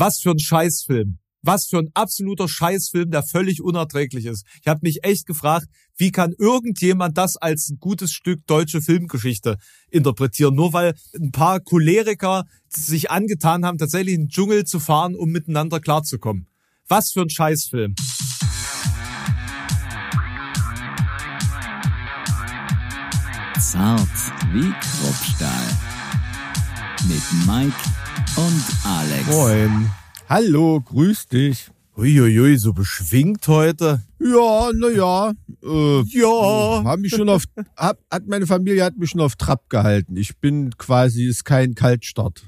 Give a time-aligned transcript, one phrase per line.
[0.00, 1.18] Was für ein Scheißfilm.
[1.42, 4.46] Was für ein absoluter Scheißfilm, der völlig unerträglich ist.
[4.62, 5.66] Ich habe mich echt gefragt,
[5.98, 9.58] wie kann irgendjemand das als ein gutes Stück deutsche Filmgeschichte
[9.90, 10.54] interpretieren?
[10.54, 15.28] Nur weil ein paar Choleriker sich angetan haben, tatsächlich in den Dschungel zu fahren, um
[15.28, 16.46] miteinander klarzukommen.
[16.88, 17.94] Was für ein Scheißfilm.
[23.60, 24.00] Zart
[24.50, 25.66] wie Kruppstahl.
[27.06, 27.99] Mit Mike
[28.46, 29.26] und Alex.
[29.28, 29.90] Moin.
[30.28, 31.70] Hallo, grüß dich.
[31.96, 34.02] Uiuiui, so beschwingt heute.
[34.18, 35.32] Ja, na ja.
[35.62, 36.82] Äh, Ja.
[36.84, 37.44] Haben mich schon auf,
[37.76, 40.16] hab, hat meine Familie hat mich schon auf Trab gehalten.
[40.16, 42.42] Ich bin quasi, ist kein Kaltstart.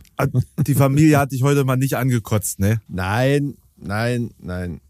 [0.67, 2.81] Die Familie hat dich heute mal nicht angekotzt, ne?
[2.89, 4.81] Nein, nein, nein.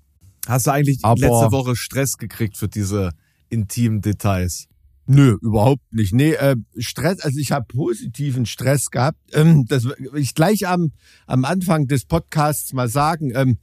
[0.47, 3.11] Hast du eigentlich Aber- letzte Woche Stress gekriegt für diese
[3.48, 4.67] intimen Details?
[5.06, 6.15] Nö, überhaupt nicht.
[6.15, 9.19] Nee, äh, Stress, also ich habe positiven Stress gehabt.
[9.33, 10.92] Ähm, das will ich gleich am,
[11.27, 13.33] am Anfang des Podcasts mal sagen.
[13.34, 13.59] Ähm,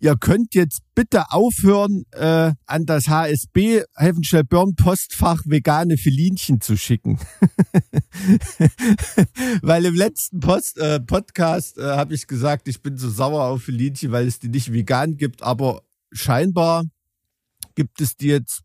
[0.00, 6.76] ihr könnt jetzt bitte aufhören, äh, an das HSB Helfenstell Börn Postfach vegane Filinchen zu
[6.76, 7.18] schicken.
[9.62, 13.62] weil im letzten Post, äh, Podcast äh, habe ich gesagt, ich bin so sauer auf
[13.62, 16.84] Filinchen, weil es die nicht vegan gibt, aber scheinbar
[17.74, 18.62] gibt es die jetzt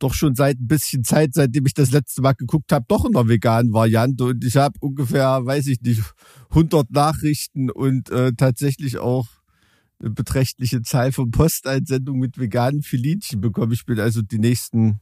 [0.00, 3.12] doch schon seit ein bisschen Zeit, seitdem ich das letzte Mal geguckt habe, doch in
[3.12, 4.24] der veganen Variante.
[4.24, 6.02] Und ich habe ungefähr, weiß ich nicht,
[6.50, 9.28] 100 Nachrichten und äh, tatsächlich auch
[10.00, 13.72] eine beträchtliche Zahl von Posteinsendungen mit veganen Filinchen bekommen.
[13.72, 15.00] Ich bin also die nächsten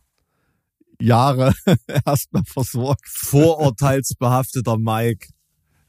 [1.01, 1.53] Jahre
[2.05, 3.07] erstmal versorgt.
[3.09, 5.29] Vorurteilsbehafteter Mike.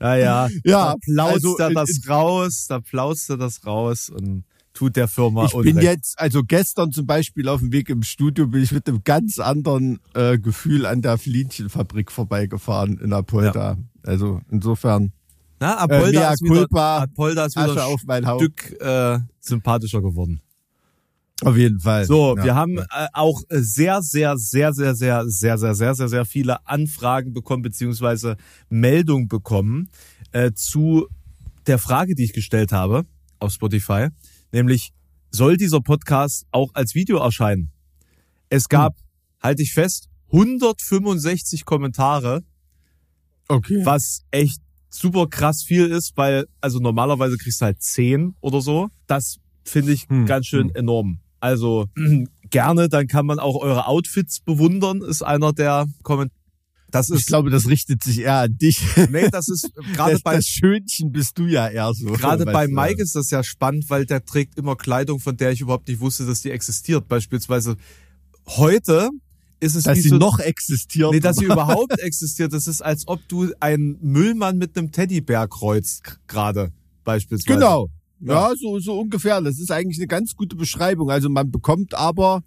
[0.02, 0.48] Ja, ja.
[0.64, 4.96] Ja, da plaust also er das in- raus, da plaust er das raus und tut
[4.96, 8.64] der Firma Ich bin jetzt, also gestern zum Beispiel auf dem Weg im Studio, bin
[8.64, 13.78] ich mit einem ganz anderen äh, Gefühl an der Filinchenfabrik vorbeigefahren in Apolda.
[14.04, 15.12] Also insofern
[15.60, 18.42] Na, äh, Apolda, mea ist wieder, culpa, Apolda ist wieder auf mein ein Haupt.
[18.42, 20.42] Stück äh, sympathischer geworden.
[21.42, 22.06] Auf jeden Fall.
[22.06, 22.44] So, Ja.
[22.44, 22.84] wir haben äh,
[23.14, 28.36] auch sehr, sehr, sehr, sehr, sehr, sehr, sehr, sehr, sehr, sehr viele Anfragen bekommen, beziehungsweise
[28.70, 29.90] Meldungen bekommen
[30.32, 31.08] äh, zu
[31.66, 33.06] der Frage, die ich gestellt habe
[33.40, 34.08] auf Spotify,
[34.52, 34.92] nämlich,
[35.32, 37.72] soll dieser Podcast auch als Video erscheinen?
[38.50, 38.96] Es gab,
[39.42, 42.44] halte ich fest, 165 Kommentare,
[43.48, 43.84] Okay.
[43.84, 48.90] was echt super krass viel ist, weil, also normalerweise kriegst du halt 10 oder so.
[49.08, 50.76] Das finde ich Hm, ganz schön hm.
[50.76, 51.20] enorm.
[51.40, 51.88] Also
[52.50, 56.39] gerne, dann kann man auch eure Outfits bewundern, ist einer der Kommentare.
[56.92, 58.82] Das Ich ist, glaube, das richtet sich eher an dich.
[59.10, 62.06] nee, das ist gerade bei, das Schönchen bist du ja eher so.
[62.14, 62.74] gerade bei du.
[62.74, 66.00] Mike ist das ja spannend, weil der trägt immer Kleidung, von der ich überhaupt nicht
[66.00, 67.08] wusste, dass die existiert.
[67.08, 67.76] Beispielsweise
[68.48, 69.10] heute
[69.60, 71.12] ist es Dass wie sie so, noch existiert.
[71.12, 72.54] Nee, dass sie überhaupt existiert.
[72.54, 76.72] Das ist, als ob du einen Müllmann mit einem Teddybär kreuzt, gerade
[77.04, 77.56] beispielsweise.
[77.60, 77.90] Genau.
[78.22, 78.50] Ja.
[78.50, 79.42] Ja, so, so ungefähr.
[79.42, 81.10] Das ist eigentlich eine ganz gute Beschreibung.
[81.10, 82.44] Also man bekommt aber,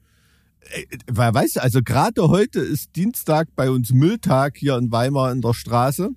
[1.06, 5.54] weißt du, also gerade heute ist Dienstag bei uns Mülltag hier in Weimar in der
[5.54, 6.10] Straße.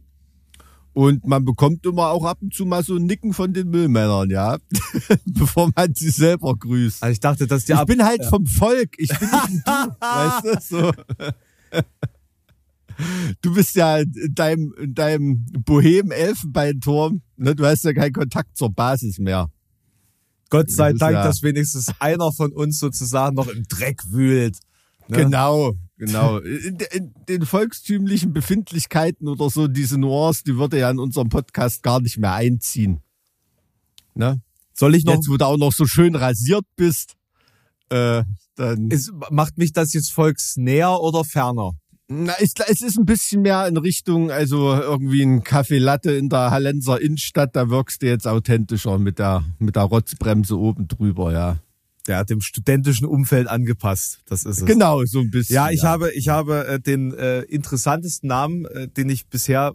[0.94, 4.30] Und man bekommt immer auch ab und zu mal so ein Nicken von den Müllmännern,
[4.30, 4.58] ja.
[5.26, 7.04] Bevor man sie selber grüßt.
[7.04, 8.96] Also ich dachte, dass die Ich bin halt vom Volk.
[8.98, 10.78] Ich bin nicht ein du, weißt du?
[10.78, 10.92] So.
[13.42, 17.22] Du bist ja in deinem, in deinem Bohem-Elfenbeinturm.
[17.36, 17.56] Ne?
[17.56, 19.50] Du hast ja keinen Kontakt zur Basis mehr.
[20.50, 24.58] Gott sei Das Dank, ja- dass wenigstens einer von uns sozusagen noch im Dreck wühlt.
[25.08, 25.18] Ne?
[25.18, 26.40] Genau, genau.
[26.40, 31.84] In, in den volkstümlichen Befindlichkeiten oder so, diese Nuance, die würde ja in unserem Podcast
[31.84, 33.02] gar nicht mehr einziehen.
[34.16, 34.42] Ne?
[34.74, 37.14] Soll ich noch, Jetzt, wo du auch noch so schön rasiert bist,
[37.90, 38.24] äh,
[38.56, 38.90] dann.
[38.90, 41.72] ist, macht mich das jetzt volksnäher oder ferner?
[42.08, 46.30] Na, es, es ist ein bisschen mehr in Richtung, also irgendwie ein Kaffee Latte in
[46.30, 51.34] der Hallenser Innenstadt, da wirkst du jetzt authentischer mit der, mit der Rotzbremse oben drüber,
[51.34, 51.58] ja.
[52.06, 54.20] Der hat dem studentischen Umfeld angepasst.
[54.28, 54.66] Das ist es.
[54.66, 55.56] Genau, so ein bisschen.
[55.56, 59.74] Ja, ich habe, ich habe äh, den äh, interessantesten Namen, äh, den ich bisher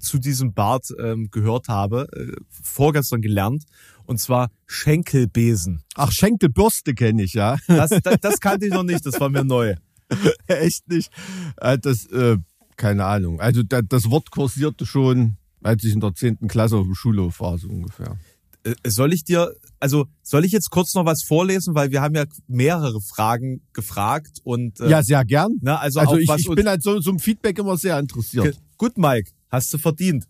[0.00, 3.64] zu diesem Bart ähm, gehört habe, äh, vorgestern gelernt.
[4.06, 5.82] Und zwar Schenkelbesen.
[5.94, 7.58] Ach, Schenkelbürste kenne ich, ja.
[7.66, 9.74] Das, das, das kannte ich noch nicht, das war mir neu.
[10.46, 11.10] Echt nicht.
[11.56, 12.36] Äh, Das, äh,
[12.76, 13.40] keine Ahnung.
[13.40, 17.40] Also da, das Wort kursierte schon, als ich in der zehnten Klasse auf dem Schulhof
[17.40, 18.16] war, so ungefähr.
[18.64, 22.14] Äh, Soll ich dir, also soll ich jetzt kurz noch was vorlesen, weil wir haben
[22.14, 25.52] ja mehrere Fragen gefragt und äh, Ja, sehr gern.
[25.60, 28.58] ne, also, Also ich, ich bin halt so, so ein Feedback immer sehr interessiert.
[28.76, 30.24] Gut, Mike, hast du verdient.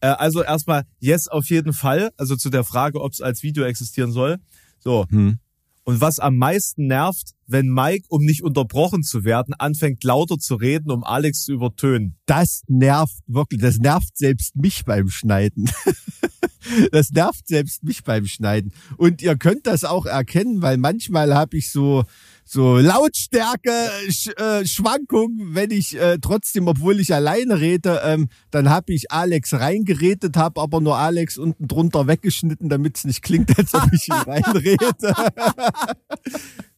[0.00, 2.10] Äh, also erstmal, yes, auf jeden Fall.
[2.16, 4.38] Also zu der Frage, ob es als Video existieren soll.
[4.80, 5.06] So.
[5.10, 5.38] Hm.
[5.84, 10.54] Und was am meisten nervt, wenn Mike, um nicht unterbrochen zu werden, anfängt lauter zu
[10.56, 12.16] reden, um Alex zu übertönen.
[12.26, 15.70] Das nervt wirklich, das nervt selbst mich beim Schneiden.
[16.92, 18.72] das nervt selbst mich beim Schneiden.
[18.96, 22.04] Und ihr könnt das auch erkennen, weil manchmal habe ich so
[22.44, 23.72] so Lautstärke
[24.10, 29.10] Sch äh, Schwankungen, wenn ich äh, trotzdem, obwohl ich alleine rede, ähm, dann habe ich
[29.10, 33.90] Alex reingeredet, habe aber nur Alex unten drunter weggeschnitten, damit es nicht klingt, als ob
[33.92, 35.14] ich ihn reinrede.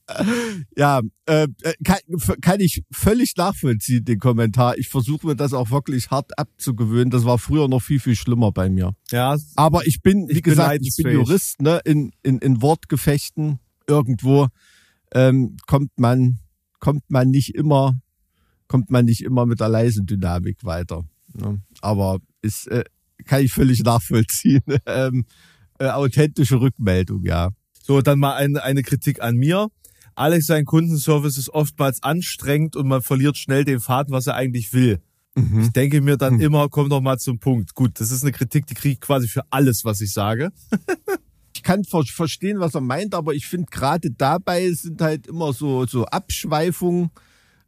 [0.76, 1.49] ja, äh,
[1.85, 1.99] kann,
[2.41, 4.79] kann ich völlig nachvollziehen, den Kommentar.
[4.79, 7.11] Ich versuche mir das auch wirklich hart abzugewöhnen.
[7.11, 8.94] Das war früher noch viel, viel schlimmer bei mir.
[9.11, 9.37] Ja.
[9.56, 11.12] Aber ich bin, wie Ich bin gesagt, ich bin.
[11.12, 14.49] Jurist, ne, in, in, in Wortgefechten irgendwo
[15.12, 16.38] ähm, kommt man,
[16.79, 17.99] kommt man nicht immer,
[18.69, 21.05] kommt man nicht immer mit der leisen Dynamik weiter.
[21.35, 21.62] Ne?
[21.81, 22.85] Aber ist, äh,
[23.25, 24.62] kann ich völlig nachvollziehen.
[24.87, 25.25] ähm,
[25.79, 27.50] äh, authentische Rückmeldung, ja.
[27.82, 29.69] So, dann mal eine, eine Kritik an mir.
[30.16, 34.72] Alex, sein Kundenservice ist oftmals anstrengend und man verliert schnell den Faden, was er eigentlich
[34.72, 35.00] will.
[35.60, 36.40] Ich denke mir dann Hm.
[36.40, 37.74] immer, komm doch mal zum Punkt.
[37.74, 40.50] Gut, das ist eine Kritik, die kriege ich quasi für alles, was ich sage.
[41.54, 45.52] ich kann ver verstehen, was er meint, aber ich finde gerade dabei sind halt immer
[45.52, 47.10] so, so Abschweifungen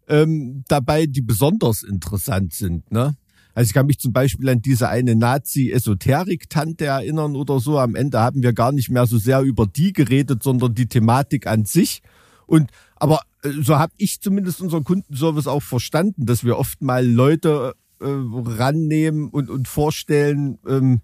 [0.08, 2.90] ähm, dabei, die besonders interessant sind.
[2.90, 3.14] Ne?
[3.54, 7.78] Also ich kann mich zum Beispiel an diese eine Nazi-Esoterik-Tante erinnern oder so.
[7.78, 11.46] Am Ende haben wir gar nicht mehr so sehr über die geredet, sondern die Thematik
[11.46, 12.00] an sich.
[12.48, 17.06] Und aber äh, so habe ich zumindest unseren Kundenservice auch verstanden, dass wir oft mal
[17.06, 21.00] Leute äh, rannehmen und, und vorstellen, ähm,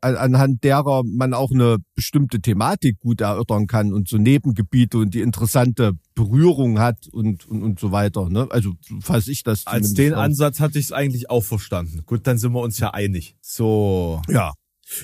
[0.00, 5.14] an- anhand derer man auch eine bestimmte Thematik gut erörtern kann und so Nebengebiete und
[5.14, 8.28] die interessante Berührung hat und, und, und so weiter.
[8.28, 8.48] Ne?
[8.50, 10.20] Also so fasse ich das Als den auf.
[10.20, 12.02] Ansatz hatte ich es eigentlich auch verstanden.
[12.04, 13.36] Gut, dann sind wir uns ja einig.
[13.40, 14.20] So.
[14.28, 14.54] Ja.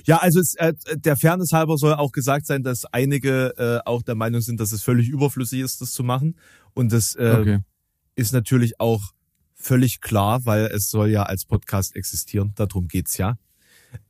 [0.05, 4.03] Ja, also es, äh, der Fairness halber soll auch gesagt sein, dass einige äh, auch
[4.03, 6.37] der Meinung sind, dass es völlig überflüssig ist, das zu machen.
[6.75, 7.59] Und das äh, Okay.
[8.15, 9.03] ist natürlich auch
[9.55, 12.53] völlig klar, weil es soll ja als Podcast existieren.
[12.55, 13.37] Darum geht's ja.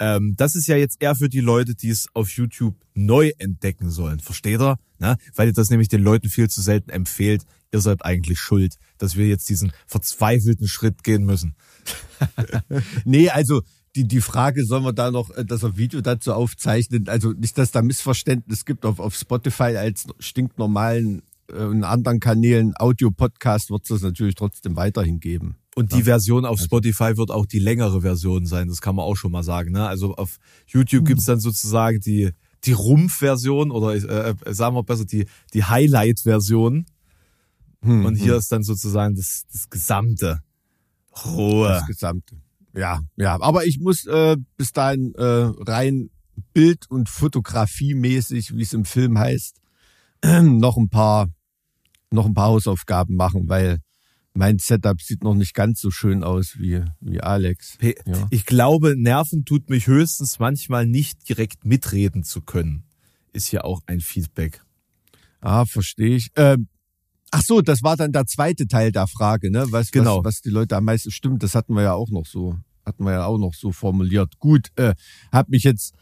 [0.01, 3.91] Ähm, das ist ja jetzt eher für die Leute, die es auf YouTube neu entdecken
[3.91, 4.19] sollen.
[4.19, 4.77] Versteht ihr?
[4.99, 7.45] Na, weil ihr das nämlich den Leuten viel zu selten empfehlt.
[7.73, 11.55] Ihr seid eigentlich schuld, dass wir jetzt diesen verzweifelten Schritt gehen müssen.
[13.05, 13.63] Nee, also
[13.99, 17.09] die, die Frage, sollen wir da noch äh, das auf Video dazu aufzeichnen?
[17.09, 22.75] Also nicht, dass da Missverständnis gibt auf, auf Spotify als stinknormalen äh, und anderen Kanälen
[22.79, 25.57] Audio-Podcast wird es das natürlich trotzdem weiterhin geben.
[25.75, 29.15] Und die Version auf Spotify wird auch die längere Version sein, das kann man auch
[29.17, 29.73] schon mal sagen.
[29.73, 29.87] Ne?
[29.87, 32.31] Also auf YouTube gibt's dann sozusagen die,
[32.65, 36.87] die Rumpf-Version oder äh, äh, sagen wir besser die, die Highlight-Version.
[37.83, 40.41] Hm, Und hier ist dann sozusagen das, das gesamte
[41.25, 41.69] Ruhe.
[41.69, 42.37] das Gesamte.
[42.79, 43.41] Ja, ja.
[43.41, 46.11] Aber ich muss äh, bis dahin äh, rein
[46.55, 49.61] Bild- und Fotografiemäßig, wie es im Film heißt,
[50.43, 51.29] noch ein paar
[52.11, 53.79] noch ein paar Hausaufgaben machen, weil
[54.33, 57.77] mein Setup sieht noch nicht ganz so schön aus wie wie Alex.
[58.07, 58.27] Ja.
[58.31, 62.85] Ich glaube, Nerven tut mich höchstens manchmal nicht direkt mitreden zu können.
[63.33, 64.63] Ist ja auch ein Feedback.
[65.41, 66.31] Ah, verstehe ich.
[66.37, 66.69] Ähm,
[67.31, 69.67] ach so, das war dann der zweite Teil der Frage, ne?
[69.71, 70.19] Was, Genau.
[70.19, 72.57] was, was die Leute am meisten stimmt, das hatten wir ja auch noch so,
[72.89, 74.39] hatten wir ja auch noch so formuliert.
[74.39, 74.95] Gut, äh,
[75.31, 75.95] hab mich jetzt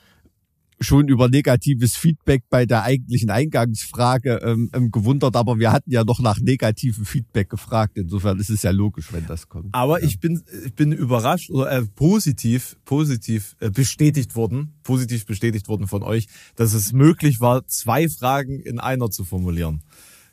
[0.80, 6.04] schon über negatives Feedback bei der eigentlichen Eingangsfrage ähm, ähm, gewundert, aber wir hatten ja
[6.04, 7.96] noch nach negativem Feedback gefragt.
[7.96, 9.74] Insofern ist es ja logisch, wenn das kommt.
[9.74, 15.68] Aber ich bin, ich bin überrascht oder äh, positiv, positiv äh, bestätigt worden, positiv bestätigt
[15.68, 19.82] worden von euch, dass es möglich war, zwei Fragen in einer zu formulieren.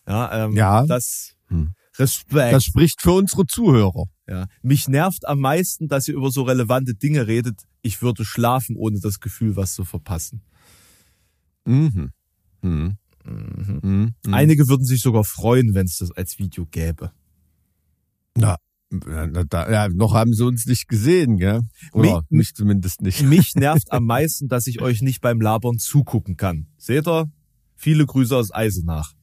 [0.08, 0.86] Ja, ähm, Ja.
[0.86, 1.74] das Hm.
[2.00, 2.54] Respekt.
[2.54, 4.06] Das spricht für unsere Zuhörer.
[4.28, 4.48] ja.
[4.62, 7.62] Mich nervt am meisten, dass ihr über so relevante Dinge redet.
[7.82, 10.42] Ich würde schlafen, ohne das Gefühl, was zu verpassen.
[11.66, 12.12] Mhm.
[12.62, 12.98] Mhm.
[13.26, 14.14] Mhm.
[14.26, 14.34] Mhm.
[14.34, 17.12] Einige würden sich sogar freuen, wenn es das als Video gäbe.
[18.36, 18.58] Na,
[18.90, 21.62] na, da, ja, noch haben sie uns nicht gesehen, gell?
[21.94, 23.22] Oder Mi- mich zumindest nicht.
[23.24, 26.68] Mich nervt am meisten, dass ich euch nicht beim Labern zugucken kann.
[26.78, 27.32] Seht ihr?
[27.76, 29.14] Viele Grüße aus Eisenach.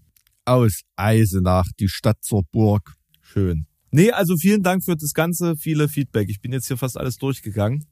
[0.50, 2.94] Aus Eisenach, die Stadt zur Burg.
[3.20, 3.66] Schön.
[3.92, 6.28] Nee, also vielen Dank für das ganze viele Feedback.
[6.28, 7.84] Ich bin jetzt hier fast alles durchgegangen.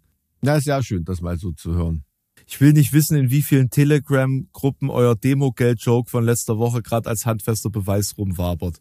[0.42, 2.02] Ja, ist ja schön, das mal so zu hören.
[2.48, 7.26] Ich will nicht wissen, in wie vielen Telegram-Gruppen euer Demo-Geld-Joke von letzter Woche gerade als
[7.26, 8.80] handfester Beweis rumwabert.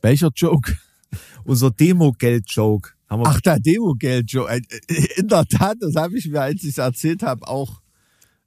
[0.00, 0.76] Welcher Joke?
[1.44, 4.52] Unser Demo-Geld-Joke Ach, der Demo-Geld-Joke.
[4.52, 4.60] Äh,
[5.16, 7.80] In der Tat, das habe ich mir, als ich es erzählt habe, auch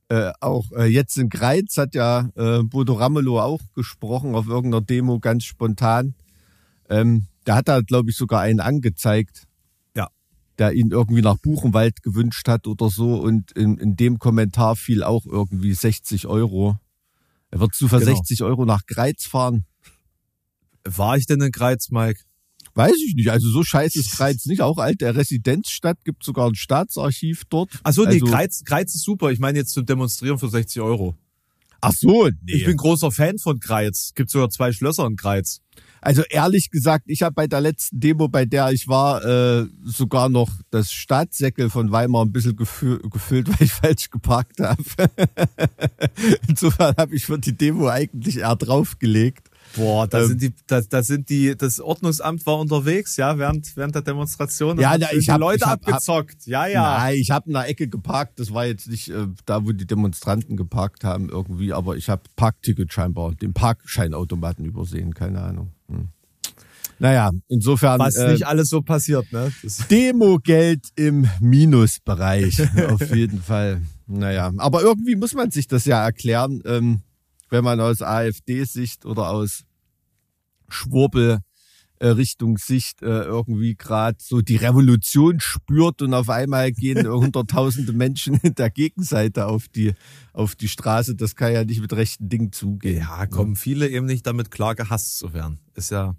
[0.10, 4.82] äh, auch äh, jetzt in Greiz hat ja äh, Bodo Ramelow auch gesprochen auf irgendeiner
[4.82, 6.16] Demo ganz spontan.
[6.90, 9.48] Ähm, der hat da, glaube ich, sogar einen angezeigt.
[9.96, 10.08] Ja.
[10.58, 13.16] Der ihn irgendwie nach Buchenwald gewünscht hat oder so.
[13.16, 16.78] Und in, in dem Kommentar fiel auch irgendwie 60 Euro.
[17.52, 18.16] Er wird du für Genau.
[18.16, 19.66] 60 Euro nach Greiz fahren?
[20.86, 22.22] War ich denn in Greiz, Mike?
[22.78, 23.30] Weiß ich nicht.
[23.32, 24.62] Also so scheiße ist Greiz nicht.
[24.62, 27.72] Auch alte Residenzstadt gibt sogar ein Staatsarchiv dort.
[27.84, 29.32] Ach so, nee, Also- Greiz, Greiz ist super.
[29.32, 31.16] Ich meine jetzt zum Demonstrieren für 60 Euro.
[31.82, 32.54] Ach so, nee.
[32.54, 34.12] Ich bin großer Fan von Greiz.
[34.16, 35.62] Gibt sogar zwei Schlösser in Greiz.
[36.02, 40.30] Also ehrlich gesagt, ich habe bei der letzten Demo, bei der ich war, äh, sogar
[40.30, 44.84] noch das Staatssäckel von Weimar ein bisschen gefü gefüllt, weil ich falsch geparkt habe.
[46.48, 49.50] Insofern habe ich für die Demo eigentlich eher draufgelegt.
[49.76, 50.28] Boah, da Ähm.
[50.30, 54.80] sind die, da, da sind die, das Ordnungsamt war unterwegs, ja, während, während der Demonstration.
[54.80, 56.46] Ja, hat ich die hab- Leute ich hab- hab- abgezockt.
[56.48, 56.98] ja, ja.
[57.00, 58.40] Nein, ich habe in der Ecke geparkt.
[58.40, 62.24] Das war jetzt nicht äh, da, wo die Demonstranten geparkt haben irgendwie, aber ich habe
[62.36, 65.72] Parkticket scheinbar, den Parkscheinautomaten übersehen, keine Ahnung.
[65.90, 66.10] Hm.
[67.00, 69.52] Naja, insofern Was äh, nicht alles so passiert, ne?
[69.62, 72.60] Das, Demo-Geld im Minusbereich,
[72.90, 73.82] auf jeden Fall.
[74.08, 77.02] Naja, aber irgendwie muss man sich das ja erklären, ähm,
[77.50, 79.64] wenn man aus AfD-Sicht oder aus
[80.70, 81.40] Schwurbel
[82.00, 88.36] äh, Richtungssicht äh, irgendwie gerade so die Revolution spürt und auf einmal gehen hunderttausende Menschen
[88.44, 89.94] in der Gegenseite auf die
[90.34, 91.16] auf die Straße.
[91.16, 93.00] Das kann ja nicht mit rechten Dingen zugehen.
[93.00, 95.60] ja, kommen viele eben nicht damit klar, gehasst zu werden.
[95.74, 96.16] Ist ja,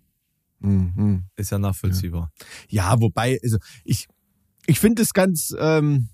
[0.61, 1.23] Mhm.
[1.37, 2.33] ist ja nachvollziehbar.
[2.69, 4.09] Ja, wobei, also ich,
[4.67, 6.09] ich finde es ganz, ähm,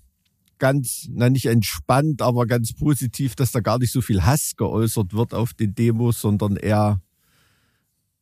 [0.59, 5.13] ganz, na nicht entspannt, aber ganz positiv, dass da gar nicht so viel Hass geäußert
[5.13, 7.01] wird auf den Demos, sondern eher,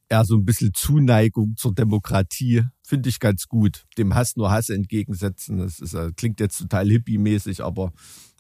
[0.10, 2.64] eher so ein bisschen Zuneigung zur Demokratie.
[2.84, 3.86] Finde ich ganz gut.
[3.98, 5.58] Dem Hass nur Hass entgegensetzen.
[5.58, 7.92] Das ist, äh, klingt jetzt total hippie-mäßig, aber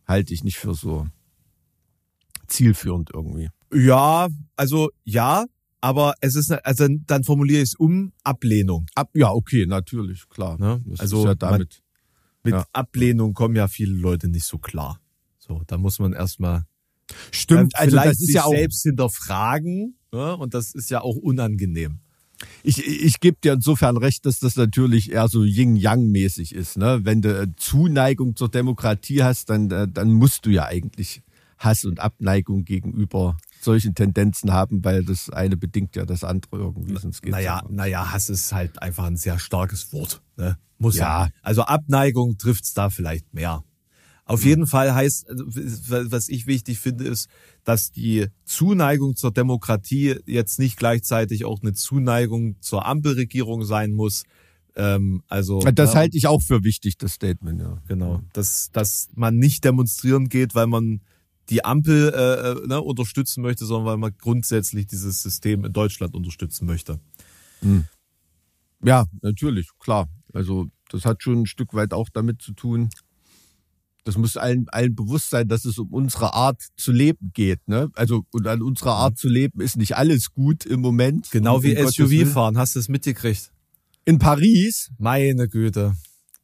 [0.07, 1.07] halte ich nicht für so
[2.47, 3.49] zielführend irgendwie.
[3.73, 5.45] Ja, also ja,
[5.81, 8.85] aber es ist, also dann formuliere ich es um Ablehnung.
[8.95, 10.57] Ab, ja, okay, natürlich, klar.
[10.57, 10.81] Ne?
[10.97, 11.82] Also ja damit.
[12.43, 12.65] Mit Ja.
[12.73, 14.99] Ablehnung kommen ja viele Leute nicht so klar.
[15.39, 16.65] So, da muss man erstmal
[17.31, 18.51] Stimmt, also vielleicht das ist ja auch.
[18.51, 19.95] selbst hinterfragen.
[20.11, 20.37] Ne?
[20.37, 21.99] Und das ist ja auch unangenehm.
[22.63, 26.77] Ich, ich gebe dir insofern recht, dass das natürlich eher so Yin-Yang-mäßig ist.
[26.77, 27.01] Ne?
[27.03, 31.21] Wenn du äh, Zuneigung zur Demokratie hast, dann, äh, dann musst du ja eigentlich
[31.57, 36.97] Hass und Abneigung gegenüber solchen Tendenzen haben, weil das eine bedingt ja das andere irgendwie.
[36.97, 37.69] Sonst geht's Naja, ja.
[37.69, 40.21] naja, Hass ist halt einfach ein sehr starkes Wort.
[40.37, 40.57] Ne?
[40.77, 41.25] Muss ja.
[41.25, 41.31] Ja.
[41.41, 43.63] Also Abneigung trifft's da vielleicht mehr.
[44.25, 47.27] Auf jeden Fall heißt, also, was ich wichtig finde, ist,
[47.65, 54.23] dass die Zuneigung zur Demokratie jetzt nicht gleichzeitig auch eine Zuneigung zur Ampelregierung sein muss.
[54.75, 57.77] Ähm, also Das ne, halte ich auch für wichtig, das Statement, ja.
[57.87, 61.01] Genau, dass, dass man nicht demonstrieren geht, weil man
[61.49, 66.13] die Ampel äh, äh, ne, unterstützen möchte, sondern weil man grundsätzlich dieses System in Deutschland
[66.13, 66.99] unterstützen möchte.
[68.83, 70.09] Ja, natürlich, klar.
[70.33, 72.89] Also das hat schon ein Stück weit auch damit zu tun.
[74.03, 77.65] Das muss allen, allen bewusst sein, dass es um unsere Art zu leben geht.
[77.67, 77.89] Ne?
[77.93, 81.31] Also und an unserer Art zu leben ist nicht alles gut im Moment.
[81.31, 83.51] Genau wie SUV fahren, hast du es mitgekriegt?
[84.03, 85.95] In Paris, Meine Güte.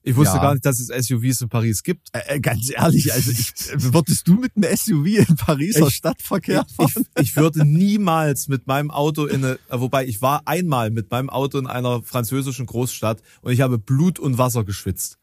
[0.01, 0.41] Ich wusste Ja.
[0.41, 2.07] gar nicht, dass es SUVs in Paris gibt.
[2.13, 3.51] äh, äh, ganz ehrlich, also ich,
[3.93, 7.05] würdest du mit einem SUV in Pariser Ich- Stadtverkehr Ich, fahren?
[7.19, 11.29] ich würde niemals mit meinem Auto in eine, äh, wobei ich war einmal mit meinem
[11.29, 15.17] Auto in einer französischen Großstadt und ich habe Blut und Wasser geschwitzt.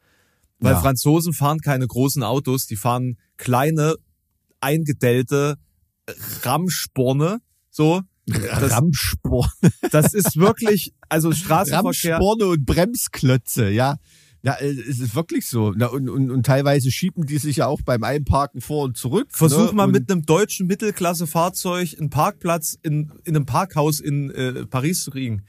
[0.59, 0.81] Weil Ja.
[0.81, 3.95] Franzosen fahren keine großen Autos, die fahren kleine,
[4.61, 5.57] eingedellte
[6.43, 7.41] Ramsporne,
[7.71, 8.03] so.
[8.29, 9.49] Das, Ramsporn,
[9.93, 12.15] das ist wirklich, also Straßenverkehr.
[12.17, 13.99] Ramsporne und Bremsklötze, ja.
[14.47, 15.73] Ja, äh, es ist wirklich so.
[15.77, 19.27] Na, und, und, und teilweise schieben die sich ja auch beim Einparken vor und zurück.
[19.31, 19.73] Versuch ne?
[19.73, 25.03] mal und, mit einem deutschen Mittelklasse-Fahrzeug einen Parkplatz in, in einem Parkhaus in äh, Paris
[25.03, 25.43] zu kriegen.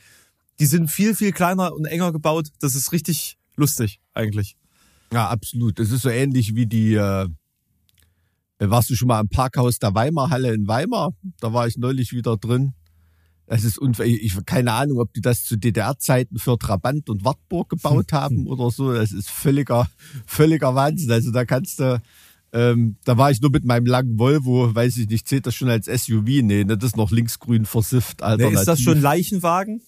[0.59, 2.47] Die sind viel, viel kleiner und enger gebaut.
[2.59, 4.57] Das ist richtig lustig, eigentlich.
[5.13, 5.77] Ja, absolut.
[5.77, 6.95] Das ist so ähnlich wie die.
[6.95, 7.29] Äh,
[8.57, 11.11] warst du schon mal im Parkhaus der Weimarhalle in Weimar?
[11.39, 12.73] Da war ich neulich wieder drin.
[13.47, 14.05] Es ist unfair.
[14.05, 18.69] Ich keine Ahnung, ob die das zu DDR-Zeiten für Trabant und Wartburg gebaut haben oder
[18.69, 18.93] so.
[18.93, 19.89] Das ist völliger,
[20.25, 21.11] völliger Wahnsinn.
[21.11, 22.01] Also da kannst du.
[22.53, 25.67] Ähm, da war ich nur mit meinem langen Volvo, weiß ich nicht, zählt das schon
[25.67, 26.23] als SUV?
[26.25, 28.23] Nee, ne, das ist noch linksgrün versifft.
[28.23, 28.59] Alternativ.
[28.59, 29.81] ist das schon Leichenwagen?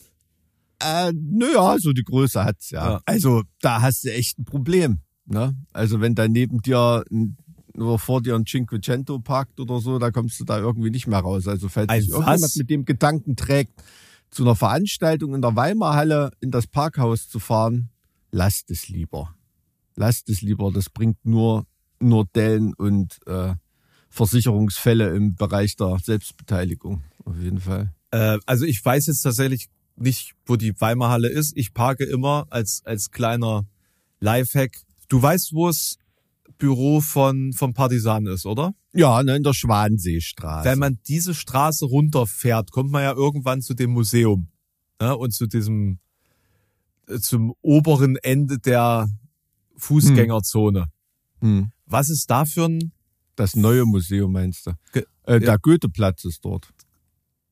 [0.79, 2.91] Äh, naja, so die Größe hat's ja.
[2.91, 3.01] Ja.
[3.05, 4.99] Also da hast du echt ein Problem.
[5.25, 5.55] Ne?
[5.73, 7.37] Also wenn da neben dir ein,
[7.75, 11.19] oder vor dir ein Cinquecento parkt oder so, da kommst du da irgendwie nicht mehr
[11.19, 11.47] raus.
[11.47, 12.55] Also falls Ein sich irgendjemand was?
[12.55, 13.73] mit dem Gedanken trägt,
[14.31, 17.89] zu einer Veranstaltung in der Weimarhalle in das Parkhaus zu fahren,
[18.31, 19.35] lasst es lieber.
[19.95, 20.71] Lasst es lieber.
[20.71, 21.65] Das bringt nur,
[21.99, 23.55] nur Dellen und äh,
[24.09, 27.03] Versicherungsfälle im Bereich der Selbstbeteiligung.
[27.25, 27.93] Auf jeden Fall.
[28.11, 31.55] Äh, also ich weiß jetzt tatsächlich nicht, wo die Weimarhalle ist.
[31.57, 33.65] Ich parke immer als, als kleiner
[34.19, 34.77] Lifehack.
[35.09, 35.97] Du weißt, wo es
[36.59, 38.73] Büro von, vom Partisan ist, oder?
[38.93, 40.69] Ja, ne, in der Schwanseestraße.
[40.69, 44.49] Wenn man diese Straße runterfährt, kommt man ja irgendwann zu dem Museum.
[45.01, 45.17] ne?
[45.17, 45.99] und zu diesem,
[47.07, 49.07] äh, zum oberen Ende der
[49.77, 50.87] Fußgängerzone.
[51.41, 51.71] Hm.
[51.85, 52.91] Was ist da für ein,
[53.35, 54.71] Das neue Museum meinst du?
[54.91, 55.57] Ge- Äh, der ja.
[55.57, 56.69] Goetheplatz ist dort.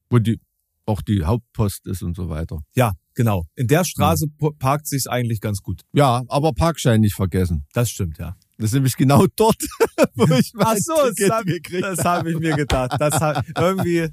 [0.09, 0.39] Wo die,
[0.85, 2.59] auch die Hauptpost ist und so weiter.
[2.75, 3.45] ja, genau.
[3.55, 5.81] In der Straße po- parkt sich's eigentlich ganz gut.
[5.93, 7.65] Ja, aber Parkschein nicht vergessen.
[7.73, 8.35] Das stimmt, ja.
[8.57, 9.61] Das ist nämlich genau dort,
[10.15, 12.95] wo ich mein Ach so, das Ticket habe gekriegt das hab ich mir gedacht.
[12.99, 14.07] Das hab, irgendwie,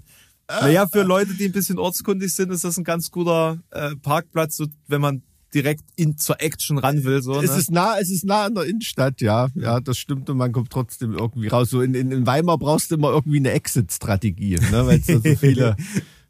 [0.48, 4.56] naja, für Leute, die ein bisschen ortskundig sind, ist das ein ganz guter äh, Parkplatz,
[4.56, 5.22] so, wenn man
[5.54, 7.22] direkt in, zur Action ran will.
[7.22, 7.56] So, Es ne?
[7.56, 9.48] ist nah, es ist nah an der Innenstadt, ja.
[9.54, 11.70] Ja, das stimmt und man kommt trotzdem irgendwie raus.
[11.70, 14.86] So in, in, in Weimar brauchst du immer irgendwie eine Exit-Strategie, ne?
[14.86, 15.76] weil es da so viele,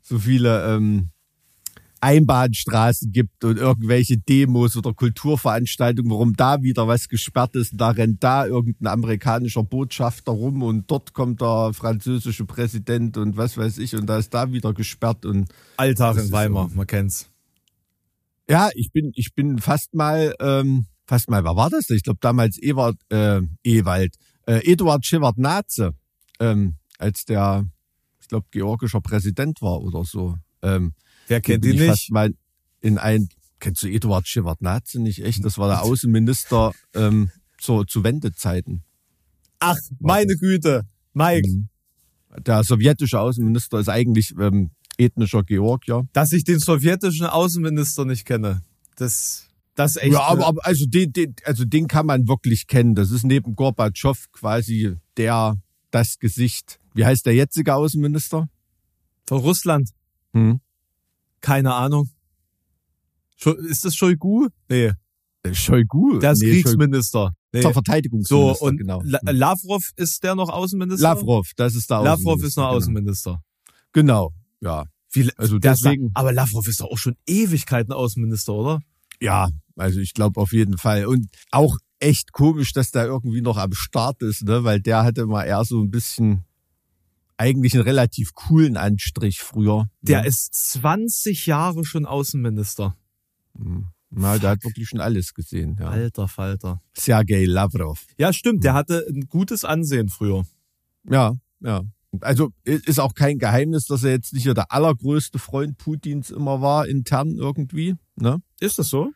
[0.02, 1.08] so viele ähm,
[2.04, 7.72] Einbahnstraßen gibt und irgendwelche Demos oder Kulturveranstaltungen, warum da wieder was gesperrt ist.
[7.72, 13.38] Und da rennt da irgendein amerikanischer Botschafter rum und dort kommt der französische Präsident und
[13.38, 17.30] was weiß ich und da ist da wieder gesperrt und Alltag in Weimar, man kennt's.
[18.50, 21.88] Ja, ich bin, ich bin fast mal, ähm, fast mal, wer war das?
[21.88, 25.94] Ich glaube damals Ewald, äh, Ewald, äh, Eduard Shevardnadze,
[26.38, 27.64] ähm, als der,
[28.20, 30.36] ich glaube, georgischer Präsident war oder so.
[30.60, 30.92] Ähm,
[31.28, 32.10] Wer kennt ihn ich nicht?
[32.10, 32.34] Mal
[32.80, 33.28] in ein,
[33.60, 35.44] kennst du Eduard Shevardnadze nicht echt?
[35.44, 38.82] Das war der Außenminister ähm, zu, zu Wendezeiten.
[39.58, 40.82] Ach, meine Güte.
[41.12, 41.68] Mike, Mhm.
[42.44, 46.02] Der sowjetische Außenminister ist eigentlich ähm, ethnischer Georgier.
[46.12, 48.62] dass ich den sowjetischen Außenminister nicht kenne.
[48.96, 50.12] Das, das ist echt.
[50.14, 52.96] ja, aber, aber also den, den, also den kann man wirklich kennen.
[52.96, 55.56] Das ist neben Gorbatschow quasi der,
[55.92, 56.80] das Gesicht.
[56.92, 58.48] Wie heißt der jetzige Außenminister?
[59.26, 59.90] von Russland.
[60.32, 60.60] Hm?
[61.44, 62.08] Keine Ahnung.
[63.68, 64.48] Ist das Shoigu?
[64.70, 64.92] Nee,
[65.52, 66.18] Shoigu.
[66.18, 67.34] der ist Nee, Kriegsminister.
[67.52, 67.60] Nee.
[67.60, 69.02] So, Verteidigungsminister, und genau.
[69.04, 71.02] La Lavrov ist der noch Außenminister?
[71.02, 72.24] Lavrov, das ist der Außenminister.
[72.24, 72.76] Lavrov ist noch genau.
[72.76, 73.42] Außenminister.
[73.92, 74.32] Genau,
[74.62, 74.84] ja.
[75.12, 78.80] Wie, Also deswegen- da, aber Lavrov ist doch auch schon Ewigkeiten Außenminister, oder?
[79.20, 81.04] Ja, also ich glaube auf jeden Fall.
[81.04, 84.64] Und auch echt komisch, dass der irgendwie noch am Start ist, ne?
[84.64, 86.44] weil der hatte mal eher so ein bisschen
[87.36, 89.88] eigentlich einen relativ coolen Anstrich früher.
[90.00, 90.28] Der ne?
[90.28, 92.96] ist 20 Jahre schon Außenminister.
[93.56, 93.88] Hm.
[94.16, 95.76] Ja, der hat wirklich schon alles gesehen.
[95.80, 95.88] Ja.
[95.88, 96.80] Alter Falter.
[96.92, 98.06] Sergei Lavrov.
[98.16, 100.44] Ja, stimmt, der hatte ein gutes Ansehen früher.
[101.08, 101.82] Ja, ja.
[102.20, 106.86] Also ist auch kein Geheimnis, dass er jetzt nicht der allergrößte Freund Putins immer war,
[106.86, 107.96] intern irgendwie.
[108.14, 108.40] Ne?
[108.60, 109.10] Ist das so?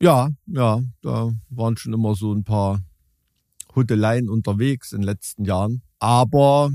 [0.00, 2.80] Ja, ja, da waren schon immer so ein paar
[3.76, 5.82] Huddeleien unterwegs in den letzten Jahren.
[6.00, 6.72] Aber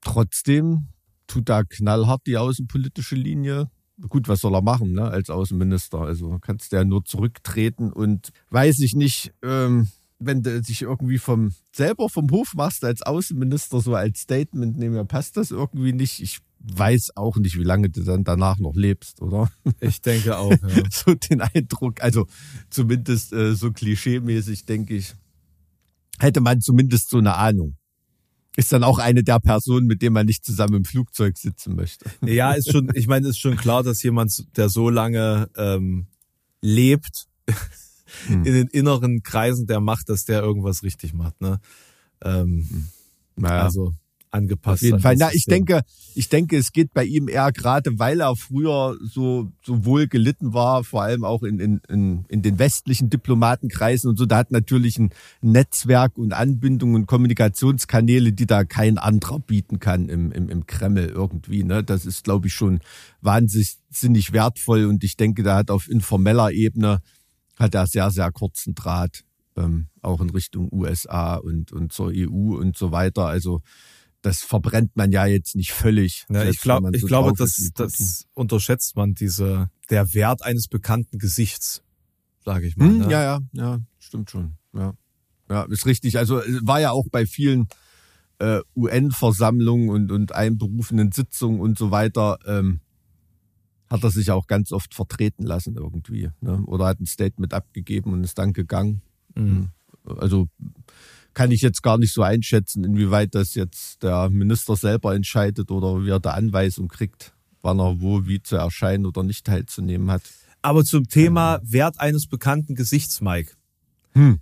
[0.00, 0.88] trotzdem
[1.26, 3.70] tut da knallhart die außenpolitische Linie.
[4.08, 6.00] Gut, was soll er machen, ne, als Außenminister?
[6.00, 11.18] Also kannst du ja nur zurücktreten und weiß ich nicht, ähm, wenn du dich irgendwie
[11.18, 15.92] vom selber vom Hof machst als Außenminister, so als Statement nehmen, ja, passt das irgendwie
[15.92, 16.20] nicht.
[16.20, 19.50] Ich weiß auch nicht, wie lange du dann danach noch lebst, oder?
[19.80, 20.82] Ich denke auch, ja.
[20.90, 22.26] so den Eindruck, also
[22.70, 25.14] zumindest äh, so klischeemäßig, denke ich,
[26.18, 27.76] hätte man zumindest so eine Ahnung.
[28.56, 32.06] Ist dann auch eine der Personen, mit denen man nicht zusammen im Flugzeug sitzen möchte.
[32.24, 36.06] Ja, ist schon, ich meine, ist schon klar, dass jemand, der so lange ähm,
[36.60, 37.26] lebt,
[38.28, 38.44] Hm.
[38.44, 41.58] in den inneren Kreisen der Macht, dass der irgendwas richtig macht, ne?
[42.22, 42.86] Ähm,
[43.34, 43.94] Naja, Also
[44.36, 44.78] angepasst.
[44.78, 45.16] auf jeden Fall.
[45.18, 45.66] Na, ich System.
[45.66, 45.82] denke,
[46.14, 50.52] ich denke, es geht bei ihm eher gerade, weil er früher so, so wohl gelitten
[50.52, 54.26] war, vor allem auch in, in, in, in den westlichen Diplomatenkreisen und so.
[54.26, 60.08] Da hat natürlich ein Netzwerk und Anbindung und Kommunikationskanäle, die da kein anderer bieten kann
[60.08, 61.64] im, im, im Kreml irgendwie.
[61.64, 61.82] Ne?
[61.82, 62.80] Das ist, glaube ich, schon
[63.20, 67.00] wahnsinnig wertvoll und ich denke, da hat auf informeller Ebene
[67.56, 69.24] hat er sehr, sehr kurzen Draht,
[69.56, 73.26] ähm, auch in Richtung USA und, und zur EU und so weiter.
[73.26, 73.62] Also
[74.26, 76.26] das verbrennt man ja jetzt nicht völlig.
[76.28, 80.42] Ja, ich glaube, wenn man ich so glaube, das, das unterschätzt man diese, der Wert
[80.42, 81.84] eines bekannten Gesichts,
[82.44, 82.88] sage ich mal.
[82.88, 83.04] Hm, ne?
[83.08, 84.56] Ja, ja, ja, stimmt schon.
[84.72, 84.94] Ja.
[85.48, 86.18] ja, ist richtig.
[86.18, 87.68] Also äh, war ja auch bei vielen
[88.40, 92.80] äh, UN-Versammlungen und, und einberufenen Sitzungen und so weiter, ähm,
[93.88, 96.30] hat er sich auch ganz oft vertreten lassen irgendwie.
[96.40, 96.64] Ne?
[96.66, 99.02] Oder hat ein Statement abgegeben und ist dann gegangen.
[99.36, 99.68] Mhm.
[100.04, 100.48] Also
[101.36, 106.02] kann ich jetzt gar nicht so einschätzen, inwieweit das jetzt der Minister selber entscheidet oder
[106.02, 110.22] wie er da Anweisung kriegt, wann er wo wie zu erscheinen oder nicht teilzunehmen hat.
[110.62, 113.52] Aber zum Thema Wert eines bekannten Gesichts, Mike.
[114.12, 114.40] Hm.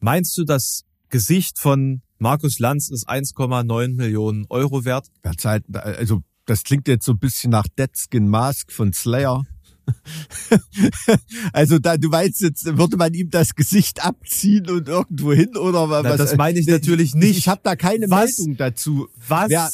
[0.00, 5.06] Meinst du, das Gesicht von Markus Lanz ist 1,9 Millionen Euro wert?
[5.22, 9.44] Wer zahlt, also das klingt jetzt so ein bisschen nach Dead Skin Mask von Slayer.
[11.52, 15.88] also da, du meinst jetzt, würde man ihm das Gesicht abziehen und irgendwo hin oder
[15.90, 16.16] wa- Na, was?
[16.18, 17.38] das meine ich natürlich nicht.
[17.38, 18.38] Ich habe da keine Was?
[18.38, 19.08] Meldung dazu.
[19.28, 19.50] Was?
[19.50, 19.70] Wer-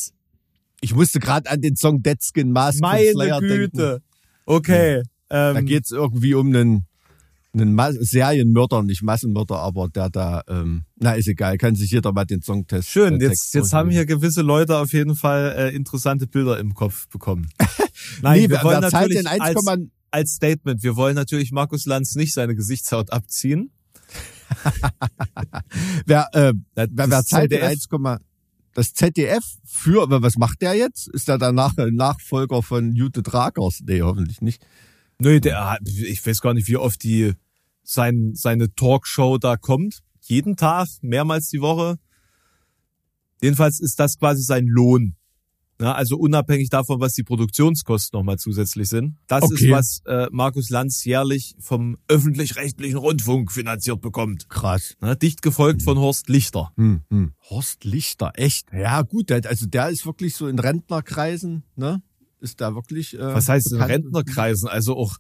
[0.80, 3.68] Ich musste gerade an den Song Dead Skin Mask Meine Slayer Güte.
[3.70, 4.04] denken.
[4.46, 5.02] Okay.
[5.28, 6.86] Da Ähm, geht's irgendwie um einen,
[7.52, 12.24] einen Serienmörder, nicht Massenmörder, aber der da, ähm, na ist egal, kann sich jeder mal
[12.24, 12.88] den Songtest.
[12.88, 13.20] schön.
[13.20, 17.06] äh, Jetzt, jetzt haben hier gewisse Leute auf jeden Fall äh, interessante Bilder im Kopf
[17.08, 17.48] bekommen.
[18.22, 19.64] Nein, nee, wir wer, wollen wer zahlt natürlich denn 1, als,
[20.10, 23.70] als Statement, wir wollen natürlich Markus Lanz nicht seine Gesichtshaut abziehen.
[26.06, 27.88] wer, äh, Das wer, wer zahlt ZDF 1,
[28.74, 31.08] das ZDF für, aber was macht der jetzt?
[31.08, 33.80] Ist der danach ein Nachfolger von Jute Dragers?
[33.84, 34.64] Nee, hoffentlich nicht.
[35.18, 37.32] Nö, der, hat- ich weiß gar nicht, wie oft die
[37.82, 40.00] sein, seine Talkshow da kommt.
[40.22, 41.98] Jeden Tag, mehrmals die Woche.
[43.42, 45.16] Jedenfalls ist das quasi sein Lohn.
[45.80, 49.16] Ja, also unabhängig davon, was die Produktionskosten nochmal zusätzlich sind.
[49.28, 49.64] Das Okay.
[49.66, 54.48] ist, was äh, Markus Lanz jährlich vom öffentlich-rechtlichen Rundfunk finanziert bekommt.
[54.50, 54.96] Krass.
[55.00, 56.72] Ne, dicht gefolgt von Horst Lichter.
[56.76, 57.32] Hm, hm.
[57.48, 58.66] Horst Lichter, echt?
[58.72, 62.02] Ja, gut, der, also der ist wirklich so in Rentnerkreisen, ne?
[62.40, 63.14] Ist da wirklich.
[63.14, 63.90] Äh, Was heißt in bekannt?
[64.04, 64.68] Rentnerkreisen?
[64.68, 65.16] Also auch,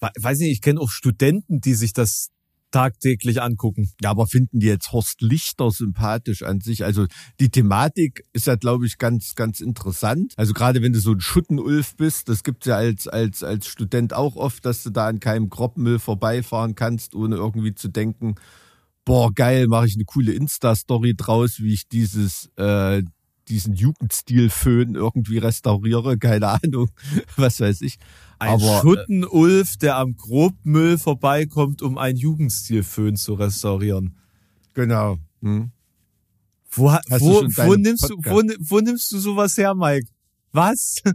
[0.00, 2.28] we- weiß nicht, ich kenne auch Studenten, die sich das
[2.70, 3.90] tagtäglich angucken.
[4.00, 6.84] Ja, aber finden die jetzt Horst Lichter sympathisch an sich?
[6.84, 7.06] Also
[7.40, 10.32] die Thematik ist ja, glaube ich, ganz, ganz interessant.
[10.36, 14.14] Also gerade wenn du so ein Schuttenulf bist, das gibt's ja als, als, als Student
[14.14, 18.36] auch oft, dass du da an keinem Kroppenmüll vorbeifahren kannst, ohne irgendwie zu denken,
[19.04, 23.02] boah, geil, mache ich eine coole Insta-Story draus, wie ich dieses, äh,
[23.50, 26.88] diesen Jugendstil-Föhn irgendwie restauriere, keine Ahnung,
[27.36, 27.98] was weiß ich.
[28.38, 34.16] Ein Aber, äh, Schuttenulf, der am Grobmüll vorbeikommt, um einen Jugendstilföhn zu restaurieren.
[34.74, 35.18] Genau.
[35.42, 35.72] Hm.
[36.72, 40.08] Wo, wo, wo, nimmst du, wo, wo nimmst du sowas her, Mike?
[40.52, 41.02] Was?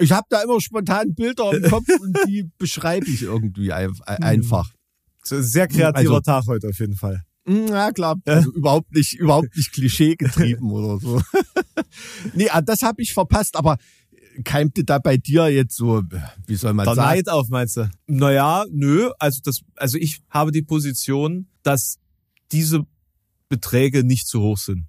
[0.00, 4.72] Ich habe da immer spontan Bilder im Kopf und die beschreibe ich irgendwie ein- einfach.
[5.24, 7.24] So ein Sehr kreativer Also- Tag heute auf jeden Fall.
[7.48, 8.20] Hm, Ja, klar.
[8.26, 11.20] Also überhaupt nicht, überhaupt nicht Klischee getrieben oder so.
[12.34, 13.78] nee, ah, das habe ich verpasst, aber
[14.44, 16.02] keimte da bei dir jetzt so,
[16.46, 17.08] wie soll man Der sagen?
[17.08, 17.90] Neid auf, meinst du?
[18.06, 19.10] Naja, nö.
[19.18, 21.98] Also das, also ich habe die Position, dass
[22.52, 22.86] diese
[23.48, 24.86] Beträge nicht zu hoch sind.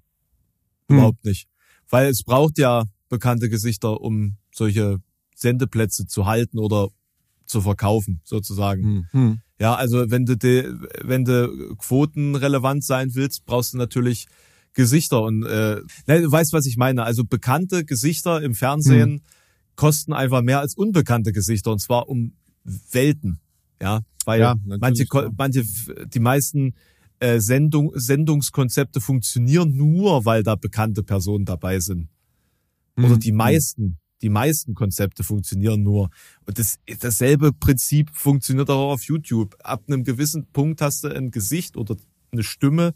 [0.88, 0.96] Hm.
[0.98, 1.48] Überhaupt nicht.
[1.88, 4.98] Weil es braucht ja bekannte Gesichter, um solche
[5.34, 6.88] Sendeplätze zu halten oder
[7.46, 8.82] zu verkaufen, sozusagen.
[8.82, 9.40] Hm, hm.
[9.60, 14.26] Ja, also wenn du, de, wenn du quotenrelevant sein willst, brauchst du natürlich
[14.72, 17.02] Gesichter und äh, ne, du weißt, was ich meine.
[17.02, 19.20] Also bekannte Gesichter im Fernsehen Hm.
[19.76, 22.32] kosten einfach mehr als unbekannte Gesichter und zwar um
[22.64, 23.40] Welten.
[23.82, 25.30] Ja, weil Ja, manche, ja.
[25.36, 25.64] manche,
[26.06, 26.74] die meisten
[27.18, 32.08] äh, Sendung, Sendungskonzepte funktionieren nur, weil da bekannte Personen dabei sind.
[32.96, 36.10] Oder Hm, die meisten, die meisten Konzepte funktionieren nur.
[36.46, 39.56] Und das, dasselbe Prinzip funktioniert auch auf YouTube.
[39.62, 41.96] Ab einem gewissen Punkt hast du ein Gesicht oder
[42.32, 42.94] eine Stimme,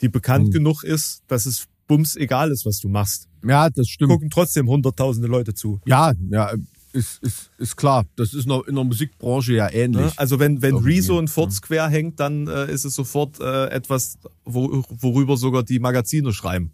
[0.00, 0.52] die bekannt Hm.
[0.52, 3.28] genug ist, dass es bums egal ist, was du machst.
[3.46, 4.10] Ja, das stimmt.
[4.10, 5.80] Gucken trotzdem hunderttausende Leute zu.
[5.86, 6.52] Ja, ja,
[6.94, 8.06] ist, ist, ist klar.
[8.16, 10.06] Das ist noch in der Musikbranche ja ähnlich.
[10.06, 10.12] Ne?
[10.16, 13.66] Also wenn, wenn Irgendwie, Rezo ein Furz quer hängt, dann äh, ist es sofort äh,
[13.66, 16.72] etwas, wo, worüber sogar die Magazine schreiben.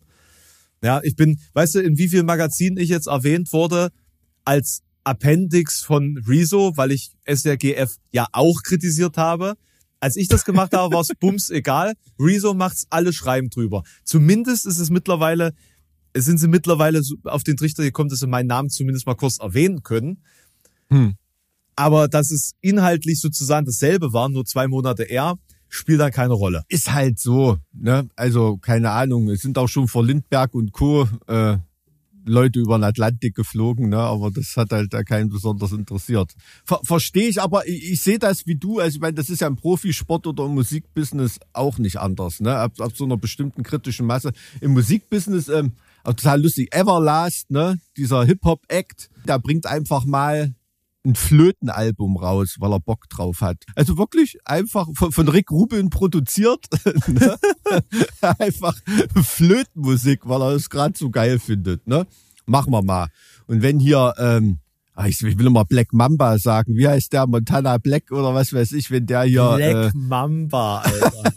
[0.83, 3.91] Ja, ich bin, weißt du, in wie vielen Magazinen ich jetzt erwähnt wurde
[4.45, 9.57] als Appendix von Rezo, weil ich SRGF ja auch kritisiert habe.
[9.99, 11.95] Als ich das gemacht habe, war es bums egal.
[12.19, 13.83] Rezo macht's, alle schreiben drüber.
[14.05, 15.53] Zumindest ist es mittlerweile,
[16.17, 19.83] sind sie mittlerweile auf den Trichter gekommen, dass sie meinen Namen zumindest mal kurz erwähnen
[19.83, 20.23] können.
[20.89, 21.15] Hm.
[21.77, 25.37] Aber dass es inhaltlich sozusagen dasselbe war, nur zwei Monate eher,
[25.71, 26.65] spielt dann keine Rolle.
[26.69, 28.09] Ist halt so, ne?
[28.17, 29.31] Also, keine Ahnung.
[29.31, 31.09] Es sind auch schon vor Lindberg und Co.
[31.27, 31.57] Äh,
[32.27, 33.99] Leute über den Atlantik geflogen, ne?
[33.99, 36.35] Aber das hat halt da keinen besonders interessiert.
[36.65, 38.79] Ver Verstehe ich, aber ich, ich sehe das wie du.
[38.79, 42.55] Also, ich meine, das ist ja im Profisport oder im Musikbusiness auch nicht anders, ne?
[42.57, 44.33] Ab, ab so einer bestimmten kritischen Masse.
[44.61, 45.73] Im Musikbusiness, ähm,
[46.05, 47.79] auch total lustig, Everlast, ne?
[47.97, 50.55] Dieser Hip-Hop-Act, der bringt einfach mal
[51.05, 53.65] ein Flötenalbum raus, weil er Bock drauf hat.
[53.75, 56.67] Also wirklich einfach von, von Rick Rubin produziert.
[57.07, 57.37] ne?
[58.39, 58.77] einfach
[59.23, 61.87] Flötenmusik, weil er es gerade so geil findet.
[61.87, 62.07] Ne?
[62.47, 63.09] Machen wir mal.
[63.47, 64.59] Und wenn hier, ähm,
[64.95, 68.73] ah, ich will immer Black Mamba sagen, wie heißt der Montana Black oder was weiß
[68.73, 71.33] ich, wenn der hier, Black Mamba, Alter.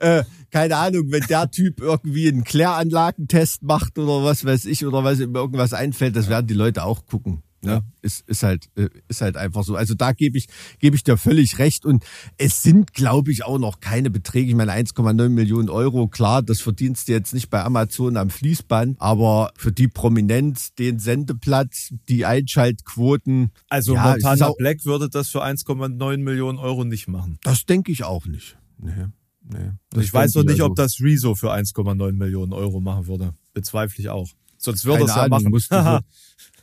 [0.00, 4.84] äh, äh, keine Ahnung, wenn der Typ irgendwie einen Kläranlagentest macht oder was weiß ich
[4.84, 7.42] oder was ihm irgendwas einfällt, das werden die Leute auch gucken.
[7.64, 7.84] Ne?
[8.00, 9.76] Ist, ist halt, äh, ist halt einfach so.
[9.76, 10.48] Also da gebe ich,
[10.80, 11.84] gebe ich dir völlig recht.
[11.86, 12.04] Und
[12.36, 14.48] es sind, glaube ich, auch noch keine Beträge.
[14.50, 19.00] Ich meine, 1,9 Millionen Euro, klar, das verdienst du jetzt nicht bei Amazon am Fließband,
[19.00, 25.28] aber für die Prominenz, den Sendeplatz, die Einschaltquoten, Also Ja, Montana auch- Black würde das
[25.28, 27.38] für 1,9 Millionen Euro nicht machen.
[27.44, 28.58] das denke ich auch nicht.
[28.78, 29.06] Nee,
[29.44, 29.70] nee.
[30.00, 33.34] Ich weiß noch nicht, also- ob das Rezo für 1,9 Millionen Euro machen würde.
[33.54, 34.28] Bezweifle ich auch.
[34.62, 35.50] Sonst würde es ja machen.
[35.50, 35.98] Musst du, so,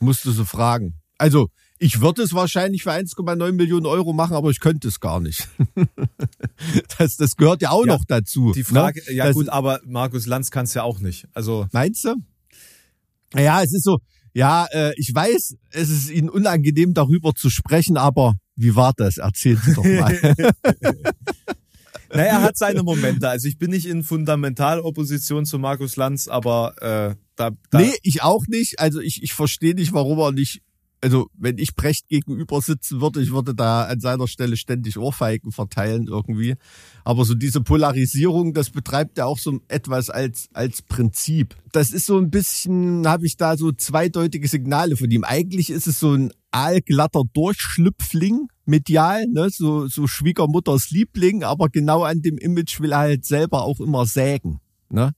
[0.04, 0.94] musst du so fragen.
[1.18, 5.20] Also, Ich würde es wahrscheinlich für 1,9 Millionen Euro machen, aber ich könnte es gar
[5.20, 5.48] nicht.
[6.98, 8.52] das, das gehört ja auch Ja, noch dazu.
[8.52, 9.14] Die Frage, ne?
[9.14, 11.26] ja das, gut, aber Markus Lanz kann es ja auch nicht.
[11.32, 12.14] Also Meinst du?
[13.34, 13.98] Ja, es ist so,
[14.34, 19.18] ja, äh, ich weiß, es ist Ihnen unangenehm, darüber zu sprechen, aber wie war das?
[19.18, 20.34] Erzählen Sie doch mal.
[22.12, 23.28] Naja, er hat seine Momente.
[23.28, 28.22] Also ich bin nicht in Fundamentalopposition zu Markus Lanz, aber äh, da, da nee, ich
[28.22, 28.80] auch nicht.
[28.80, 30.60] Also ich, ich verstehe nicht, warum er nicht.
[31.02, 35.50] Also wenn ich Brecht gegenüber sitzen würde, ich würde da an seiner Stelle ständig Ohrfeigen
[35.50, 36.56] verteilen irgendwie.
[37.04, 41.56] Aber so diese Polarisierung, das betreibt er auch so etwas als als Prinzip.
[41.72, 45.24] Das ist so ein bisschen, habe ich da so zweideutige Signale von ihm.
[45.24, 49.48] Eigentlich ist es so ein aalglatter Durchschlüpfling medial, ne?
[49.50, 54.04] so, so Schwiegermutters Liebling, aber genau an dem Image will er halt selber auch immer
[54.04, 54.60] sägen.
[54.90, 55.12] Ne?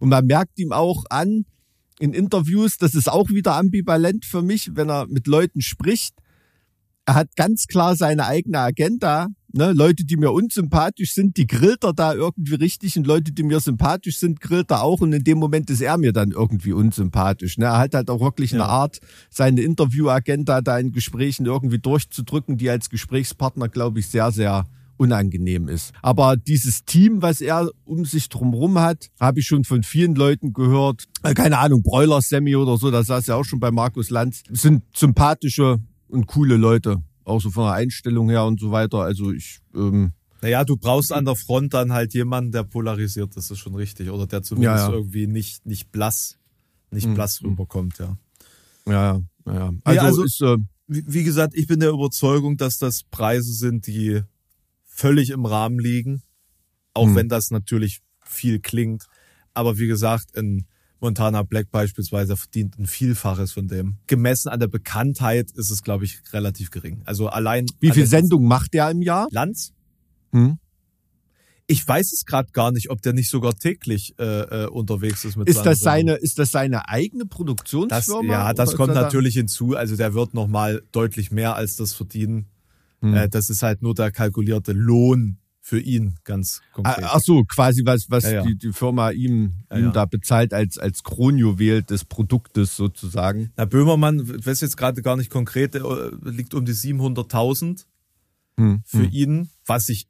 [0.00, 1.44] Und man merkt ihm auch an,
[2.00, 6.14] in Interviews, das ist auch wieder ambivalent für mich, wenn er mit Leuten spricht.
[7.04, 9.28] Er hat ganz klar seine eigene Agenda.
[9.52, 9.72] Ne?
[9.72, 13.60] Leute, die mir unsympathisch sind, die grillt er da irgendwie richtig und Leute, die mir
[13.60, 17.58] sympathisch sind, grillt er auch und in dem Moment ist er mir dann irgendwie unsympathisch.
[17.58, 17.66] Ne?
[17.66, 18.68] Er hat halt auch wirklich eine Ja.
[18.68, 24.66] Art, seine Interviewagenda da in Gesprächen irgendwie durchzudrücken, die als Gesprächspartner, glaube ich, sehr, sehr
[25.00, 25.92] unangenehm ist.
[26.02, 30.52] Aber dieses Team, was er um sich drumherum hat, habe ich schon von vielen Leuten
[30.52, 31.04] gehört.
[31.22, 34.42] Äh, Keine Ahnung, Broiler Sammy oder so, das saß ja auch schon bei Markus Lanz.
[34.50, 37.02] Sind sympathische und coole Leute.
[37.24, 38.98] Auch so von der Einstellung her und so weiter.
[38.98, 43.50] Also ich, ähm, Naja, du brauchst an der Front dann halt jemanden, der polarisiert, das
[43.50, 44.10] ist schon richtig.
[44.10, 44.94] Oder der zumindest Ja, ja.
[44.94, 46.38] irgendwie nicht, nicht blass,
[46.90, 47.14] nicht Mhm.
[47.14, 48.16] blass rüberkommt, ja.
[48.86, 49.72] ja, ja, ja.
[49.84, 50.56] Also, also- ist, äh,
[50.92, 54.22] Wie, wie gesagt, ich bin der Überzeugung, dass das Preise sind, die
[55.00, 56.22] völlig im Rahmen liegen.
[56.94, 57.14] Auch Mhm.
[57.16, 59.06] wenn das natürlich viel klingt.
[59.54, 60.66] Aber wie gesagt, ein
[61.00, 63.96] Montana Black beispielsweise verdient ein Vielfaches von dem.
[64.06, 67.00] Gemessen an der Bekanntheit ist es, glaube ich, relativ gering.
[67.06, 67.64] Also allein.
[67.80, 69.26] wie viel der- Sendung macht der im Jahr?
[69.30, 69.72] Lanz?
[70.32, 70.58] Hm?
[71.66, 75.36] Ich weiß es gerade gar nicht, ob der nicht sogar täglich äh, äh, unterwegs ist
[75.36, 76.08] mit Ist das Sendung.
[76.08, 78.32] seine, ist das seine eigene Das, Produktionsfirma?
[78.32, 79.76] ja, das kommt natürlich hinzu.
[79.76, 82.46] Also der wird noch mal deutlich mehr als das verdienen.
[83.00, 83.14] Hm.
[83.14, 87.04] Äh, das ist halt nur der kalkulierte Lohn für ihn ganz konkret.
[87.04, 88.42] Ah, Ach so, quasi was, was Ja, ja.
[88.42, 93.52] Die, die Firma ihm, Ja, ihm da bezahlt als, als Kronjuwel des Produktes sozusagen.
[93.56, 95.80] Na, Böhmermann, ich weiß jetzt gerade gar nicht konkret, äh,
[96.24, 97.84] liegt um die 700.000
[98.56, 98.82] Hm.
[98.84, 99.12] für hm.
[99.12, 100.08] ihn, was ich,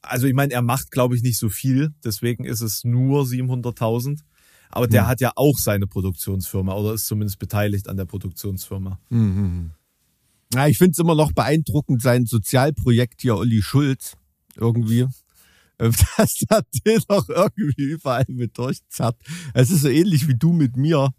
[0.00, 4.20] also ich meine, er macht, glaube ich, nicht so viel, deswegen ist es nur 700.000.
[4.70, 5.08] Aber der Hm.
[5.08, 8.98] hat ja auch seine Produktionsfirma oder ist zumindest beteiligt an der Produktionsfirma.
[9.10, 9.70] Hm, hm, hm.
[10.54, 14.16] Ja, ich finde es immer noch beeindruckend, sein Sozialprojekt hier, Olli Schulz,
[14.56, 15.06] irgendwie.
[15.78, 19.16] äh, Dass er den doch irgendwie überall mit durchzerrt.
[19.54, 21.10] Es ist so ähnlich wie du mit mir.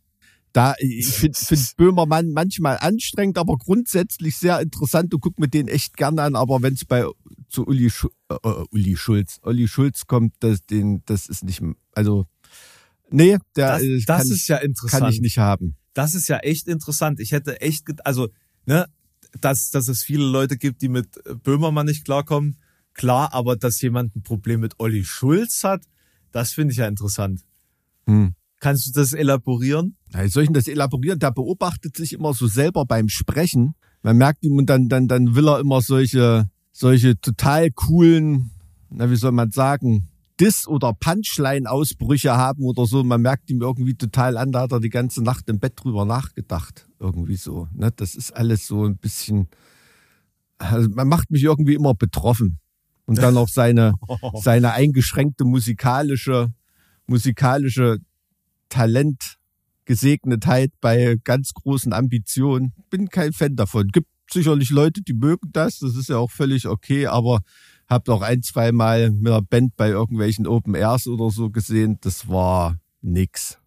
[0.53, 5.11] Da, ich finde find Böhmermann manchmal anstrengend, aber grundsätzlich sehr interessant.
[5.11, 7.05] Du guck mir den echt gern an, aber wenn es bei
[7.49, 11.63] zu Uli, Schu äh, äh, Uli Schulz, Olli Schulz kommt, das, den, das ist nicht,
[11.93, 12.27] also,
[13.09, 15.03] nee, der Das, äh, das kann, ist ja interessant.
[15.03, 15.75] kann ich nicht haben.
[15.95, 17.19] Das ist ja echt interessant.
[17.19, 18.29] Ich hätte echt, also,
[18.67, 18.85] ne,
[19.39, 21.07] dass, dass es viele Leute gibt, die mit
[21.43, 22.57] Böhmermann nicht klarkommen,
[22.93, 25.83] klar, aber dass jemand ein Problem mit Olli Schulz hat,
[26.31, 27.41] das finde ich ja interessant.
[28.05, 28.33] Hm.
[28.59, 29.97] Kannst du das elaborieren?
[30.13, 31.19] Ja, soll ich denn das elaborieren?
[31.19, 33.75] Der beobachtet sich immer so selber beim Sprechen.
[34.03, 38.51] Man merkt ihm und dann, dann, dann will er immer solche, solche total coolen,
[38.89, 40.07] na, wie soll man sagen,
[40.43, 43.01] Diss- oder Punchline-Ausbrüche haben oder so.
[43.01, 46.03] Man merkt ihm irgendwie total an, da hat er die ganze Nacht im Bett drüber
[46.03, 46.85] nachgedacht.
[46.99, 47.69] Irgendwie so.
[47.73, 47.91] Ne?
[47.95, 49.47] Das ist alles so ein bisschen,
[50.57, 52.59] also man macht mich irgendwie immer betroffen.
[53.05, 53.93] Und dann auch seine,
[54.41, 56.51] seine eingeschränkte musikalische,
[57.07, 57.99] musikalische
[58.67, 59.37] Talent,
[59.85, 62.73] Gesegnetheit bei ganz großen Ambitionen.
[62.89, 63.87] Bin kein Fan davon.
[63.89, 65.79] Gibt sicherlich Leute, die mögen das.
[65.79, 67.39] Das ist ja auch völlig okay, aber
[67.87, 71.97] hab auch ein, zwei Mal mit einer Band bei irgendwelchen Open Airs oder so gesehen.
[72.01, 73.59] Das war nix.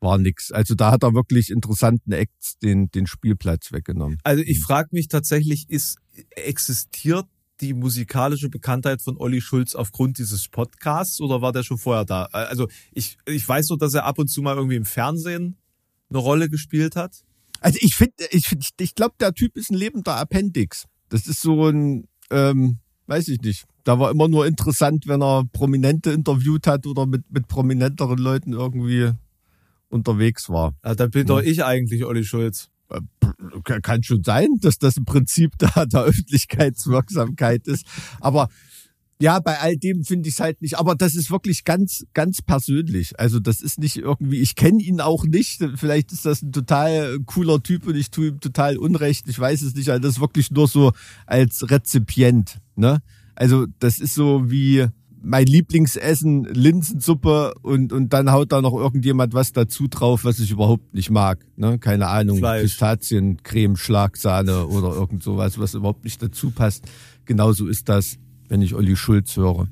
[0.00, 0.52] War nix.
[0.52, 4.18] Also da hat er wirklich interessanten Acts den, den Spielplatz weggenommen.
[4.22, 5.98] Also ich frage mich tatsächlich, ist,
[6.30, 7.26] existiert
[7.60, 12.24] die musikalische Bekanntheit von Olli Schulz aufgrund dieses Podcasts oder war der schon vorher da?
[12.24, 15.56] Also ich, ich weiß nur, dass er ab und zu mal irgendwie im Fernsehen
[16.10, 17.24] eine Rolle gespielt hat.
[17.60, 20.84] Also ich finde, ich, find, ich glaube, der Typ ist ein lebender Appendix.
[21.08, 23.64] Das ist so ein, ähm, weiß ich nicht.
[23.84, 28.52] Da war immer nur interessant, wenn er Prominente interviewt hat oder mit, mit prominenteren Leuten
[28.52, 29.12] irgendwie
[29.88, 30.74] unterwegs war.
[30.82, 32.70] Also dann bin doch ich eigentlich Olli Schulz.
[33.64, 37.86] Kann kann schon sein, dass das im Prinzip da der Öffentlichkeitswirksamkeit ist.
[38.20, 38.48] Aber
[39.20, 40.78] Ja, bei all dem finde ich es halt nicht.
[40.78, 43.18] Aber das ist wirklich ganz, ganz persönlich.
[43.18, 45.64] Also das ist nicht irgendwie, ich kenne ihn auch nicht.
[45.76, 49.28] Vielleicht ist das ein total cooler Typ und ich tue ihm total Unrecht.
[49.28, 49.88] Ich weiß es nicht.
[49.90, 50.92] Also das ist wirklich nur so
[51.26, 52.58] als Rezipient.
[52.74, 53.00] Ne?
[53.36, 54.86] Also das ist so wie
[55.24, 60.50] mein Lieblingsessen, Linsensuppe und, und dann haut da noch irgendjemand was dazu drauf, was ich
[60.50, 61.44] überhaupt nicht mag.
[61.56, 61.78] Ne?
[61.78, 62.62] Keine Ahnung, Fleisch.
[62.62, 66.84] Pistazien, Creme, Schlagsahne oder irgend sowas, was überhaupt nicht dazu passt.
[67.24, 69.68] Genauso ist das, wenn ich Olli Schulz höre.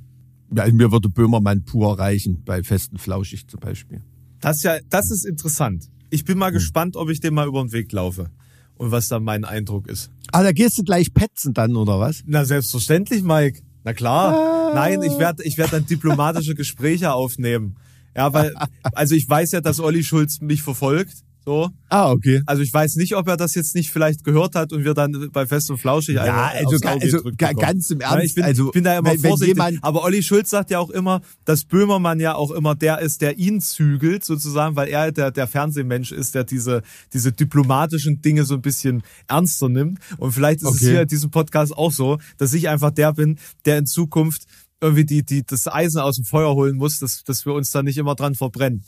[0.55, 4.03] Ja, mir würde Böhmermann pur reichen, bei festen Flauschig zum Beispiel.
[4.41, 5.89] Das ist ja, das ist interessant.
[6.11, 6.55] Ich bin mal Hm.
[6.55, 8.31] gespannt, ob ich dem mal über den Weg laufe
[8.77, 10.11] und was dann mein Eindruck ist.
[10.33, 12.23] Ah, da gehst du gleich petzen dann, oder was?
[12.27, 13.61] Na, selbstverständlich, Mike.
[13.85, 14.75] Na klar.
[14.75, 17.77] Nein, ich werde ich werd dann diplomatische Gespräche aufnehmen.
[18.15, 21.15] Ja, weil, also ich weiß ja, dass Olli Schulz mich verfolgt.
[21.45, 21.71] So.
[21.89, 22.41] Ah, okay.
[22.47, 25.29] Also ich weiß nicht, ob er das jetzt nicht vielleicht gehört hat und wir dann
[25.33, 28.27] bei Fest und Flauschig Ja, also, also ganz im Ja, Ernst.
[28.27, 29.57] ich bin, also, ich bin da immer wenn, wenn vorsichtig.
[29.57, 33.23] jemand, aber Olli Schulz sagt ja auch immer, dass Böhmermann ja auch immer der ist,
[33.23, 38.45] der ihn zügelt, sozusagen, weil er der, der Fernsehmensch ist, der diese, diese diplomatischen Dinge
[38.45, 39.99] so ein bisschen ernster nimmt.
[40.19, 40.91] Und vielleicht ist es Okay.
[40.91, 44.45] hier in diesem Podcast auch so, dass ich einfach der bin, der in Zukunft
[44.81, 47.83] irgendwie die, die, das Eisen aus dem Feuer holen muss, dass, dass wir uns da
[47.83, 48.85] nicht immer dran verbrennen.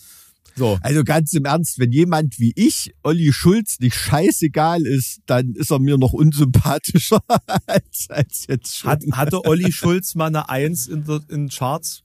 [0.56, 0.78] So.
[0.82, 5.70] Also ganz im Ernst, wenn jemand wie ich, Olli Schulz, nicht scheißegal ist, dann ist
[5.70, 7.20] er mir noch unsympathischer
[7.66, 8.90] als, als jetzt schon.
[8.90, 12.02] Hat, hatte Olli Schulz mal eine Eins in, in Charts?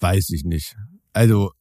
[0.00, 0.76] Weiß ich nicht.
[1.12, 1.52] Also,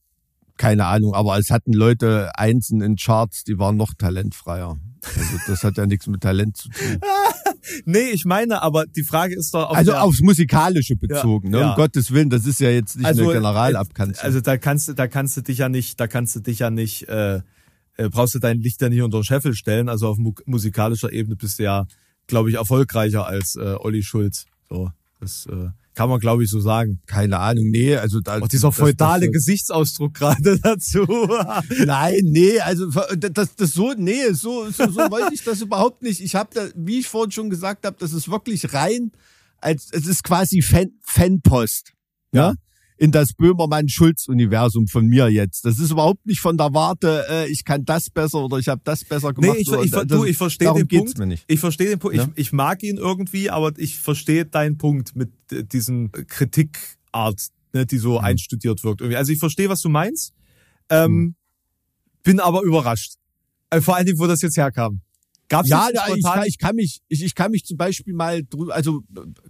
[0.58, 4.78] keine Ahnung, aber es hatten Leute Einsen in Charts, die waren noch talentfreier.
[5.06, 7.00] Also das hat ja nichts mit Talent zu tun.
[7.86, 11.62] Nee, ich meine, aber die Frage ist doch, auf Also aufs Musikalische bezogen, ne?
[11.62, 11.70] ja.
[11.72, 14.24] Um Gottes Willen, das ist ja jetzt nicht eine Generalabkanzlung.
[14.24, 16.70] Also da kannst du, da kannst du dich ja nicht, da kannst du dich ja
[16.70, 17.38] nicht, äh,
[17.98, 19.90] äh, brauchst du dein Licht ja nicht unter den Scheffel stellen.
[19.90, 21.88] Also auf mu musikalischer Ebene bist du ja,
[22.28, 24.46] glaube ich, erfolgreicher als äh, Olli Schulz.
[24.70, 27.00] So, das äh, kann man, glaube ich, so sagen.
[27.08, 28.40] keine Ahnung, nee, also da.
[28.40, 31.06] Auch dieser das- feudale das- Gesichtsausdruck gerade dazu.
[31.86, 36.22] Nein, nee, also das, das so, nee, so, so, so wollte ich das überhaupt nicht.
[36.22, 39.12] Ich habe da, wie ich vorhin schon gesagt habe, das ist wirklich rein,
[39.60, 41.94] als es ist quasi Fan, Fanpost,
[42.34, 42.52] Ja.
[42.52, 42.56] ne?
[42.98, 45.66] In das Böhmermann-Schulz-Universum von mir jetzt.
[45.66, 48.82] Das ist überhaupt nicht von der Warte, äh, ich kann das besser oder ich habe
[48.86, 49.58] das besser Nee, gemacht.
[49.60, 51.18] ich, oder ich, das, du, ich verstehe darum den geht's Punkt.
[51.20, 51.44] mir nicht.
[51.48, 52.16] Ich verstehe den Punkt.
[52.16, 52.24] Ja.
[52.36, 57.42] Ich, ich mag ihn irgendwie, aber ich verstehe deinen Punkt mit äh, diesem Kritikart,
[57.74, 58.00] ne, die Mhm.
[58.00, 59.02] so einstudiert wirkt.
[59.02, 59.18] Irgendwie.
[59.18, 60.34] Also ich verstehe, was du meinst.
[60.90, 61.36] Ähm, Mhm.
[62.24, 63.16] Bin aber überrascht.
[63.70, 65.02] Äh, vor allen Dingen, wo das jetzt herkam.
[65.48, 68.74] Gab's Ja, ich, kann, ich kann mich, ich, ich kann mich zum Beispiel mal drüber,
[68.74, 69.02] also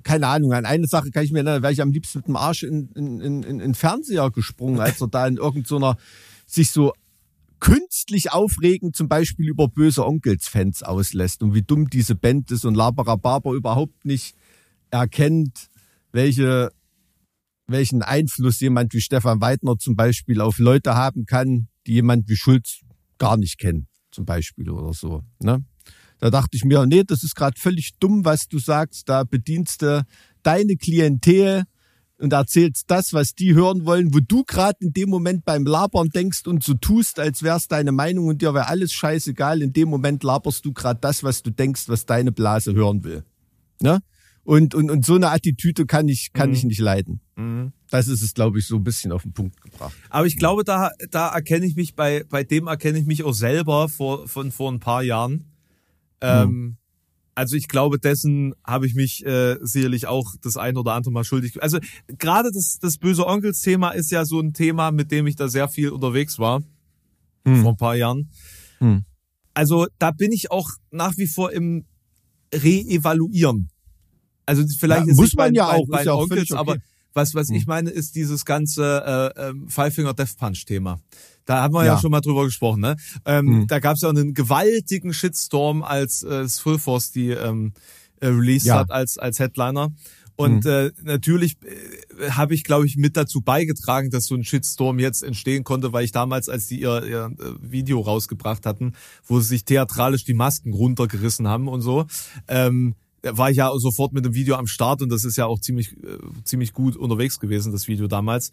[0.03, 2.35] keine Ahnung, an eine Sache kann ich mir erinnern, wäre ich am liebsten mit dem
[2.35, 5.97] Arsch in, in, in, in Fernseher gesprungen, als er da in irgendeiner
[6.45, 6.93] sich so
[7.59, 12.75] künstlich aufregen, zum Beispiel über böse Onkels-Fans auslässt und wie dumm diese Band ist und
[12.75, 14.35] Laberababer überhaupt nicht
[14.91, 15.69] erkennt,
[16.11, 16.71] welche,
[17.67, 22.35] welchen Einfluss jemand wie Stefan Weidner zum Beispiel auf Leute haben kann, die jemand wie
[22.35, 22.81] Schulz
[23.17, 25.23] gar nicht kennen, zum Beispiel oder so.
[25.39, 25.63] Ne?
[26.19, 29.09] Da dachte ich mir, nee, das ist gerade völlig dumm, was du sagst.
[29.09, 30.05] Da bedienst du
[30.43, 31.63] deine Klientel
[32.17, 36.09] und erzählst das, was die hören wollen, wo du gerade in dem Moment beim Labern
[36.09, 39.61] denkst und so tust, als wär's deine Meinung und dir wäre alles scheißegal.
[39.61, 43.25] In dem Moment laberst du gerade das, was du denkst, was deine Blase hören will.
[43.81, 43.99] Ne?
[44.43, 47.19] Und, und, und so eine Attitüde kann ich, kann ich nicht leiden.
[47.35, 47.73] Mhm.
[47.89, 49.93] Das ist es, glaube ich, so ein bisschen auf den Punkt gebracht.
[50.09, 53.33] Aber ich glaube, da, da erkenne ich mich bei, bei dem erkenne ich mich auch
[53.33, 55.45] selber vor, von vor ein paar Jahren.
[56.25, 56.77] Ähm,
[57.35, 61.23] also ich glaube, dessen habe ich mich äh, sicherlich auch das ein oder andere Mal
[61.25, 61.61] schuldig.
[61.61, 65.49] Also gerade das, das böse Onkels-Thema ist ja so ein Thema, mit dem ich da
[65.49, 66.63] sehr viel unterwegs war
[67.45, 67.61] Hm.
[67.61, 68.29] vor ein paar Jahren.
[68.79, 69.03] Hm.
[69.53, 71.85] Also da bin ich auch nach wie vor im
[72.53, 73.69] Reevaluieren.
[74.45, 76.59] Also vielleicht Ja, ist muss man bei, ja bei, auch, bei ist ja Onkels, okay.
[76.59, 76.77] aber
[77.15, 77.55] was, was Hm.
[77.55, 80.99] ich meine, ist dieses ganze äh, ähm, Five Finger Death Punch Thema.
[81.45, 81.99] Da haben wir ja, Ja.
[81.99, 82.81] schon mal drüber gesprochen.
[82.81, 82.95] Ne?
[83.25, 83.67] Ähm, Hm.
[83.67, 87.73] Da gab es ja einen gewaltigen Shitstorm, als äh, Full Force die ähm,
[88.19, 88.79] äh, released Ja.
[88.79, 89.91] hat als als Headliner.
[90.37, 94.99] Und äh, natürlich äh, habe ich, glaube ich, mit dazu beigetragen, dass so ein Shitstorm
[94.99, 98.93] jetzt entstehen konnte, weil ich damals, als die ihr, ihr äh, Video rausgebracht hatten,
[99.25, 102.05] wo sie sich theatralisch die Masken runtergerissen haben und so,
[102.49, 102.95] ähm,
[103.31, 105.93] war ich ja sofort mit dem Video am Start und das ist ja auch ziemlich,
[106.03, 108.51] äh, ziemlich gut unterwegs gewesen, das Video damals.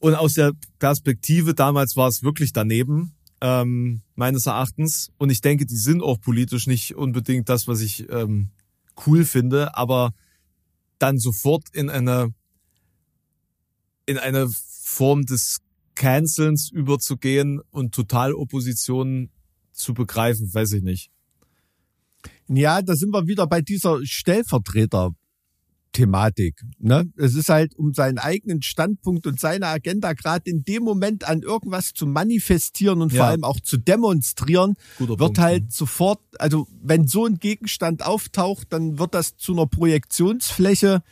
[0.00, 5.10] Und aus der Perspektive damals war es wirklich daneben, ähm, meines Erachtens.
[5.18, 8.50] Und ich denke, die sind auch politisch nicht unbedingt das, was ich ähm,
[9.06, 10.12] cool finde, aber
[10.98, 12.32] dann sofort in eine
[14.06, 14.48] in eine
[14.82, 15.58] Form des
[15.94, 19.30] Cancelns überzugehen und Totalopposition
[19.72, 21.10] zu begreifen, weiß ich nicht.
[22.48, 25.16] Ja, da sind wir wieder bei dieser Stellvertreter-Thematik.
[25.92, 26.60] Thematik.
[26.78, 27.10] Ne?
[27.16, 31.40] Es ist halt um seinen eigenen Standpunkt und seine Agenda gerade in dem Moment an
[31.40, 33.20] irgendwas zu manifestieren und Ja.
[33.22, 38.04] vor allem auch zu demonstrieren, Guter wird Punkt, halt sofort, also wenn so ein Gegenstand
[38.04, 41.02] auftaucht, dann wird das zu einer Projektionsfläche,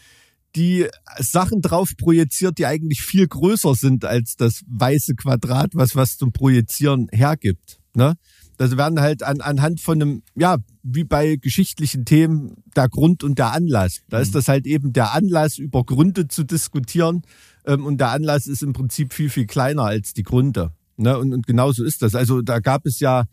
[0.54, 0.86] die
[1.18, 6.32] Sachen drauf projiziert, die eigentlich viel größer sind als das weiße Quadrat, was was zum
[6.32, 7.78] Projizieren hergibt.
[7.94, 8.14] Ne?
[8.56, 13.38] Das werden halt an, anhand von einem, ja, wie bei geschichtlichen Themen, der Grund und
[13.38, 14.00] der Anlass.
[14.08, 17.22] Da ist das halt eben der Anlass, über Gründe zu diskutieren.
[17.66, 20.72] Ähm, und der Anlass ist im Prinzip viel, viel kleiner als die Gründe.
[20.96, 21.18] Ne?
[21.18, 22.14] Und, und genauso ist das.
[22.14, 23.24] Also da gab es ja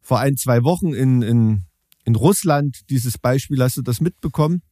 [0.00, 1.64] vor ein, zwei Wochen in, in,
[2.04, 4.62] in Russland dieses Beispiel, hast du das mitbekommen?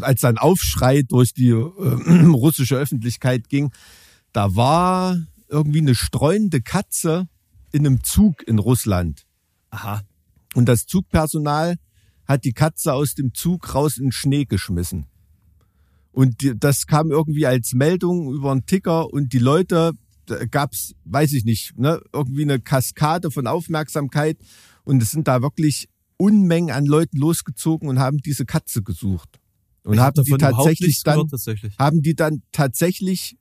[0.00, 1.54] Als dann Aufschrei durch die äh,
[2.26, 3.72] russische Öffentlichkeit ging,
[4.32, 5.16] da war
[5.48, 7.28] irgendwie eine streunende Katze
[7.72, 9.24] in einem Zug in Russland.
[9.74, 10.02] Aha.
[10.54, 11.76] Und das Zugpersonal
[12.26, 15.06] hat die Katze aus dem Zug raus in den Schnee geschmissen.
[16.12, 19.92] Und die, das kam irgendwie als Meldung über einen Ticker und die Leute,
[20.26, 24.38] da gab's, weiß ich nicht, ne, irgendwie eine Kaskade von Aufmerksamkeit
[24.84, 29.40] und es sind da wirklich Unmengen an Leuten losgezogen und haben diese Katze gesucht.
[29.82, 31.78] Und Ich hab haben die davon überhaupt tatsächlich dann, gehört, tatsächlich.
[31.78, 33.36] haben die dann tatsächlich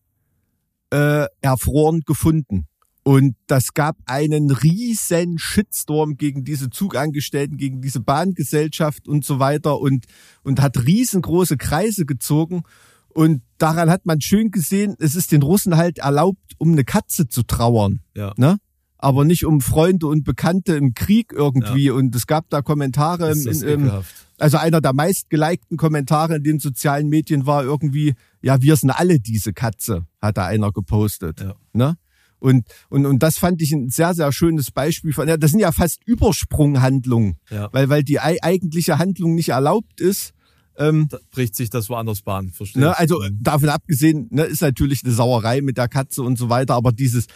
[0.90, 2.66] äh, erfroren gefunden.
[3.04, 9.80] Und das gab einen riesen Shitstorm gegen diese Zugangestellten, gegen diese Bahngesellschaft und so weiter
[9.80, 10.06] und,
[10.44, 12.64] und hat riesengroße Kreise gezogen.
[13.10, 17.28] Und daran hat man schön gesehen, es ist den Russen halt erlaubt, um eine Katze
[17.28, 18.34] zu trauern, Ja.
[18.38, 18.58] ne?
[18.98, 21.90] Aber nicht um Freunde und Bekannte im Krieg irgendwie.
[21.90, 23.92] Und es gab da Kommentare im, im,
[24.40, 29.20] also einer der meistgelikten Kommentare in den sozialen Medien war irgendwie, ja, wir sind alle
[29.20, 31.42] diese Katze, hat da einer gepostet.
[31.42, 31.54] Ja.
[31.74, 31.98] Ne?
[32.44, 35.62] Und, und, und das fand ich ein sehr, sehr schönes Beispiel von, ja, das sind
[35.62, 37.70] ja fast Übersprunghandlungen, Ja.
[37.72, 40.34] weil, weil die ei- eigentliche Handlung nicht erlaubt ist.
[40.78, 42.90] Ähm, Da bricht sich das woanders Bahn, verstehe ne?
[42.92, 42.98] ich.
[42.98, 43.38] Also Mhm.
[43.42, 47.28] davon abgesehen, ne, ist natürlich eine Sauerei mit der Katze und so weiter, aber dieses,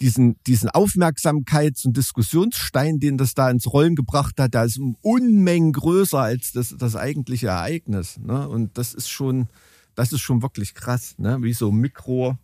[0.00, 4.96] diesen, diesen Aufmerksamkeits- und Diskussionsstein, den das da ins Rollen gebracht hat, der ist um
[5.02, 8.18] Unmengen größer als das, das eigentliche Ereignis.
[8.18, 8.48] Ne?
[8.48, 9.48] Und das ist schon,
[9.94, 11.38] das ist schon wirklich krass, ne?
[11.42, 12.36] wie so Mikro,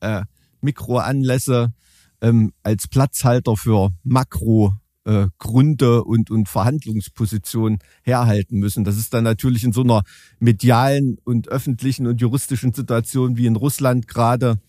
[0.00, 0.22] äh,
[0.62, 1.72] Mikroanlässe
[2.20, 8.84] ähm, als Platzhalter für Makro äh, Gründe und, und Verhandlungspositionen herhalten müssen.
[8.84, 10.02] Das ist dann natürlich in so einer
[10.38, 14.60] medialen und öffentlichen und juristischen Situation wie in Russland gerade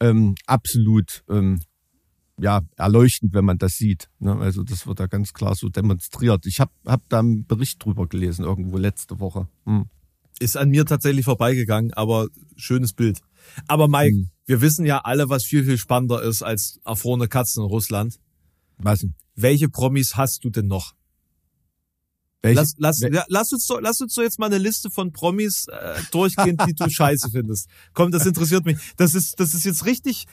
[0.00, 1.60] ähm, absolut ähm,
[2.40, 4.08] ja, erleuchtend, wenn man das sieht.
[4.20, 4.36] Ne?
[4.36, 6.46] Also das wird da ganz klar so demonstriert.
[6.46, 9.48] Ich habe hab da einen Bericht drüber gelesen, irgendwo letzte Woche.
[9.64, 9.86] Hm.
[10.38, 13.20] Ist an mir tatsächlich vorbeigegangen, aber schönes Bild.
[13.66, 14.30] Aber Mike, Mhm.
[14.48, 18.18] Wir wissen ja alle, was viel, viel spannender ist als erfrorene Katzen in Russland.
[18.78, 19.14] Was denn?
[19.34, 20.94] Welche Promis hast du denn noch?
[22.40, 24.90] Welche, Lass, lass, wel- ja, lass, uns doch, lass uns doch jetzt mal eine Liste
[24.90, 27.68] von Promis äh, durchgehen, die du scheiße findest.
[27.92, 28.78] Komm, das interessiert mich.
[28.96, 30.24] Das ist, das ist jetzt richtig,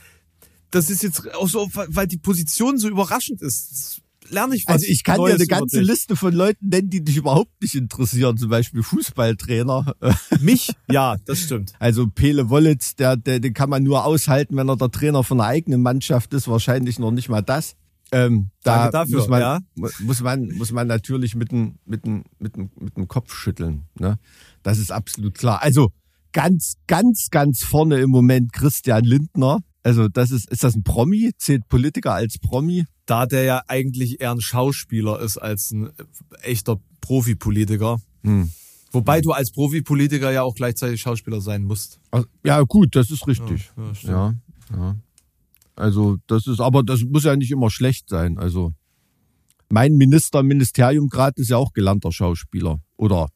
[0.72, 4.02] das ist jetzt auch so, weil weil die Position so überraschend ist.
[4.30, 5.82] Lerne ich was also ich kann Neues dir eine ganze.
[5.82, 8.38] Liste von Leuten nennen, die dich überhaupt nicht interessieren.
[8.38, 9.94] Zum Beispiel Fußballtrainer.
[10.42, 10.72] Mich?
[10.90, 11.74] Ja, das stimmt.
[11.80, 15.40] Also Pele Wollitz, der, der, den kann man nur aushalten, wenn er der Trainer von
[15.40, 16.48] einer eigenen Mannschaft ist.
[16.48, 17.76] Wahrscheinlich noch nicht mal das.
[18.12, 19.60] Ähm, da Danke dafür, muss man, ja.
[19.76, 23.34] mu- muss man, muss man natürlich mit dem, mit dem, mit dem, mit dem Kopf
[23.36, 23.86] schütteln.
[24.00, 24.20] Ne?
[24.64, 25.62] Das ist absolut klar.
[25.64, 25.92] Also
[26.32, 29.60] ganz, ganz, ganz vorne im Moment Christian Lindner.
[29.86, 31.32] Also das ist, ist das ein Promi?
[31.38, 32.86] Zählt Politiker als Promi?
[33.06, 35.92] Da der ja eigentlich eher ein Schauspieler ist als ein
[36.42, 38.00] echter Profipolitiker.
[38.24, 38.50] Hm.
[38.92, 42.00] Wobei du als Profipolitiker ja auch gleichzeitig Schauspieler sein musst.
[42.10, 43.72] Also, Ja, gut, das ist richtig.
[43.78, 44.12] Ja, stimmt.
[44.12, 44.34] Ja,
[44.72, 44.96] ja.
[45.76, 48.40] Also das ist, aber das muss ja nicht immer schlecht sein.
[48.40, 48.74] Also
[49.70, 52.80] mein Minister im Ministerium gerade ist ja auch gelernter Schauspieler.
[52.98, 53.30] Oder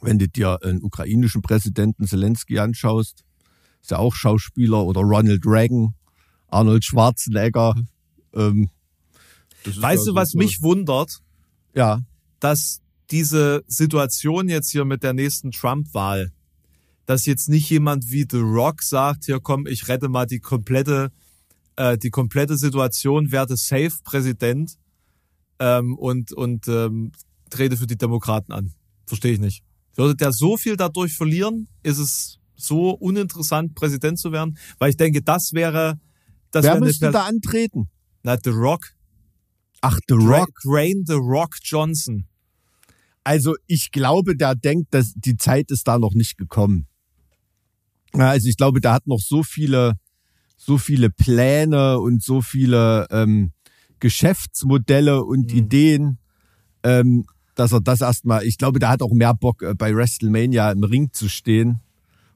[0.00, 3.24] wenn du dir einen ukrainischen Präsidenten Zelensky anschaust,
[3.82, 4.84] ist ja auch Schauspieler.
[4.84, 5.94] Oder Ronald Reagan,
[6.48, 7.74] Arnold Schwarzenegger.
[8.34, 8.70] Ähm,
[9.64, 11.18] das ist Weißt du, was so- mich wundert?
[11.74, 12.02] Ja,
[12.40, 16.32] dass diese Situation jetzt hier mit der nächsten Trump-Wahl,
[17.06, 21.10] dass jetzt nicht jemand wie The Rock sagt, hier komm, ich rette mal die komplette,
[21.76, 24.78] äh, die komplette Situation, werde safe Präsident
[25.58, 27.12] ähm, und, und ähm,
[27.50, 28.72] trete für die Demokraten an.
[29.06, 29.62] Verstehe ich nicht.
[29.96, 34.56] Würde der so viel dadurch verlieren, ist es so uninteressant, Präsident zu werden?
[34.78, 35.98] Weil ich denke, das wäre,
[36.50, 37.88] das wer wäre müsste da antreten?
[38.22, 38.92] Na, The Rock.
[39.80, 40.50] Ach, The Rock.
[40.62, 42.26] Dwayne The Rock Johnson.
[43.24, 46.86] Also ich glaube, der denkt, dass die Zeit ist da noch nicht gekommen.
[48.12, 49.94] Also ich glaube, der hat noch so viele,
[50.56, 53.52] so viele Pläne und so viele ähm,
[54.00, 55.58] Geschäftsmodelle und Mhm.
[55.58, 56.18] Ideen.
[56.82, 60.72] Ähm, dass er das erstmal, ich glaube, der hat auch mehr Bock äh, bei WrestleMania
[60.72, 61.80] im Ring zu stehen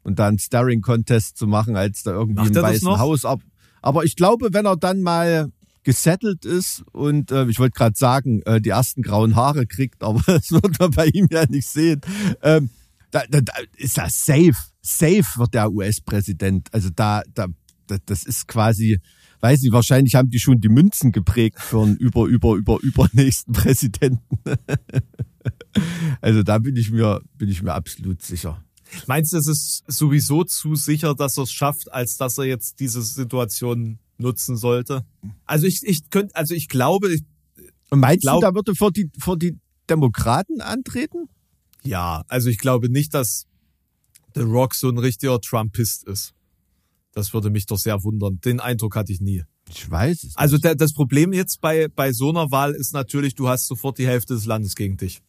[0.05, 2.99] und da einen Starring Contest zu machen, als da irgendwie Macht im Weißen?
[2.99, 3.41] Haus ab.
[3.83, 5.51] Aber ich glaube, wenn er dann mal
[5.83, 10.23] gesettelt ist und äh, ich wollte gerade sagen, äh, die ersten grauen Haare kriegt, aber
[10.27, 12.01] das wird man bei ihm ja nicht sehen.
[12.43, 12.71] Ähm,
[13.11, 16.69] da, da, da ist er safe, safe wird der US-Präsident.
[16.73, 17.47] Also da, da,
[17.87, 18.99] da, das ist quasi,
[19.41, 23.53] weiß nicht, wahrscheinlich haben die schon die Münzen geprägt für einen über, über, über, übernächsten
[23.53, 24.39] Präsidenten.
[26.21, 28.65] also da bin ich mir, bin ich mir absolut sicher.
[29.07, 32.81] Meinst du, es ist sowieso zu sicher, dass er es schafft, als dass er jetzt
[32.81, 35.05] diese Situation nutzen sollte?
[35.45, 37.23] Also ich, ich könnte, also ich glaube, ich,
[37.91, 39.59] Und meinst Glaub- du, da wird er vor die, vor die
[39.91, 41.29] Demokraten antreten?
[41.83, 43.47] ja, also ich glaube nicht, dass
[44.35, 46.33] The Rock so ein richtiger Trumpist ist.
[47.13, 48.41] Das würde mich doch sehr wundern.
[48.41, 49.45] Den Eindruck hatte ich nie.
[49.69, 50.37] Ich weiß es.
[50.37, 53.99] Also der, das Problem jetzt bei, bei so einer Wahl ist natürlich, du hast sofort
[53.99, 55.21] die Hälfte des Landes gegen dich.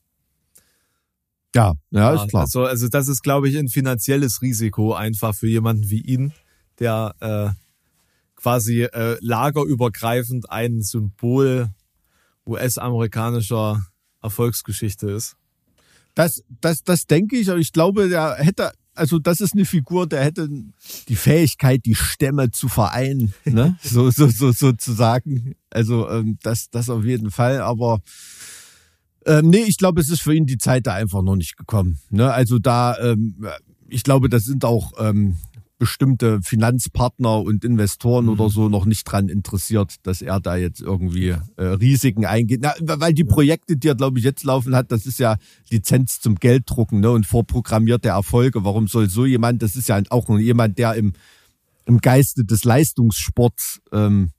[1.55, 2.43] Ja, ja, ist klar.
[2.43, 6.33] Also, also das ist, glaube ich, ein finanzielles Risiko einfach für jemanden wie ihn,
[6.79, 7.49] der äh,
[8.35, 11.69] quasi äh, lagerübergreifend ein Symbol
[12.45, 13.85] US-amerikanischer
[14.21, 15.37] Erfolgsgeschichte ist.
[16.13, 20.07] Das, das, das denke ich, aber ich glaube, der hätte, also das ist eine Figur,
[20.07, 20.49] der hätte
[21.07, 23.77] die Fähigkeit, die Stämme zu vereinen, ne?
[23.83, 25.55] so, so, so, sozusagen.
[25.69, 27.99] Also ähm, das, das auf jeden Fall, aber
[29.25, 31.99] ähm, nee, ich glaube, es ist für ihn die Zeit da einfach noch nicht gekommen.
[32.09, 32.31] Ne?
[32.31, 33.45] Also da, ähm,
[33.87, 35.37] ich glaube, das sind auch ähm,
[35.77, 41.35] bestimmte Finanzpartner und Investoren oder so noch nicht dran interessiert, dass er da jetzt irgendwie
[41.57, 42.61] äh, Risiken eingeht.
[42.61, 45.37] Na, weil die Projekte, die er, glaube ich, jetzt laufen hat, das ist ja
[45.69, 47.11] Lizenz zum Gelddrucken ne?
[47.11, 48.63] und vorprogrammierte Erfolge.
[48.63, 51.13] Warum soll so jemand, das ist ja auch nur jemand, der im,
[51.85, 54.31] im Geiste des Leistungssports ähm,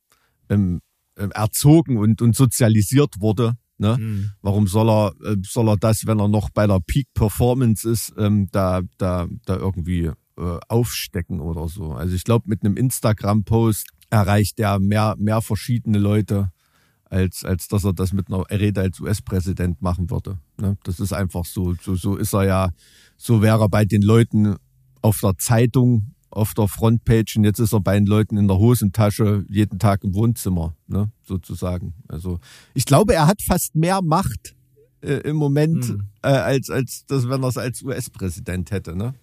[0.48, 0.80] ähm,
[1.18, 3.56] ähm, erzogen und, und sozialisiert wurde.
[3.78, 3.96] Ne?
[4.42, 8.14] Warum soll er, äh, soll er das, wenn er noch bei der Peak Performance ist,
[8.16, 11.92] ähm, da, da, da irgendwie äh, aufstecken oder so?
[11.92, 16.50] Also ich glaube, mit einem Instagram-Post erreicht er mehr, mehr verschiedene Leute,
[17.04, 20.38] als, als dass er das mit einer Rede als US-Präsident machen würde.
[20.58, 20.76] Ne?
[20.84, 22.70] Das ist einfach so, so, so ist er ja,
[23.16, 24.56] so wäre er bei den Leuten
[25.02, 28.58] auf der Zeitung, auf der Frontpage und jetzt ist er bei den Leuten in der
[28.58, 31.94] Hosentasche jeden Tag im Wohnzimmer, ne, sozusagen.
[32.08, 32.38] Also
[32.74, 34.54] ich glaube, er hat fast mehr Macht
[35.02, 36.02] äh, im Moment Hm.
[36.22, 38.96] äh, als als das, wenn er es als US-Präsident hätte.
[38.96, 39.14] Ne?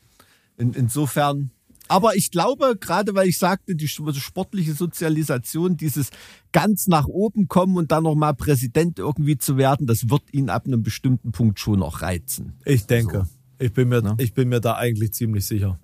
[0.57, 1.51] In, insofern.
[1.89, 6.11] Aber ich glaube, gerade weil ich sagte, die sportliche Sozialisation, dieses
[6.53, 10.65] ganz nach oben kommen und dann nochmal Präsident irgendwie zu werden, das wird ihn ab
[10.65, 12.53] einem bestimmten Punkt schon noch reizen.
[12.65, 13.27] Ich denke.
[13.59, 14.15] Ich bin mir, Ne?
[14.17, 15.77] ich bin mir da eigentlich ziemlich sicher.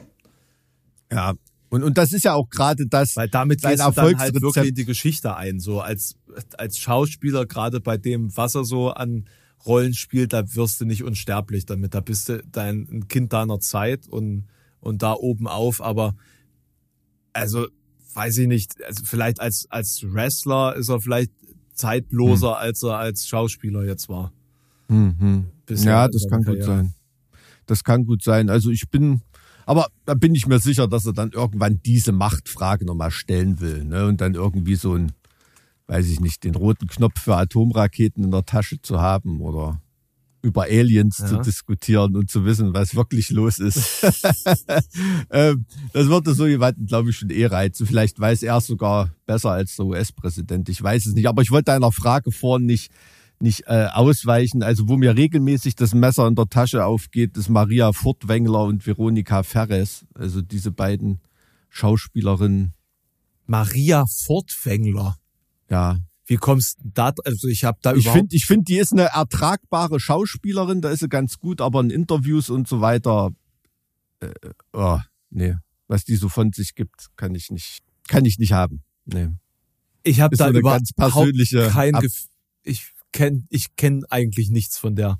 [1.12, 1.34] Ja.
[1.70, 4.42] Und, und das ist ja auch gerade das, Weil damit sein gehst du dann halt
[4.42, 5.60] wirklich in die Geschichte ein.
[5.60, 6.16] So als,
[6.58, 9.26] als Schauspieler, gerade bei dem, was er so an
[9.66, 11.94] Rollen spielt, da wirst du nicht unsterblich damit.
[11.94, 14.46] Da bist du dein ein Kind deiner Zeit und,
[14.80, 15.82] und da oben auf.
[15.82, 16.16] Aber
[17.34, 17.68] also,
[18.16, 21.32] weiß ich nicht, also vielleicht als, als Wrestler ist er vielleicht
[21.74, 24.34] zeitloser, als er als Schauspieler jetzt war.
[24.88, 25.46] Mhm.
[25.66, 26.66] Bisher Ja, das kann gut Karriere.
[26.66, 26.94] sein.
[27.68, 28.50] Das kann gut sein.
[28.50, 29.22] Also ich bin,
[29.70, 33.86] aber da bin ich mir sicher, dass er dann irgendwann diese Machtfrage nochmal stellen will.
[33.86, 34.08] Ne?
[34.08, 35.12] Und dann irgendwie so ein,
[35.86, 39.80] weiß ich nicht, den roten Knopf für Atomraketen in der Tasche zu haben oder
[40.42, 41.42] über Aliens zu Ja.
[41.44, 44.04] diskutieren und zu wissen, was wirklich los ist.
[45.30, 47.86] ähm, das würde so jemanden, glaube ich, schon eh reizen.
[47.86, 50.68] Vielleicht weiß er es sogar besser als der US-Präsident.
[50.70, 51.28] Ich weiß es nicht.
[51.28, 52.92] Aber ich wollte deiner Frage vorhin nicht,
[53.42, 54.64] nicht äh, ausweichen.
[54.64, 59.44] Also wo mir regelmäßig das Messer in der Tasche aufgeht, ist Maria Furtwängler und Veronika
[59.44, 60.06] Ferres.
[60.14, 61.22] Also diese beiden
[61.70, 62.74] Schauspielerinnen.
[63.46, 65.18] Maria Fortwängler.
[65.70, 67.14] Ja, Wie kommst du da?
[67.26, 70.82] Also ich habe da ich überhaupt finde, ich finde, die ist eine ertragbare Schauspielerin.
[70.82, 73.32] Da ist sie ganz gut, aber in Interviews und so weiter,
[74.20, 74.30] äh,
[74.74, 75.56] oh, nee,
[75.88, 78.84] was die so von sich gibt, kann ich nicht, kann ich nicht haben.
[79.06, 79.30] Nee.
[80.04, 82.26] Ich habe da überhaupt ganz persönliche kein Ab- Gef
[82.64, 85.20] ich kenn ich kenn eigentlich nichts von der,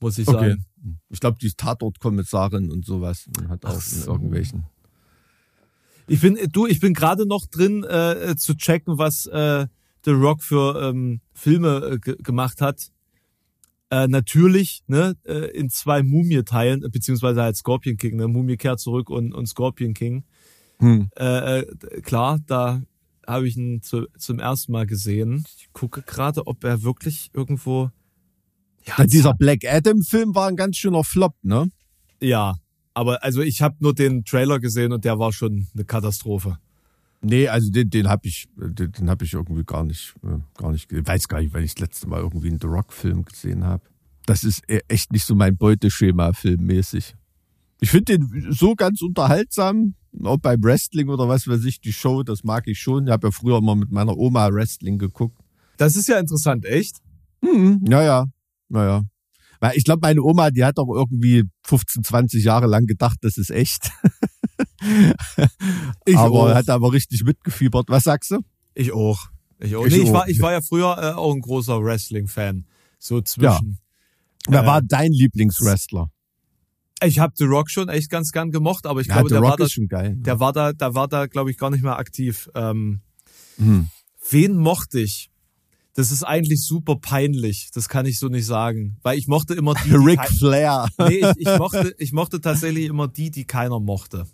[0.00, 0.50] muss ich Okay.
[0.50, 0.66] sagen.
[1.08, 4.12] Ich glaube, die ist Tatortkommissarin und sowas und hat auch so.
[4.12, 4.66] irgendwelchen.
[6.06, 9.66] Ich bin du, ich bin gerade noch drin äh, zu checken, was äh,
[10.04, 12.92] The Rock für ähm, Filme äh, ge gemacht hat.
[13.90, 18.80] Äh, natürlich, ne, äh, in zwei Mumie-Teilen, äh, beziehungsweise halt Scorpion King, ne, Mumie kehrt
[18.80, 20.24] zurück und, und Scorpion King.
[20.78, 21.08] Hm.
[21.16, 22.82] Äh, äh, klar, da
[23.26, 25.44] habe ich ihn zu, zum ersten Mal gesehen.
[25.58, 27.90] Ich gucke gerade, ob er wirklich irgendwo.
[28.84, 31.68] Ja, Dieser Black Adam-Film war ein ganz schöner Flop, ne?
[32.20, 32.56] Ja,
[32.94, 36.58] aber also ich habe nur den Trailer gesehen und der war schon eine Katastrophe.
[37.20, 40.70] Nee, also den, den habe ich, den, den habe ich irgendwie gar nicht, äh, gar
[40.70, 43.82] nicht, weiß gar nicht, weil ich das letzte Mal irgendwie einen The Rock-Film gesehen habe.
[44.26, 47.14] das ist e- echt nicht so mein Beuteschema filmmäßig.
[47.80, 49.94] Ich finde den so ganz unterhaltsam,
[50.24, 53.06] auch beim Wrestling oder was weiß ich, die Show, das mag ich schon.
[53.06, 55.38] Ich habe ja früher immer mit meiner Oma Wrestling geguckt.
[55.76, 56.96] Das ist ja interessant, echt?
[57.44, 58.26] Hm, ja, ja,
[58.68, 59.02] naja.
[59.60, 63.36] Weil ich glaube, meine Oma, die hat auch irgendwie 15, 20 Jahre lang gedacht, das
[63.36, 63.90] ist echt.
[66.06, 66.54] Ich aber auch.
[66.54, 67.88] hat aber richtig mitgefiebert.
[67.88, 68.38] Was sagst du?
[68.74, 69.26] Ich auch.
[69.58, 69.84] Ich, auch.
[69.84, 70.14] Ich nee, ich, auch.
[70.14, 72.66] war, ich war ja früher äh, auch ein großer Wrestling-Fan.
[72.98, 73.78] So zwischen.
[74.48, 76.10] Wer Äh, war dein Lieblingswrestler?
[77.02, 79.40] Ich habe The Rock schon echt ganz gern gemocht, aber ich Ja, glaube, The der,
[79.42, 80.14] Rock war da, schon geil.
[80.18, 82.48] der war da, da war da, glaube ich, gar nicht mehr aktiv.
[82.54, 83.00] Ähm,
[83.58, 83.88] Hm.
[84.30, 85.30] wen mochte ich?
[85.94, 87.70] Das ist eigentlich super peinlich.
[87.72, 89.88] Das kann ich so nicht sagen, weil ich mochte immer die.
[89.88, 90.86] die Ric Flair.
[90.98, 94.26] nee, ich, ich mochte, ich mochte tatsächlich immer die, die keiner mochte.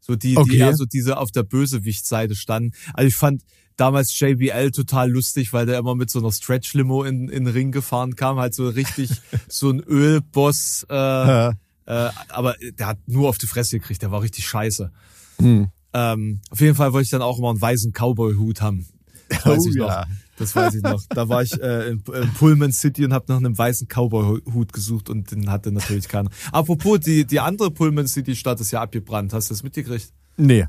[0.00, 0.56] So die, die Okay.
[0.58, 2.72] eher so diese auf der Bösewicht-Seite standen.
[2.94, 3.42] Also ich fand
[3.76, 7.70] damals JBL total lustig, weil der immer mit so einer Stretch-Limo in, in den Ring
[7.70, 9.10] gefahren kam, halt so richtig
[9.48, 11.52] so ein Ölboss, äh,
[11.88, 14.92] Äh, aber der hat nur auf die Fresse gekriegt, der war richtig scheiße.
[15.38, 15.68] hm.
[15.94, 18.86] Ähm, auf jeden Fall wollte ich dann auch immer einen weißen Cowboy-Hut haben.
[19.30, 20.00] Das weiß Oh ich ja.
[20.00, 20.06] noch.
[20.36, 21.02] Das weiß ich noch.
[21.08, 25.08] Da war ich äh, in, in Pullman City und habe nach einem weißen Cowboy-Hut gesucht
[25.08, 26.28] und den hatte natürlich keiner.
[26.52, 29.32] Apropos, die, die andere Pullman City-Stadt ist ja abgebrannt.
[29.32, 30.12] Hast du das mitgekriegt?
[30.36, 30.66] Nee.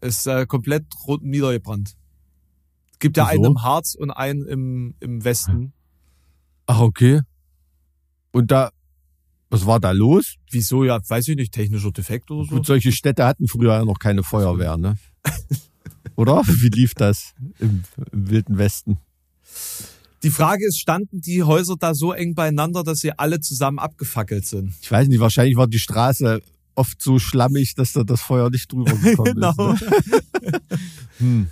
[0.00, 1.96] Ist äh, komplett rot niedergebrannt.
[3.00, 3.42] Gibt ja Wieso?
[3.42, 5.72] einen im Harz und einen im, im Westen.
[6.66, 7.22] Ach, okay.
[8.30, 8.70] Und da,
[9.50, 10.34] was war da los?
[10.50, 10.84] Wieso?
[10.84, 12.56] Ja, weiß ich nicht, technischer Defekt oder so.
[12.56, 14.96] Gut, solche Städte hatten früher ja noch keine Feuerwehr, ne?
[16.16, 16.42] Oder?
[16.46, 17.82] Wie lief das im,
[18.12, 18.98] im Wilden Westen?
[20.24, 24.44] Die Frage ist, standen die Häuser da so eng beieinander, dass sie alle zusammen abgefackelt
[24.44, 24.74] sind?
[24.82, 26.42] Ich weiß nicht, wahrscheinlich war die Straße
[26.74, 29.72] oft so schlammig, dass da das Feuer nicht drüber gekommen Genau.
[29.74, 29.80] ist.
[29.82, 30.60] Ne?
[31.18, 31.48] Hm.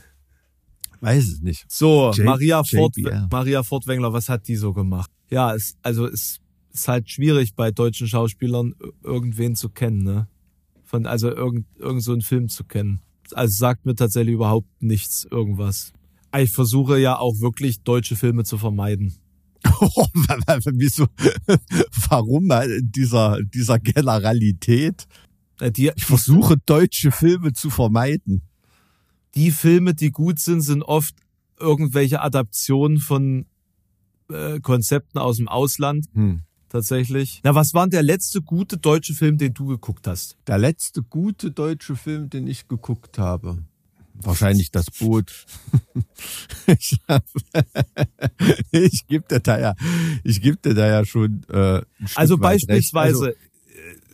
[1.00, 1.64] Weiß es nicht.
[1.68, 2.94] So, J- Maria, Fort.
[3.30, 5.10] Maria Fortwängler, was hat die so gemacht?
[5.30, 6.38] Ja, es, also es
[6.78, 10.28] ist halt schwierig bei deutschen Schauspielern ir- irgendwen zu kennen, ne?
[10.84, 13.00] Von, also irgend, irgend so einen Film zu kennen.
[13.32, 15.92] Also sagt mir tatsächlich überhaupt nichts, irgendwas.
[16.38, 19.14] Ich versuche ja auch wirklich deutsche Filme zu vermeiden.
[19.64, 21.06] Wieso?
[22.08, 25.06] Warum in dieser, dieser Generalität?
[25.60, 28.42] Äh, Die, Ich versuche deutsche Filme zu vermeiden.
[29.34, 31.14] die Filme, die gut sind, sind oft
[31.58, 33.46] irgendwelche Adaptionen von
[34.30, 36.42] äh, Konzepten aus dem Ausland, Hm.
[36.68, 37.40] Tatsächlich.
[37.44, 40.36] Na, was war denn der letzte gute deutsche Film, den du geguckt hast?
[40.46, 43.58] Der letzte gute deutsche Film, den ich geguckt habe.
[44.14, 45.44] Wahrscheinlich das Boot.
[46.66, 47.24] ich hab-
[48.70, 49.74] ich gebe dir da ja,
[50.24, 51.42] ich gebe dir da ja schon.
[51.50, 51.82] Äh,
[52.14, 53.34] Also beispielsweise, Also, äh,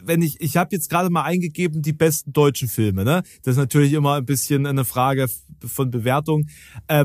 [0.04, 3.22] wenn ich, ich habe jetzt gerade mal eingegeben, die besten deutschen Filme, ne?
[3.44, 5.28] Das ist natürlich immer ein bisschen eine Frage
[5.64, 6.48] von Bewertung.
[6.88, 7.04] Äh,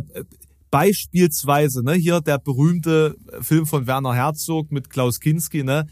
[0.78, 5.88] beispielsweise, ne, hier der berühmte Film von Werner Herzog mit Klaus Kinski, ne?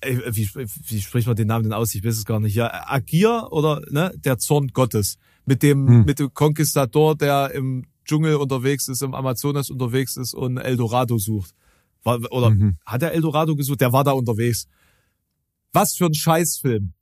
[0.00, 0.48] Äh, Wie,
[0.88, 1.94] wie spricht man den Namen denn aus?
[1.94, 2.54] Ich weiß es gar nicht.
[2.54, 6.04] Ja, Agir oder ne, der Zorn Gottes mit dem Hm.
[6.04, 11.54] mit dem Konquistador, der im Dschungel unterwegs ist, im Amazonas unterwegs ist und Eldorado sucht.
[12.02, 12.76] War, oder Mhm.
[12.86, 13.80] hat er Eldorado gesucht?
[13.82, 14.66] Der war da unterwegs.
[15.72, 16.92] Was für ein Scheißfilm.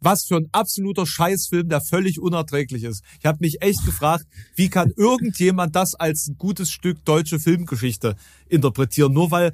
[0.00, 3.02] Was für ein absoluter Scheißfilm, der völlig unerträglich ist.
[3.18, 8.14] Ich habe mich echt gefragt, wie kann irgendjemand das als ein gutes Stück deutsche Filmgeschichte
[8.48, 9.12] interpretieren?
[9.12, 9.52] Nur weil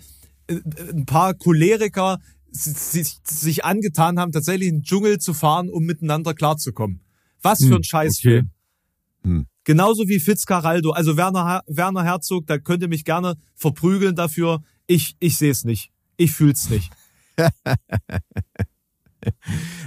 [0.49, 0.57] äh,
[0.93, 2.19] ein paar Choleriker
[2.51, 7.01] sich, sich angetan haben, tatsächlich in den Dschungel zu fahren, um miteinander klarzukommen.
[7.43, 8.51] Was für Hm, ein Scheißfilm.
[9.25, 9.29] okay.
[9.31, 9.47] Hm.
[9.65, 10.91] Genauso wie Fitzcarraldo.
[10.91, 14.63] Also Werner, Werner Herzog, da könnt ihr mich gerne verprügeln dafür.
[14.87, 15.91] Ich, ich sehe es nicht.
[16.19, 16.91] Ich fühl's nicht.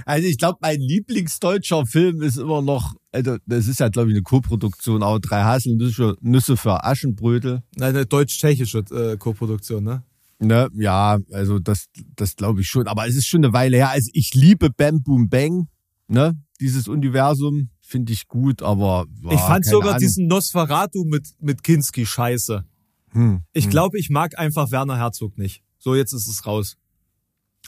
[0.04, 4.14] also ich glaube, mein Lieblingsdeutscher Film ist immer noch, also das ist ja glaube ich
[4.16, 7.62] eine Co-Produktion, auch drei Haselnüsse Nüsse für Aschenbrödel.
[7.80, 10.02] Eine deutsch-tschechische äh, Koproduktion, ne?
[10.40, 12.86] Ne, ja, also das, das glaube ich schon.
[12.86, 13.90] Aber es ist schon eine Weile her.
[13.90, 15.68] Also ich liebe Bam Boom Bang,
[16.06, 16.40] ne?
[16.60, 20.00] Dieses Universum finde ich gut, aber boah, ich fand sogar Ahnung.
[20.00, 22.64] diesen Nosferatu mit, mit Kinski scheiße.
[23.12, 23.70] Hm, Ich hm.
[23.70, 25.62] glaube, ich mag einfach Werner Herzog nicht.
[25.78, 26.76] So, jetzt ist es raus.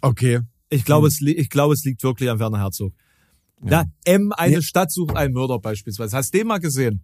[0.02, 0.40] Okay.
[0.70, 1.12] Ich glaube, Hm.
[1.12, 2.92] es, ich glaube, es liegt wirklich an Werner Herzog.
[3.62, 4.62] Ja, M, eine Nee.
[4.62, 6.16] Stadt sucht einen Mörder beispielsweise.
[6.16, 7.02] Hast du den mal gesehen?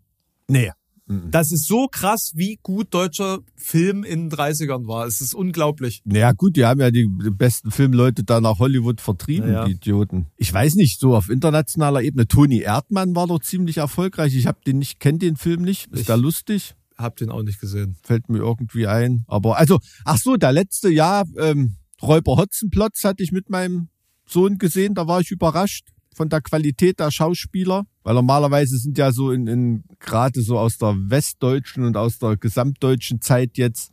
[0.49, 0.71] Nee.
[1.09, 1.31] Mhm.
[1.31, 5.07] Das ist so krass, wie gut deutscher Film in den 30ern war.
[5.07, 6.01] Es ist unglaublich.
[6.05, 9.65] Naja, gut, die haben ja die besten Filmleute da nach Hollywood vertrieben, Ja, ja.
[9.67, 10.27] die Idioten.
[10.37, 12.27] Ich weiß nicht, so auf internationaler Ebene.
[12.27, 14.35] Toni Erdmann war doch ziemlich erfolgreich.
[14.35, 15.89] Ich habe den nicht, kenne den Film nicht.
[15.93, 16.75] Ist Ich- der lustig?
[16.97, 17.97] Hab den auch nicht gesehen.
[18.03, 19.25] Fällt mir irgendwie ein.
[19.29, 23.89] Aber also, ach so, der letzte Jahr, ähm, Räuber Hotzenplotz hatte ich mit meinem
[24.27, 24.95] Sohn gesehen.
[24.95, 27.87] Da war ich überrascht von der Qualität der Schauspieler.
[28.03, 32.37] Weil normalerweise sind ja so in, in gerade so aus der westdeutschen und aus der
[32.37, 33.93] gesamtdeutschen Zeit jetzt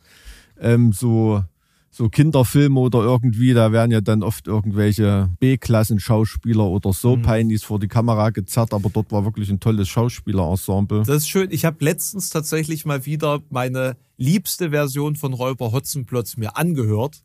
[0.58, 1.42] ähm, so
[1.90, 7.22] so Kinderfilme oder irgendwie, da werden ja dann oft irgendwelche B-Klassen-Schauspieler oder so Mhm.
[7.22, 11.04] Peinis vor die Kamera gezerrt, aber dort war wirklich ein tolles Schauspielerensemble.
[11.06, 11.52] Das ist schön.
[11.52, 17.22] Ich habe letztens tatsächlich mal wieder meine liebste Version von Räuber Hotzenplotz mir angehört.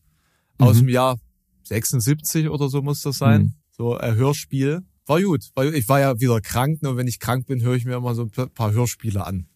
[0.60, 0.80] Aus Mhm.
[0.88, 1.20] dem Jahr
[1.64, 3.42] 76 oder so muss das sein.
[3.42, 3.54] Mhm.
[3.72, 4.82] So ein Hörspiel.
[5.06, 5.46] War gut.
[5.56, 6.82] War, ich war ja wieder krank.
[6.84, 6.90] Ne?
[6.90, 9.48] Und wenn ich krank bin, höre ich mir immer so ein paar Hörspiele an.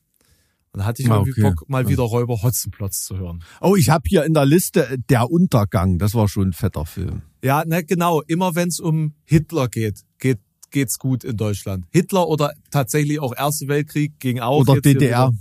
[0.71, 1.53] Und da hatte ich Ah, irgendwie okay.
[1.55, 3.43] Bock, mal wieder Räuber Hotzenplotz zu hören.
[3.61, 6.85] Oh, ich habe hier in der Liste äh, Der Untergang, das war schon ein fetter
[6.87, 7.21] Film.
[7.43, 8.21] Ja, ne, genau.
[8.23, 10.39] Immer wenn es um Hitler geht, geht
[10.71, 11.85] geht's gut in Deutschland.
[11.91, 14.61] Hitler oder tatsächlich auch Erste Weltkrieg ging auch.
[14.61, 15.31] Oder DDR.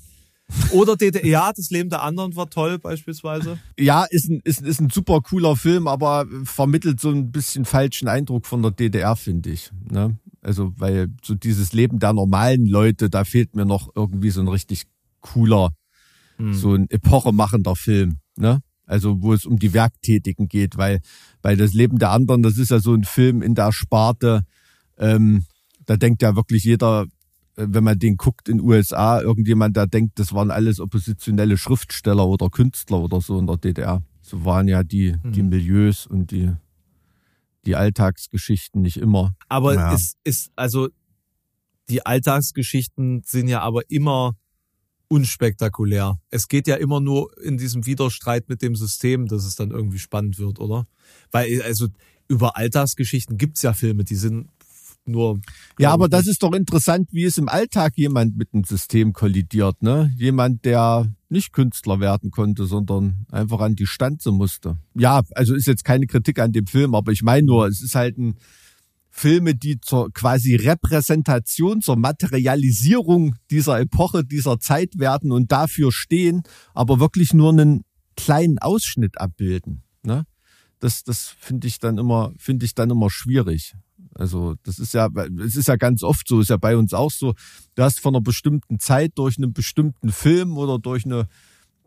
[0.72, 1.26] Oder DDR.
[1.26, 3.58] Ja, das Leben der anderen war toll beispielsweise.
[3.78, 8.08] Ja, ist ein, ist, ist ein super cooler Film, aber vermittelt so ein bisschen falschen
[8.08, 9.70] Eindruck von der DDR, finde ich.
[9.90, 10.18] Ne?
[10.40, 14.48] Also, weil so dieses Leben der normalen Leute, da fehlt mir noch irgendwie so ein
[14.48, 14.84] richtig
[15.20, 15.70] cooler,
[16.50, 18.18] so ein epochemachender Film.
[18.36, 18.60] Ne?
[18.84, 21.00] Also, wo es um die Werktätigen geht, weil,
[21.40, 24.42] weil das Leben der anderen, das ist ja so ein Film in der Sparte,
[24.98, 25.44] ähm,
[25.86, 27.06] da denkt ja wirklich jeder,
[27.56, 32.48] wenn man den guckt in USA, irgendjemand, der denkt, das waren alles oppositionelle Schriftsteller oder
[32.48, 34.02] Künstler oder so in der DDR.
[34.22, 36.50] So waren ja die, die Milieus und die,
[37.66, 39.34] die Alltagsgeschichten nicht immer.
[39.48, 39.94] Aber Ja.
[39.94, 40.88] es ist, also,
[41.90, 44.34] die Alltagsgeschichten sind ja aber immer
[45.08, 46.18] unspektakulär.
[46.30, 49.98] Es geht ja immer nur in diesem Widerstreit mit dem System, dass es dann irgendwie
[49.98, 50.86] spannend wird, oder?
[51.30, 51.88] Weil, also,
[52.28, 54.48] über Alltagsgeschichten gibt's ja Filme, die sind
[55.04, 55.40] nur.
[55.78, 59.82] Ja, aber das ist doch interessant, wie es im Alltag jemand mit dem System kollidiert,
[59.82, 60.12] ne?
[60.16, 64.76] Jemand, der nicht Künstler werden konnte, sondern einfach an die Stanze musste.
[64.94, 67.94] Ja, also ist jetzt keine Kritik an dem Film, aber ich meine nur, es ist
[67.94, 68.36] halt ein
[69.14, 76.42] Filme, die zur quasi Repräsentation, zur Materialisierung dieser Epoche, dieser Zeit werden und dafür stehen,
[76.74, 77.84] aber wirklich nur einen
[78.16, 79.82] kleinen Ausschnitt abbilden.
[80.02, 80.24] Ne?
[80.80, 83.74] Das, das finde ich dann immer, finde ich dann immer schwierig.
[84.14, 85.08] Also das ist ja,
[85.44, 87.34] es ist ja ganz oft so, ist ja bei uns auch so.
[87.74, 91.28] Du hast von einer bestimmten Zeit durch einen bestimmten Film oder durch eine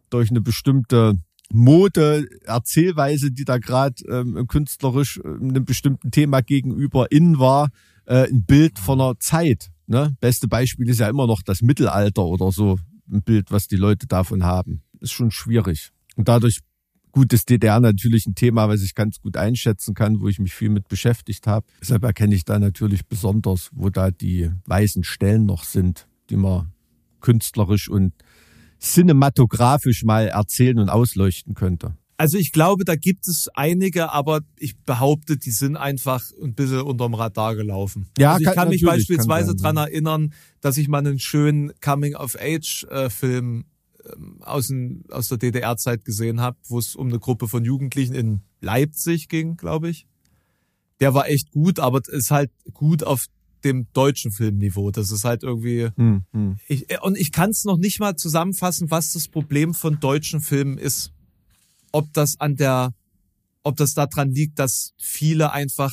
[0.09, 1.15] durch eine bestimmte
[1.51, 7.69] Mode, Erzählweise, die da gerade ähm, künstlerisch äh, einem bestimmten Thema gegenüber in war,
[8.05, 9.71] äh, ein Bild von einer Zeit.
[9.87, 10.15] Ne?
[10.19, 12.79] Beste Beispiel ist ja immer noch das Mittelalter oder so,
[13.11, 14.81] ein Bild, was die Leute davon haben.
[14.99, 15.91] Ist schon schwierig.
[16.15, 16.59] Und dadurch,
[17.15, 20.53] gut, ist DDR natürlich ein Thema, was ich ganz gut einschätzen kann, wo ich mich
[20.53, 21.65] viel mit beschäftigt habe.
[21.81, 26.71] Deshalb erkenne ich da natürlich besonders, wo da die weißen Stellen noch sind, die man
[27.21, 28.13] künstlerisch und
[28.81, 31.95] cinematografisch mal erzählen und ausleuchten könnte.
[32.17, 36.81] Also ich glaube, da gibt es einige, aber ich behaupte, die sind einfach ein bisschen
[36.81, 38.07] unterm Radar gelaufen.
[38.17, 43.45] Ja, also ich kann- kann mich beispielsweise dran erinnern, dass ich mal einen schönen Coming-of-Age-Film
[43.45, 43.65] ähm,
[44.41, 48.41] aus, den- aus der DDR-Zeit gesehen habe, wo es um eine Gruppe von Jugendlichen in
[48.61, 50.05] Leipzig ging, glaube ich.
[50.99, 53.25] Der war echt gut, aber es ist halt gut auf
[53.63, 54.91] dem deutschen Filmniveau.
[54.91, 56.57] Das ist halt irgendwie Hm, hm.
[56.67, 60.39] ich, äh, und ich kann es noch nicht mal zusammenfassen, was das Problem von deutschen
[60.39, 61.11] Filmen ist.
[61.91, 62.93] Ob das an der,
[63.63, 65.91] ob das daran liegt, dass viele einfach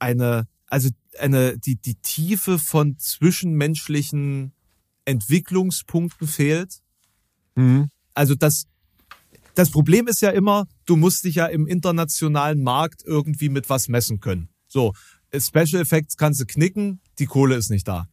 [0.00, 4.52] eine, also eine, die, die Tiefe von zwischenmenschlichen
[5.04, 6.80] Entwicklungspunkten fehlt.
[7.56, 7.88] Hm.
[8.14, 8.66] Also das,
[9.54, 13.88] das Problem ist ja immer, du musst dich ja im internationalen Markt irgendwie mit was
[13.88, 14.48] messen können.
[14.68, 14.92] So,
[15.36, 18.08] Special Effects kannst du knicken, die Kohle ist nicht da.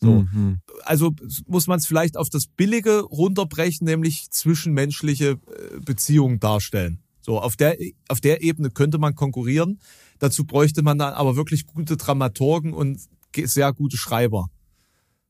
[0.00, 0.60] So, Mhm.
[0.84, 1.12] also
[1.46, 7.00] muss man es vielleicht auf das Billige runterbrechen, nämlich zwischenmenschliche äh, Beziehungen darstellen.
[7.20, 7.76] So, auf der,
[8.08, 9.80] auf der Ebene könnte man konkurrieren.
[10.18, 13.00] Dazu bräuchte man dann aber wirklich gute Dramaturgen und
[13.34, 14.48] sehr gute Schreiber.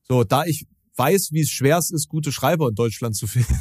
[0.03, 0.65] So, da ich
[0.99, 3.55] weiß, wie es schwer es ist, gute Schreiber in Deutschland zu finden.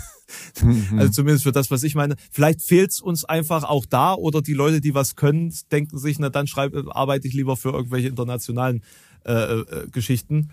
[0.63, 0.99] Mhm.
[0.99, 2.17] Also zumindest für das, was ich meine.
[2.31, 6.19] Vielleicht fehlt es uns einfach auch da oder die Leute, die was können, denken sich,
[6.19, 8.83] na dann schreibe, arbeite ich lieber für irgendwelche internationalen
[9.25, 10.51] äh, äh, Geschichten.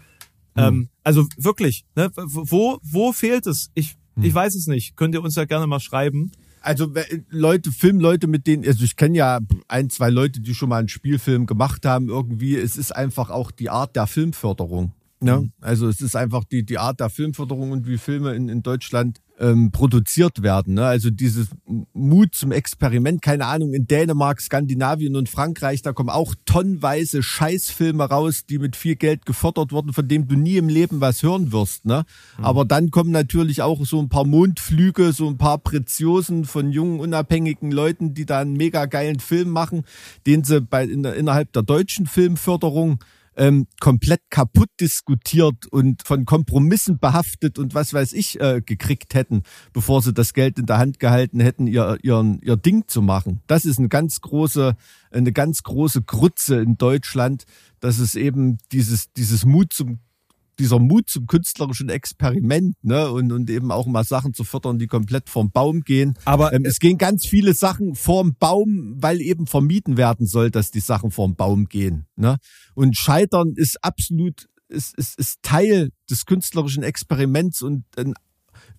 [0.56, 2.12] Ähm, also wirklich, ne?
[2.16, 3.72] wo, wo fehlt es?
[3.74, 4.96] Ich, ich weiß es nicht.
[4.96, 6.32] Könnt ihr uns ja gerne mal schreiben.
[6.62, 6.92] Also
[7.30, 10.88] Leute, Filmleute, mit denen, also ich kenne ja ein, zwei Leute, die schon mal einen
[10.88, 14.94] Spielfilm gemacht haben, irgendwie, es ist einfach auch die Art der Filmförderung.
[15.22, 15.50] Ne?
[15.62, 19.22] Also es ist einfach die, die Art der Filmförderung und wie Filme in, in Deutschland
[19.40, 20.76] ähm, produziert werden.
[20.76, 20.86] Ne?
[20.86, 21.50] Also dieses
[21.94, 28.04] Mut zum Experiment, keine Ahnung, in Dänemark, Skandinavien und Frankreich, da kommen auch tonnenweise Scheißfilme
[28.04, 31.52] raus, die mit viel Geld gefördert wurden, von dem du nie im Leben was hören
[31.52, 31.86] wirst.
[31.86, 32.04] Ne?
[32.38, 37.00] Aber dann kommen natürlich auch so ein paar Mondflüge, so ein paar Preziosen von jungen,
[37.00, 39.84] unabhängigen Leuten, die da einen mega geilen Film machen,
[40.26, 43.00] den sie bei, in innerhalb der deutschen Filmförderung
[43.38, 49.44] ähm, komplett kaputt diskutiert und von Kompromissen behaftet und was weiß ich äh, gekriegt hätten,
[49.74, 53.42] bevor sie das Geld in der Hand gehalten hätten, ihr, ihr, ihr Ding zu machen.
[53.48, 54.76] Das ist eine ganz große,
[55.12, 57.46] eine ganz große Grütze in Deutschland,
[57.80, 60.00] dass es eben dieses, dieses Mut zum
[60.60, 64.88] dieser Mut zum künstlerischen Experiment, ne, und, und eben auch mal Sachen zu fördern, die
[64.88, 66.14] komplett vom Baum gehen.
[66.26, 70.72] Aber ähm, es gehen ganz viele Sachen vorm Baum, weil eben vermieden werden soll, dass
[70.72, 72.38] die Sachen vorm Baum gehen, ne?
[72.74, 78.14] Und Scheitern ist absolut, ist, ist, ist Teil des künstlerischen Experiments und ein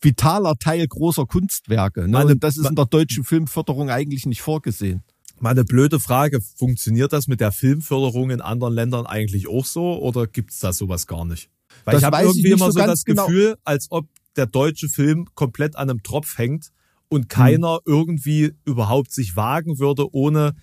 [0.00, 2.02] vitaler Teil großer Kunstwerke.
[2.02, 2.08] Ne?
[2.08, 5.02] Meine- und das ist in der deutschen Filmförderung eigentlich nicht vorgesehen.
[5.38, 6.40] Mal eine blöde Frage.
[6.40, 11.06] Funktioniert das mit der Filmförderung in anderen Ländern eigentlich auch so oder gibt's da sowas
[11.06, 11.50] gar nicht?
[11.86, 13.26] Weil Das ich habe ich irgendwie nicht immer so so das genau.
[13.26, 14.06] Gefühl, als ob
[14.36, 16.68] der deutsche Film komplett an einem Tropf hängt
[17.08, 17.80] und keiner Hm.
[17.86, 20.54] irgendwie überhaupt sich wagen würde, ohne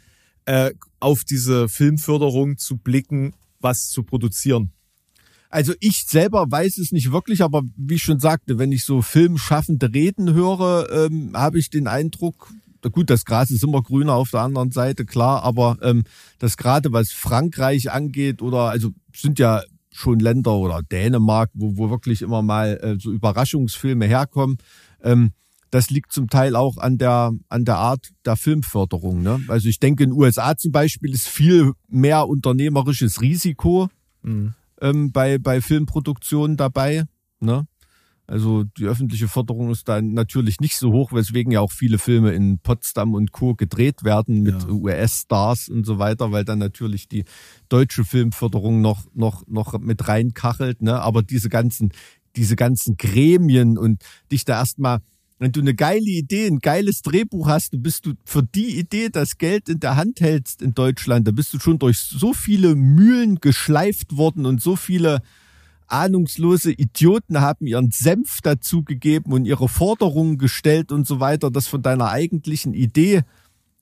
[0.46, 4.72] äh, auf diese Filmförderung zu blicken, was zu produzieren.
[5.50, 9.02] Also ich selber weiß es nicht wirklich, aber wie ich schon sagte, wenn ich so
[9.02, 12.52] Filmschaffende reden höre, ähm, habe ich den Eindruck,
[12.84, 16.04] na gut, das Gras ist immer grüner auf der anderen Seite, klar, aber ähm,
[16.40, 19.62] das gerade was Frankreich angeht oder also sind ja
[19.94, 24.58] schon Länder oder Dänemark, wo, wo wirklich immer mal äh, so Überraschungsfilme herkommen.
[25.02, 25.32] Ähm,
[25.72, 29.24] das liegt zum Teil auch an der, an der Art der Filmförderung.
[29.24, 29.42] Ne?
[29.48, 33.90] Also ich denke, in den USA zum Beispiel ist viel mehr unternehmerisches Risiko
[34.82, 37.06] ähm, bei, bei Filmproduktionen dabei.
[37.40, 37.66] Ne?
[38.26, 42.32] Also die öffentliche Förderung ist dann natürlich nicht so hoch, weswegen ja auch viele Filme
[42.32, 43.54] in Potsdam und Co.
[43.54, 44.70] gedreht werden mit Ja.
[44.70, 47.26] US-Stars und so weiter, weil dann natürlich die
[47.68, 50.82] deutsche Filmförderung noch, noch, noch mit reinkachelt.
[50.82, 51.02] Ne?
[51.02, 51.92] Aber diese ganzen,
[52.38, 54.02] diese ganzen Gremien und
[54.32, 55.00] dich da erstmal
[55.40, 59.10] wenn du eine geile Idee, ein geiles Drehbuch hast, dann bist du für die Idee
[59.10, 62.76] das Geld in der Hand hältst in Deutschland, da bist du schon durch so viele
[62.76, 65.22] Mühlen geschleift worden und so viele
[65.94, 71.82] ahnungslose Idioten haben ihren Senf dazugegeben und ihre Forderungen gestellt und so weiter, dass von
[71.82, 73.22] deiner eigentlichen Idee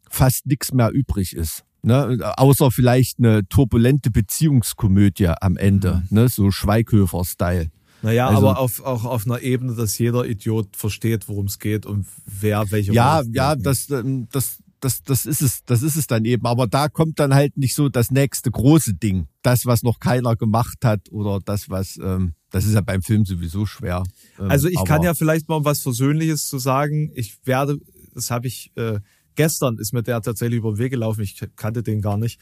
[0.09, 1.63] fast nichts mehr übrig ist.
[1.83, 2.19] Ne?
[2.37, 6.27] Außer vielleicht eine turbulente Beziehungskomödie am Ende, ne?
[6.29, 7.69] so Schweighöfer-Style.
[8.03, 11.85] Naja, Also- aber auf, auch auf einer Ebene, dass jeder Idiot versteht, worum es geht
[11.85, 16.07] und wer welche Ja, ja, das, ähm, das, das, das ist es, das ist es
[16.07, 16.45] dann eben.
[16.45, 19.27] Aber da kommt dann halt nicht so das nächste große Ding.
[19.43, 23.23] Das, was noch keiner gemacht hat oder das, was, ähm, das ist ja beim Film
[23.25, 24.03] sowieso schwer.
[24.39, 27.11] Ähm, Also ich kann ja vielleicht mal was Versöhnliches zu sagen.
[27.15, 27.77] Ich werde,
[28.13, 28.99] das habe ich, äh,
[29.35, 32.39] gestern ist mir der tatsächlich über den Weg gelaufen, ich kannte den gar nicht.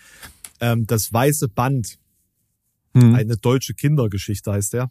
[0.60, 2.00] Ähm, das Weiße Band,
[2.96, 3.14] Hm.
[3.14, 4.90] eine deutsche Kindergeschichte heißt der.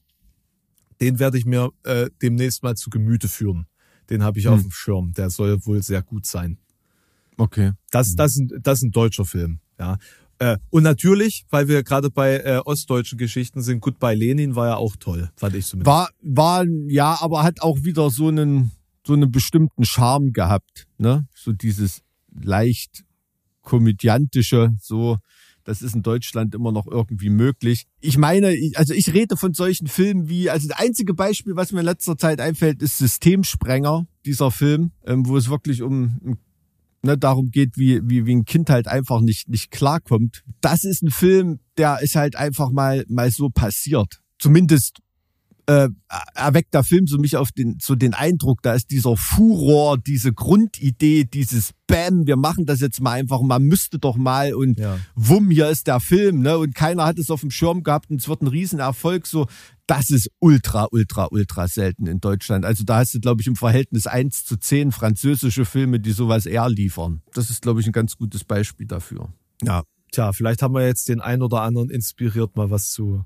[1.00, 3.66] Den werde ich mir äh, demnächst mal zu Gemüte führen.
[4.10, 4.52] Den habe ich Hm.
[4.52, 5.12] auf dem Schirm.
[5.14, 6.58] Der soll wohl sehr gut sein.
[7.38, 7.72] Okay.
[7.90, 9.96] Das, das, ist ein- das ist ein deutscher Film, ja.
[10.40, 14.76] Äh, und natürlich, weil wir gerade bei äh, ostdeutschen Geschichten sind, Goodbye Lenin war ja
[14.76, 15.86] auch toll, fand ich zumindest.
[15.92, 18.70] War, war, ja, aber hat auch wieder so einen,
[19.04, 21.26] so einen bestimmten Charme gehabt, ne?
[21.34, 22.02] So dieses
[22.40, 23.02] leicht
[23.62, 25.18] komödiantische, so,
[25.64, 27.86] das ist in Deutschland immer noch irgendwie möglich.
[28.00, 31.80] Ich meine, also ich rede von solchen Filmen wie, also das einzige Beispiel, was mir
[31.80, 36.38] in letzter Zeit einfällt, ist Systemsprenger, dieser Film, ähm, wo es wirklich um
[37.02, 40.42] ne, darum geht, wie, wie, wie ein Kind halt einfach nicht, nicht klarkommt.
[40.60, 44.20] Das ist ein Film, der ist halt einfach mal, mal so passiert.
[44.38, 45.00] Zumindest
[45.68, 45.90] äh,
[46.34, 50.32] erweckt der Film so mich auf den, so den Eindruck, da ist dieser Furor, diese
[50.32, 54.98] Grundidee, dieses Bam, wir machen das jetzt mal einfach, man müsste doch mal und Ja.
[55.14, 56.56] wumm, hier ist der Film, ne?
[56.56, 59.26] Und keiner hat es auf dem Schirm gehabt und es wird ein Riesenerfolg.
[59.26, 59.46] So,
[59.86, 62.64] das ist ultra, ultra, ultra selten in Deutschland.
[62.64, 66.46] Also da hast du, glaube ich, im Verhältnis 1 zu 10 französische Filme, die sowas
[66.46, 67.20] eher liefern.
[67.34, 69.28] Das ist, glaube ich, ein ganz gutes Beispiel dafür.
[69.62, 69.82] Ja.
[70.12, 73.24] Tja, vielleicht haben wir jetzt den ein oder anderen inspiriert, mal was zu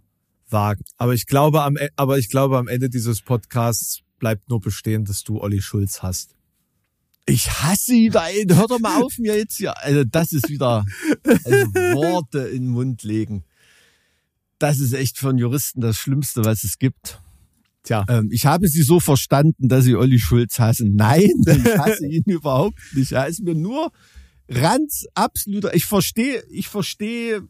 [0.53, 0.85] wagen.
[0.97, 5.05] Aber ich glaube am, E- aber ich glaube, am Ende dieses Podcasts bleibt nur bestehen,
[5.05, 6.35] dass du Olli Schulz hast.
[7.27, 9.77] Ich hasse ihn, ey, hör doch mal auf mir jetzt hier.
[9.83, 10.85] Also das ist wieder
[11.25, 13.45] also Worte in den Mund legen.
[14.59, 17.21] Das ist echt für einen Juristen das Schlimmste, was es gibt.
[17.85, 20.95] Tja, Ähm, ich habe sie so verstanden, dass sie Olli Schulz hassen.
[20.95, 23.13] Nein, ich hasse ihn überhaupt nicht.
[23.13, 23.91] Er ist mir nur
[24.49, 25.75] ganz absoluter.
[25.75, 27.43] Ich verstehe, ich verstehe,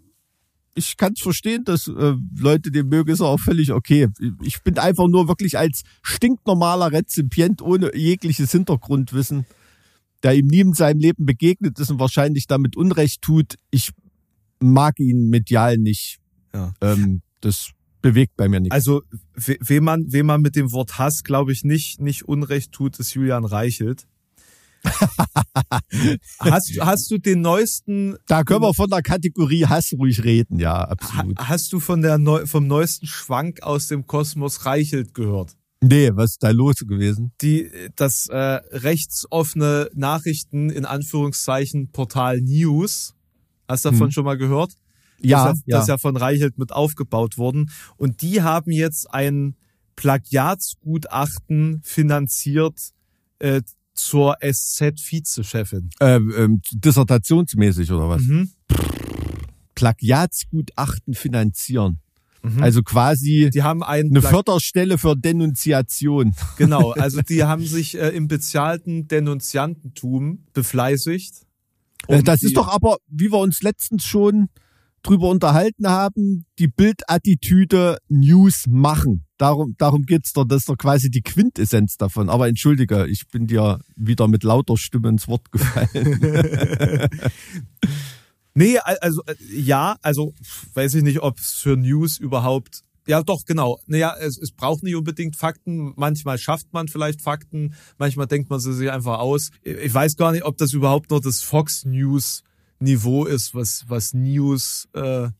[0.74, 4.08] ich kann es verstehen, dass äh, Leute den mögen, ist auch völlig okay.
[4.42, 9.44] Ich bin einfach nur wirklich als stinknormaler Rezipient ohne jegliches Hintergrundwissen,
[10.22, 13.56] der ihm nie in seinem Leben begegnet ist und wahrscheinlich damit Unrecht tut.
[13.70, 13.90] Ich
[14.60, 16.18] mag ihn medial nicht.
[16.54, 16.72] Ja.
[16.80, 17.70] Ähm, das
[18.00, 18.74] bewegt bei mir nichts.
[18.74, 19.02] also
[19.34, 22.98] we- wem man, wem man mit dem Wort Hass, glaube ich, nicht, nicht Unrecht tut,
[22.98, 24.06] ist Julian Reichelt.
[26.40, 30.74] hast, hast du den neuesten, Da können wir von der Kategorie Hass ruhig reden, ja,
[30.88, 31.38] absolut.
[31.38, 35.56] hast du von der neu, vom neuesten Schwank aus dem Kosmos Reichelt gehört?
[35.80, 37.32] Nee, was ist da los gewesen?
[37.40, 43.14] Die, das äh, rechtsoffene Nachrichten in Anführungszeichen Portal News.
[43.68, 44.12] Hast du davon Hm.
[44.12, 44.74] schon mal gehört?
[45.20, 47.70] Ja, das, ist ja- das ist ja von Reichelt mit aufgebaut worden.
[47.96, 49.56] Und die haben jetzt ein
[49.96, 52.78] Plagiatsgutachten finanziert
[53.40, 53.62] äh,
[54.06, 55.90] zur SZ-Vizechefin.
[56.00, 58.22] Ähm, ähm, dissertationsmäßig oder was?
[58.22, 58.50] Mhm.
[59.74, 61.98] Plagiatsgutachten finanzieren.
[62.42, 62.62] Mhm.
[62.62, 66.34] Also quasi Die haben ein eine Pla- Förderstelle für Denunziation.
[66.56, 71.46] genau, also die haben sich äh, im bezahlten Denunziantentum befleißigt.
[72.08, 74.48] Äh, Um das die- ist doch aber, wie wir uns letztens schon
[75.04, 79.24] drüber unterhalten haben, die Bildattitüde News machen.
[79.42, 80.44] Darum, darum geht's doch.
[80.44, 82.28] Das ist doch quasi die Quintessenz davon.
[82.28, 87.08] Aber entschuldige, ich bin dir wieder mit lauter Stimme ins Wort gefallen.
[88.54, 90.34] Nee, al- also äh, ja, also
[90.74, 92.82] weiß ich nicht, ob es für News überhaupt.
[93.06, 93.80] Ja, doch, genau.
[93.86, 95.92] Naja, es, es braucht nicht unbedingt Fakten.
[95.96, 99.50] Manchmal schafft man vielleicht Fakten, manchmal denkt man sie sich einfach aus.
[99.62, 102.42] Ich weiß gar nicht, ob das überhaupt noch das Fox News
[102.78, 105.30] Niveau ist, was, was News äh,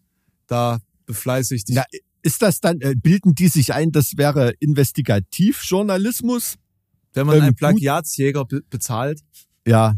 [0.47, 1.67] da befleißigt.
[1.69, 1.85] Na,
[2.23, 6.57] ist das dann, äh, bilden die sich ein, das wäre Investigativjournalismus?
[7.15, 7.55] wenn man ähm, einen.
[7.55, 9.21] Plagiatsjäger be bezahlt,
[9.67, 9.97] Ja,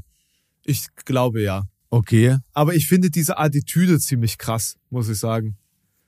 [0.64, 1.64] ich glaube ja.
[1.91, 2.39] okay.
[2.53, 5.57] Aber ich finde diese Attitüde ziemlich krass, muss ich sagen.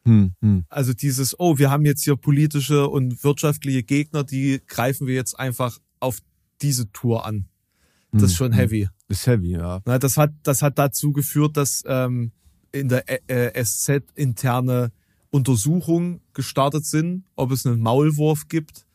[0.05, 0.64] Hm, hm.
[0.69, 5.39] Also dieses, oh, wir haben jetzt hier politische und wirtschaftliche Gegner, die greifen wir jetzt
[5.39, 6.19] einfach auf
[6.62, 7.47] diese Tour an.
[8.12, 8.59] Das ist schon hm.
[8.59, 8.89] heavy.
[9.09, 9.81] Ist heavy, ja.
[9.85, 12.33] Na, das hat, das hat dazu geführt, dass ähm,
[12.73, 14.91] in der äh, äh, SZ interne
[15.31, 18.87] Untersuchungen gestartet sind, ob es einen Maulwurf gibt,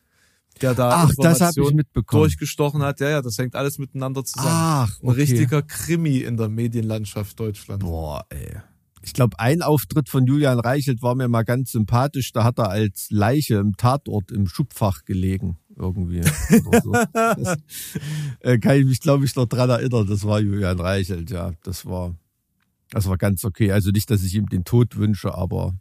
[0.60, 3.00] der da Ach, das habe ich Informationen durchgestochen hat.
[3.00, 4.50] Ja, ja, das hängt alles miteinander zusammen.
[4.50, 5.20] Ach, Ein okay.
[5.20, 7.82] richtiger Krimi in der Medienlandschaft Deutschland.
[7.82, 8.60] Boah, ey.
[9.04, 12.30] Ich glaube, ein Auftritt von Julian Reichelt war mir mal ganz sympathisch.
[12.32, 15.58] Da hat er als Leiche im Tatort im Schubfach gelegen.
[15.76, 16.20] Irgendwie.
[16.66, 16.92] Oder so.
[17.12, 17.58] das,
[18.40, 20.06] äh, kann ich mich, glaube ich, noch dran erinnern.
[20.06, 21.52] Das war Julian Reichelt, ja.
[21.64, 22.14] Das war,
[22.90, 23.72] das war ganz okay.
[23.72, 25.74] Also nicht, dass ich ihm den Tod wünsche, aber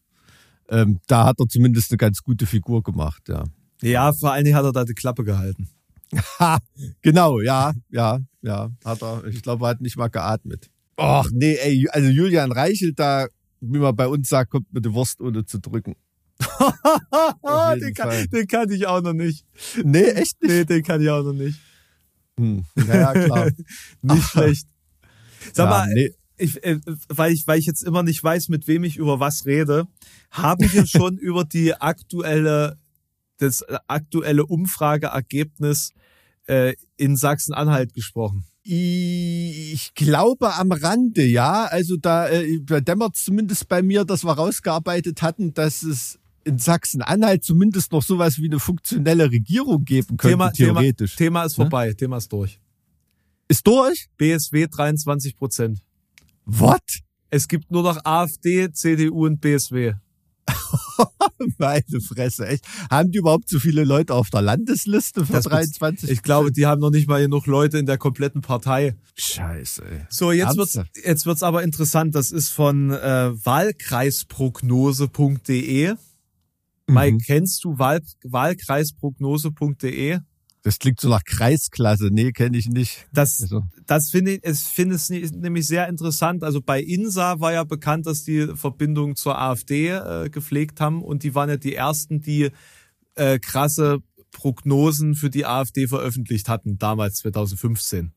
[0.72, 3.44] ähm, da hat er zumindest eine ganz gute Figur gemacht, ja.
[3.82, 5.70] Ja, vor allen Dingen hat er da die Klappe gehalten.
[6.40, 6.60] Ha,
[7.02, 9.26] genau, ja, ja, ja, hat er.
[9.26, 10.70] Ich glaube, er hat nicht mal geatmet.
[10.98, 13.28] Ach, nee, ey, also Julian Reichelt da,
[13.60, 15.96] wie man bei uns sagt, kommt mit der Wurst ohne zu drücken.
[17.80, 19.46] Den, kann, den kann ich auch noch nicht.
[19.84, 20.52] Nee, echt nicht?
[20.52, 21.60] Nee, den kann ich auch noch nicht.
[22.38, 22.66] Hm.
[22.76, 23.50] Naja, klar.
[24.02, 24.68] Nicht schlecht.
[25.54, 26.12] Sag ja, mal, nee.
[26.42, 26.80] Ich, äh,
[27.10, 29.88] weil, ich, weil ich jetzt immer nicht weiß, mit wem ich über was rede,
[30.32, 32.78] haben wir schon über die aktuelle,
[33.38, 35.94] das aktuelle Umfrageergebnis
[36.48, 38.46] äh, in Sachsen-Anhalt gesprochen.
[38.64, 41.66] Ich glaube am Rande, ja.
[41.66, 46.58] Also da, äh, da dämmert zumindest bei mir, dass wir rausgearbeitet hatten, dass es in
[46.58, 51.16] Sachsen-Anhalt zumindest noch sowas wie eine funktionelle Regierung geben könnte, Thema, Thema, theoretisch.
[51.16, 51.66] Thema ist Ne?
[51.66, 52.60] vorbei, Thema ist durch.
[53.48, 54.08] Ist durch?
[54.18, 55.80] BSW 23 Prozent.
[56.60, 56.82] What?
[57.30, 59.94] Es gibt nur noch AfD, CDU und BSW.
[61.58, 62.66] Meine Fresse, echt.
[62.90, 66.10] Haben die überhaupt so viele Leute auf der Landesliste für Das bez- 23?
[66.10, 68.96] Ich glaube, die haben noch nicht mal genug Leute in der kompletten Partei.
[69.18, 70.06] Scheiße, ey.
[70.10, 71.06] So, jetzt wird's, Ernsthaft?
[71.06, 72.16] jetzt wird's aber interessant.
[72.16, 75.94] Das ist von äh, wahlkreisprognose.de.
[76.88, 77.20] Mike, Mhm.
[77.20, 80.20] kennst du Wahl, wahlkreisprognose.de?
[80.64, 82.10] Das klingt so nach Kreisklasse.
[82.12, 83.08] Nee, kenne ich nicht.
[83.12, 86.44] Das, Also, das finde ich, es finde es nämlich sehr interessant.
[86.44, 91.24] Also bei INSA war ja bekannt, dass die Verbindung zur AfD äh, gepflegt haben und
[91.24, 92.52] die waren ja die ersten, die
[93.16, 94.00] äh, krasse
[94.32, 98.12] Prognosen für die AfD veröffentlicht hatten, damals 2015.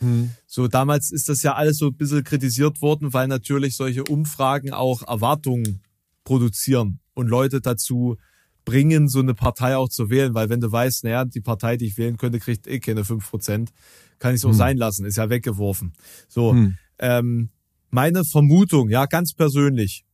[0.00, 0.30] hm.
[0.46, 4.72] So, damals ist das ja alles so ein bisschen kritisiert worden, weil natürlich solche Umfragen
[4.72, 5.80] auch Erwartungen
[6.24, 8.18] produzieren und Leute dazu
[8.66, 11.86] bringen, so eine Partei auch zu wählen, weil wenn du weißt, naja, die Partei, die
[11.86, 13.70] ich wählen könnte, kriegt eh keine 5%,
[14.18, 14.56] kann ich es auch Hm.
[14.56, 15.94] sein lassen, ist ja weggeworfen.
[16.28, 16.76] So, Hm.
[16.98, 17.48] ähm,
[17.90, 20.04] meine Vermutung, ja, ganz persönlich,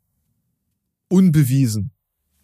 [1.08, 1.90] unbewiesen,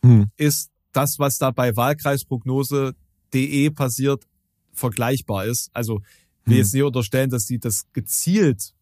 [0.02, 0.30] Hm.
[0.36, 4.24] ist das, was da bei Wahlkreisprognose.de passiert,
[4.72, 5.70] vergleichbar ist.
[5.72, 6.00] Also
[6.44, 6.58] will Hm.
[6.58, 8.72] jetzt nicht unterstellen, dass die das gezielt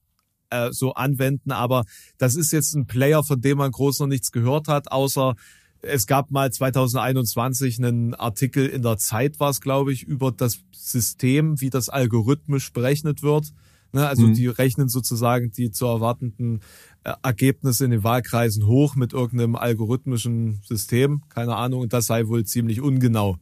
[0.51, 1.85] äh, so anwenden, aber
[2.19, 5.35] das ist jetzt ein Player, von dem man groß noch nichts gehört hat, außer
[5.83, 10.61] es gab mal 2021 einen Artikel in der Zeit, war es glaube ich, über das
[10.73, 13.53] System, wie das algorithmisch berechnet wird.
[13.93, 14.35] Ne, also Mhm.
[14.35, 16.61] die rechnen sozusagen die zu erwartenden
[17.05, 22.27] äh, Ergebnisse in den Wahlkreisen hoch mit irgendeinem algorithmischen System, keine Ahnung, und das sei
[22.27, 23.39] wohl ziemlich ungenau.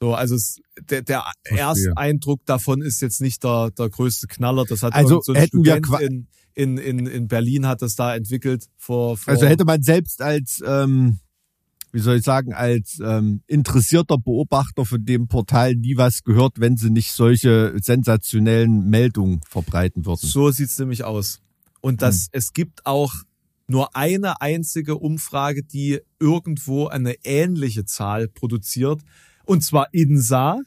[0.00, 0.56] So, also es,
[0.88, 1.88] der, der Verstehe.
[1.88, 4.64] Ersteindruck davon ist jetzt nicht der, der größte Knaller.
[4.64, 6.26] Das hat Also so ein hätten wir Student qua- in,
[6.60, 10.62] in, in, in Berlin hat das da entwickelt vor, vor Also hätte man selbst als,
[10.66, 11.18] ähm,
[11.90, 16.76] wie soll ich sagen, als ähm, interessierter Beobachter von dem Portal nie was gehört, wenn
[16.76, 20.28] sie nicht solche sensationellen Meldungen verbreiten würden.
[20.28, 21.40] So sieht's nämlich aus.
[21.80, 23.14] Und das, es gibt auch
[23.66, 29.00] nur eine einzige Umfrage, die irgendwo eine ähnliche Zahl produziert.
[29.44, 30.60] Und zwar INSA.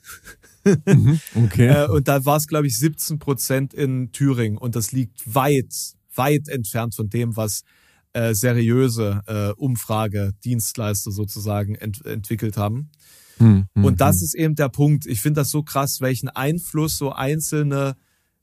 [1.35, 1.67] Okay.
[1.67, 4.57] Äh, und da war es, glaube ich, 17 Prozent in Thüringen.
[4.57, 5.73] Und das liegt weit,
[6.15, 7.63] weit entfernt von dem, was
[8.13, 12.91] äh, seriöse äh, Umfragedienstleister sozusagen ent entwickelt haben.
[13.37, 14.23] Hm, hm, Und das hm.
[14.23, 15.05] ist eben der Punkt.
[15.05, 17.95] Ich finde das so krass, welchen Einfluss so einzelne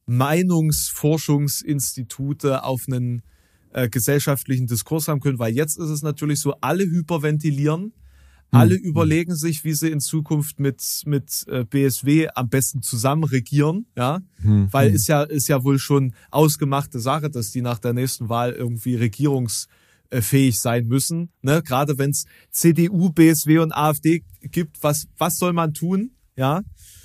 [0.07, 3.23] Meinungsforschungsinstitute auf einen
[3.73, 7.93] äh, gesellschaftlichen Diskurs haben können, weil jetzt ist es natürlich so, alle hyperventilieren,
[8.51, 13.87] alle überlegen sich, wie sie in Zukunft mit mit äh, BSW am besten zusammen regieren,
[13.97, 14.95] ja, Hm, weil hm.
[14.95, 18.97] ist ja ist ja wohl schon ausgemachte Sache, dass die nach der nächsten Wahl irgendwie
[18.97, 21.63] regierungsfähig sein müssen, ne?
[21.63, 26.63] Gerade wenn es CDU, BSW und AfD gibt, was was soll man tun, ja?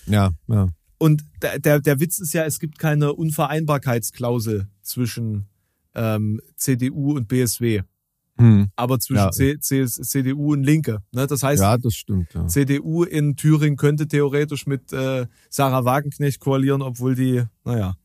[0.08, 0.70] ja, ja.
[0.98, 5.48] Und der, der, der Witz ist ja, es gibt keine Unvereinbarkeitsklausel zwischen
[5.94, 7.82] ähm, CDU und BSW,
[8.38, 8.68] Hm.
[8.76, 9.32] aber zwischen Ja.
[9.32, 11.00] C, C, CDU und Linke.
[11.14, 11.26] Ne?
[11.26, 12.34] Das heißt, Ja, das stimmt.
[12.34, 12.48] Ja.
[12.48, 17.96] CDU in Thüringen könnte theoretisch mit äh, Sarah Wagenknecht koalieren, obwohl die, naja.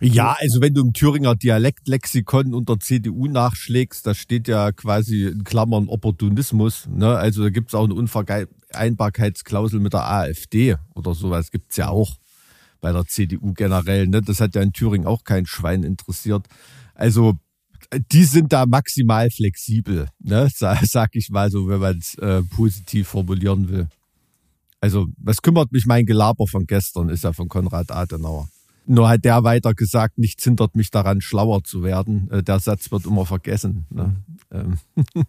[0.00, 5.42] Ja, also wenn du im Thüringer Dialektlexikon unter CDU nachschlägst, da steht ja quasi in
[5.42, 6.86] Klammern Opportunismus.
[6.88, 7.16] Ne?
[7.16, 11.50] Also da gibt's auch eine Unvereinbarkeitsklausel mit der AfD oder sowas.
[11.50, 12.16] Gibt's ja auch
[12.80, 14.06] bei der CDU generell.
[14.06, 14.22] Ne?
[14.22, 16.46] Das hat ja in Thüringen auch kein Schwein interessiert.
[16.94, 17.36] Also
[18.12, 20.48] die sind da maximal flexibel, ne?
[20.52, 23.88] sag, ich mal so, wenn man es äh, positiv formulieren will.
[24.80, 28.48] Also, was kümmert mich mein Gelaber von gestern, ist ja von Konrad Adenauer.
[28.86, 32.30] Nur hat der weiter gesagt, nichts hindert mich daran, schlauer zu werden.
[32.30, 33.86] Äh, Der Satz wird immer vergessen.
[33.90, 34.16] Ne?
[34.50, 34.78] Ähm,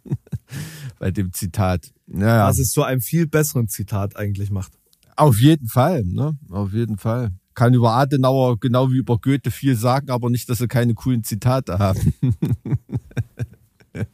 [0.99, 1.91] Bei dem Zitat.
[2.07, 4.71] Naja, Was es zu einem viel besseren Zitat eigentlich macht.
[5.15, 6.37] auf jeden Fall, ne?
[6.49, 7.31] Auf jeden Fall.
[7.59, 11.25] Kann über Adenauer genau wie über Goethe viel sagen, aber nicht, dass sie keine coolen
[11.25, 12.13] Zitate haben.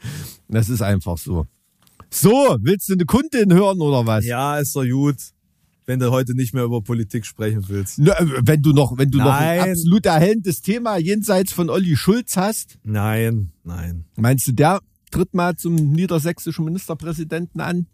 [0.48, 1.46] das ist einfach so.
[2.10, 4.26] So, willst du eine Kundin hören oder was?
[4.26, 5.18] Ja, ist doch gut,
[5.86, 8.00] wenn du heute nicht mehr über Politik sprechen willst.
[8.00, 8.06] Äh,
[8.42, 9.70] Wenn du noch, wenn du noch ein Nein.
[9.70, 14.06] absolut erhellendes Thema jenseits von Olli Schulz hast, Nein, nein.
[14.16, 14.80] meinst du, der
[15.12, 17.86] tritt mal zum niedersächsischen Ministerpräsidenten an?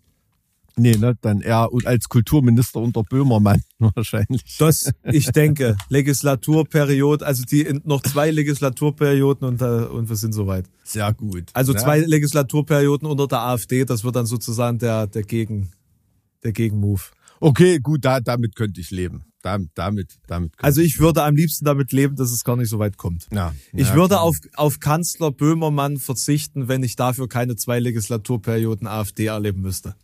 [0.78, 4.42] Nee, ne, dann eher und als Kulturminister unter Böhmermann wahrscheinlich.
[4.58, 10.66] Das, ich denke, Legislaturperiode, also die noch zwei Legislaturperioden und, äh, und wir sind soweit.
[10.84, 11.46] Sehr gut.
[11.54, 11.80] Also Ja.
[11.80, 15.72] zwei Legislaturperioden unter der AfD, das wird dann sozusagen der, der Gegen,
[16.44, 17.12] der Gegenmove.
[17.40, 19.24] Okay, gut, da, damit könnte ich leben.
[19.42, 20.52] Da, damit, damit.
[20.52, 23.28] Könnte Also ich würde am liebsten damit leben, dass es gar nicht so weit kommt.
[23.34, 24.22] ja, Ich ja, würde klar.
[24.22, 29.96] auf, auf Kanzler Böhmermann verzichten, wenn ich dafür keine zwei Legislaturperioden AfD erleben müsste.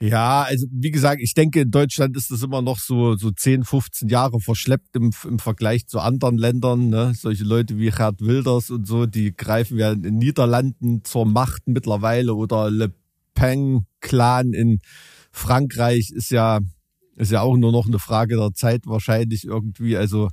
[0.00, 3.64] Ja, also wie gesagt, ich denke, in Deutschland ist das immer noch so, so 10,
[3.64, 6.88] 15 Jahre verschleppt im, im Vergleich zu anderen Ländern.
[6.88, 7.14] Ne?
[7.16, 11.66] Solche Leute wie Gerd Wilders und so, die greifen ja in den Niederlanden zur Macht
[11.66, 12.92] mittlerweile oder Le
[13.34, 14.78] Pen-Clan in
[15.32, 16.60] Frankreich ist ja,
[17.16, 19.96] ist ja auch nur noch eine Frage der Zeit wahrscheinlich irgendwie.
[19.96, 20.28] Also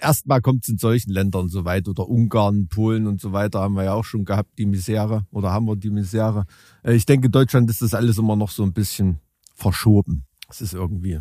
[0.00, 3.74] erstmal kommt es in solchen Ländern so weit oder Ungarn, Polen und so weiter haben
[3.74, 6.44] wir ja auch schon gehabt, die Misere oder haben wir die Misere.
[6.82, 9.18] Äh, Ich denke, in Deutschland ist das alles immer noch so ein bisschen
[9.54, 10.24] verschoben.
[10.48, 11.20] Es ist irgendwie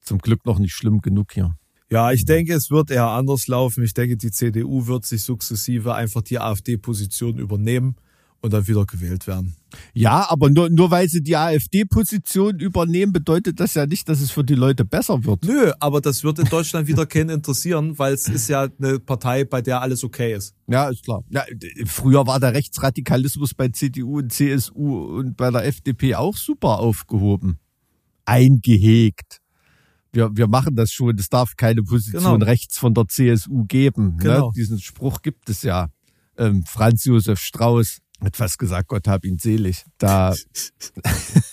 [0.00, 1.56] zum Glück noch nicht schlimm genug hier.
[1.90, 3.84] Ja, ich denke, es wird eher anders laufen.
[3.84, 7.96] Ich denke, die CDU wird sich sukzessive einfach die AfD-Position übernehmen
[8.42, 9.54] und dann wieder gewählt werden.
[9.94, 14.30] Ja, aber nur, nur weil sie die AfD-Position übernehmen, bedeutet das ja nicht, dass es
[14.32, 15.44] für die Leute besser wird.
[15.44, 19.44] Nö, aber das wird in Deutschland wieder keinen interessieren, weil es ist ja eine Partei,
[19.44, 20.54] bei der alles okay ist.
[20.66, 21.22] Ja, ist klar.
[21.30, 21.44] Ja,
[21.86, 27.58] früher war der Rechtsradikalismus bei CDU und CSU und bei der FDP auch super aufgehoben.
[28.24, 29.38] Eingehegt.
[30.12, 31.16] Wir, wir machen das schon.
[31.18, 32.44] Es darf keine Position Genau.
[32.44, 34.16] rechts von der CSU geben.
[34.18, 34.48] Genau.
[34.48, 34.52] Ne?
[34.56, 35.88] Diesen Spruch gibt es ja.
[36.36, 39.84] Ähm, Franz Josef Strauß hat fast gesagt, Gott hab ihn selig.
[39.98, 40.34] Da.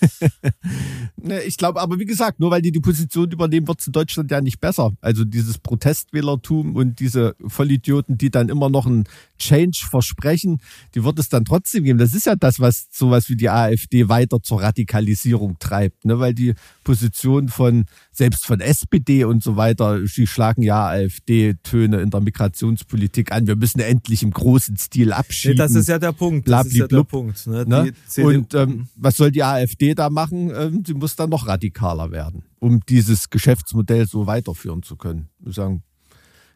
[1.16, 3.92] ne, ich glaube, aber wie gesagt, nur weil die die Position übernehmen, wird es in
[3.92, 4.92] Deutschland ja nicht besser.
[5.00, 9.04] Also dieses Protestwählertum und diese Vollidioten, die dann immer noch einen
[9.38, 10.60] Change versprechen,
[10.94, 11.98] die wird es dann trotzdem geben.
[11.98, 16.18] Das ist ja das, was sowas wie die AfD weiter zur Radikalisierung treibt, ne?
[16.18, 17.86] weil die Position von,
[18.20, 23.46] selbst von SPD und so weiter, die schlagen ja AfD-Töne in der Migrationspolitik an.
[23.46, 25.56] Wir müssen endlich im großen Stil Nee, abschieben.
[25.56, 26.46] das ist ja der Punkt.
[26.46, 27.02] das ist ja der.
[27.04, 27.46] Punkt.
[27.46, 27.64] Ne?
[27.66, 27.92] Ne?
[28.22, 30.52] Und ähm, was soll die AfD da machen?
[30.54, 35.30] Ähm, sie muss dann noch radikaler werden, um dieses Geschäftsmodell so weiterführen zu können.
[35.38, 35.82] Ich muss sagen,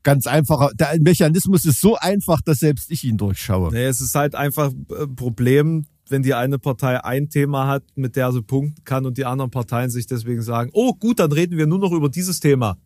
[0.02, 0.70] ganz einfacher.
[0.78, 3.72] Der Mechanismus ist so einfach, dass selbst ich ihn durchschaue.
[3.72, 8.16] Nee, es ist halt einfach ein Problem, wenn die eine Partei ein Thema hat, mit
[8.16, 11.56] der sie punkten kann und die anderen Parteien sich deswegen sagen, oh gut, dann reden
[11.56, 12.76] wir nur noch über dieses Thema.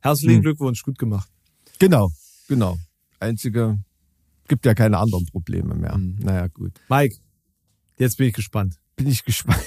[0.00, 0.42] Herzlichen Hm.
[0.42, 1.30] Glückwunsch, gut gemacht.
[1.78, 2.10] Genau,
[2.46, 2.76] genau.
[3.20, 3.78] Einzige,
[4.48, 5.96] gibt ja keine anderen Probleme mehr.
[5.96, 6.16] Mhm.
[6.20, 6.72] Naja, gut.
[6.88, 7.16] Mike,
[7.98, 8.76] jetzt bin ich gespannt.
[8.96, 9.62] Bin ich gespannt.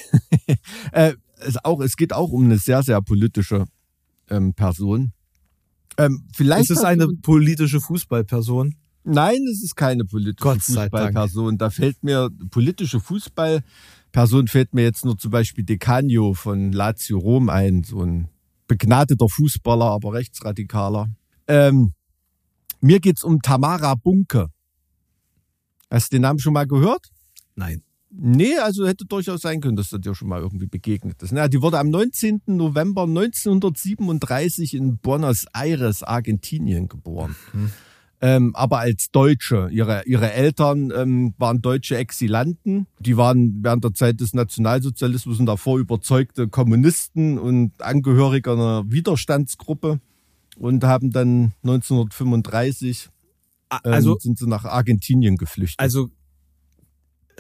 [0.92, 3.66] äh, es, auch, es geht auch um eine sehr, sehr politische
[4.30, 5.14] ähm, Person.
[5.98, 8.76] Ähm, vielleicht Ist es eine politische Fußballperson?
[9.04, 10.60] Nein, es ist keine politische.
[10.60, 11.58] Fußballperson.
[11.58, 17.50] Da fällt mir politische Fußballperson fällt mir jetzt nur zum Beispiel Decanio von Lazio Rom
[17.50, 18.28] ein, so ein
[18.68, 21.10] begnadeter Fußballer, aber rechtsradikaler.
[21.48, 21.94] Ähm,
[22.80, 24.48] mir geht's um Tamara Bunke.
[25.90, 27.10] Hast du den Namen schon mal gehört?
[27.56, 27.84] Nein.
[28.14, 31.32] Nee, also hätte durchaus sein können, dass das dir schon mal irgendwie begegnet ist.
[31.32, 32.42] Na, die wurde am 19.
[32.48, 37.36] November 1937 in Buenos Aires, Argentinien geboren.
[38.24, 39.70] Ähm, aber als Deutsche.
[39.72, 42.86] Ihre, ihre Eltern ähm, waren deutsche Exilanten.
[43.00, 50.00] Die waren während der Zeit des Nationalsozialismus und davor überzeugte Kommunisten und Angehörige einer Widerstandsgruppe
[50.58, 53.10] und haben dann 1935
[53.70, 55.80] A- ähm, Also, sind sie nach Argentinien geflüchtet.
[55.80, 56.10] also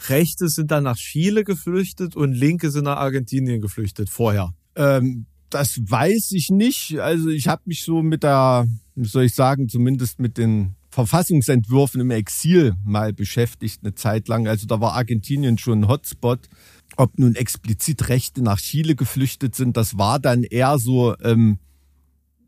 [0.07, 4.53] Rechte sind dann nach Chile geflüchtet und Linke sind nach Argentinien geflüchtet vorher.
[4.75, 6.99] Ähm, das weiß ich nicht.
[6.99, 12.11] Also ich habe mich so mit der, soll ich sagen, zumindest mit den Verfassungsentwürfen im
[12.11, 14.47] Exil mal beschäftigt eine Zeit lang.
[14.47, 16.49] Also da war Argentinien schon ein Hotspot.
[16.97, 21.15] Ob nun explizit Rechte nach Chile geflüchtet sind, das war dann eher so.
[21.23, 21.59] Ähm,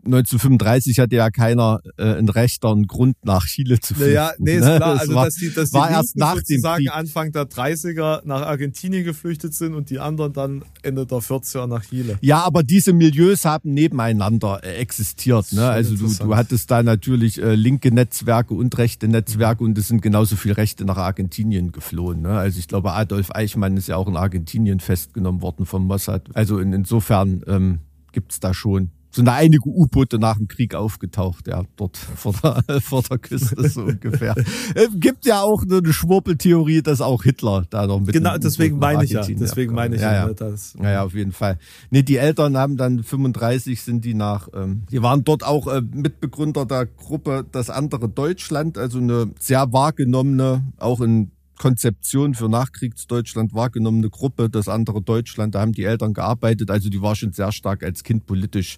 [0.05, 4.13] 1935 hatte ja keiner äh, einen Grund nach Chile zu flüchten.
[4.13, 4.75] Naja, nee, ist ne?
[4.77, 4.93] klar.
[4.93, 6.89] Das Also, war, dass die, dass die war erst nach sozusagen.
[6.89, 11.83] Anfang der 30er nach Argentinien geflüchtet sind und die anderen dann Ende der 40er nach
[11.85, 12.17] Chile.
[12.21, 15.51] Ja, aber diese Milieus haben nebeneinander äh, existiert.
[15.53, 15.67] Ne?
[15.67, 20.01] Also du, du hattest da natürlich äh, linke Netzwerke und rechte Netzwerke und es sind
[20.01, 22.21] genauso viele Rechte nach Argentinien geflohen.
[22.21, 22.29] Ne?
[22.29, 26.29] Also ich glaube, Adolf Eichmann ist ja auch in Argentinien festgenommen worden vom Mossad.
[26.33, 27.79] Also in, insofern ähm,
[28.11, 32.81] gibt's da schon sind da einige U-Boote nach dem Krieg aufgetaucht, ja, dort vor der,
[32.81, 34.35] vor der Küste so ungefähr.
[34.75, 39.03] Äh, gibt ja auch eine Schwurbeltheorie, dass auch Hitler da noch mit Genau, deswegen meine
[39.03, 39.23] ich ja.
[39.23, 40.19] Deswegen meine ich ja, ja.
[40.21, 40.27] ja.
[40.27, 41.57] ne, Das, Ja, auf jeden Fall.
[41.91, 45.81] Nee, die Eltern haben dann 35 sind die nach, ähm, die waren dort auch äh,
[45.81, 53.53] Mitbegründer der Gruppe Das andere Deutschland, also eine sehr wahrgenommene, auch in Konzeption für Nachkriegsdeutschland
[53.53, 55.55] wahrgenommene Gruppe, Das andere Deutschland.
[55.55, 58.77] Da haben die Eltern gearbeitet, also die war schon sehr stark als Kind politisch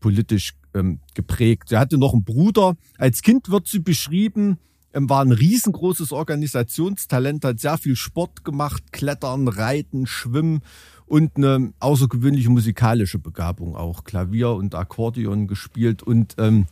[0.00, 1.68] politisch ähm, geprägt.
[1.68, 2.76] Sie hatte noch einen Bruder.
[2.98, 4.58] Als Kind wird sie beschrieben,
[4.92, 10.62] ähm, war ein riesengroßes Organisationstalent, hat sehr viel Sport gemacht, Klettern, Reiten, Schwimmen
[11.06, 14.04] und eine außergewöhnliche musikalische Begabung auch.
[14.04, 16.66] Klavier und Akkordeon gespielt und ähm,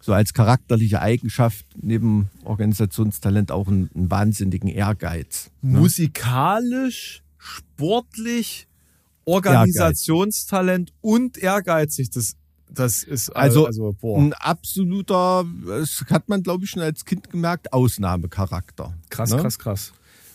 [0.00, 5.50] so als charakterliche Eigenschaft neben Organisationstalent auch einen, einen wahnsinnigen Ehrgeiz.
[5.62, 5.78] ne?
[5.78, 8.68] Musikalisch, sportlich,
[9.24, 12.10] Organisationstalent und ehrgeizig.
[12.10, 12.36] Das,
[12.74, 17.30] das ist Also, also boah, Ein absoluter, das hat man glaube ich schon als Kind
[17.30, 18.94] gemerkt, Ausnahmecharakter.
[19.10, 19.36] krass, ne?
[19.38, 19.92] krass, krass.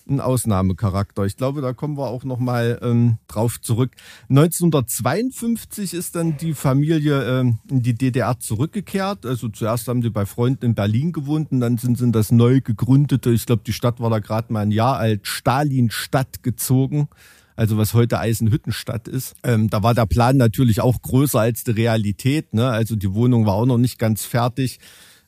[0.10, 1.26] ein Ausnahmecharakter.
[1.26, 3.91] Ich glaube, da kommen wir auch noch mal ähm, drauf zurück.
[4.30, 9.26] 1952 ist dann die Familie ähm, in die DDR zurückgekehrt.
[9.26, 12.32] Also zuerst haben sie bei Freunden in Berlin gewohnt und dann sind sie in das
[12.32, 17.07] neu gegründete, ich glaube, die Stadt war da gerade mal ein Jahr alt, Stalinstadt gezogen.
[17.60, 19.36] Also was heute Eisenhüttenstadt ist.
[19.44, 22.53] Ähm, da war der Plan natürlich auch größer als die Realität.
[22.53, 22.65] Ne?
[22.69, 24.80] Also die Wohnung war auch noch nicht ganz fertig.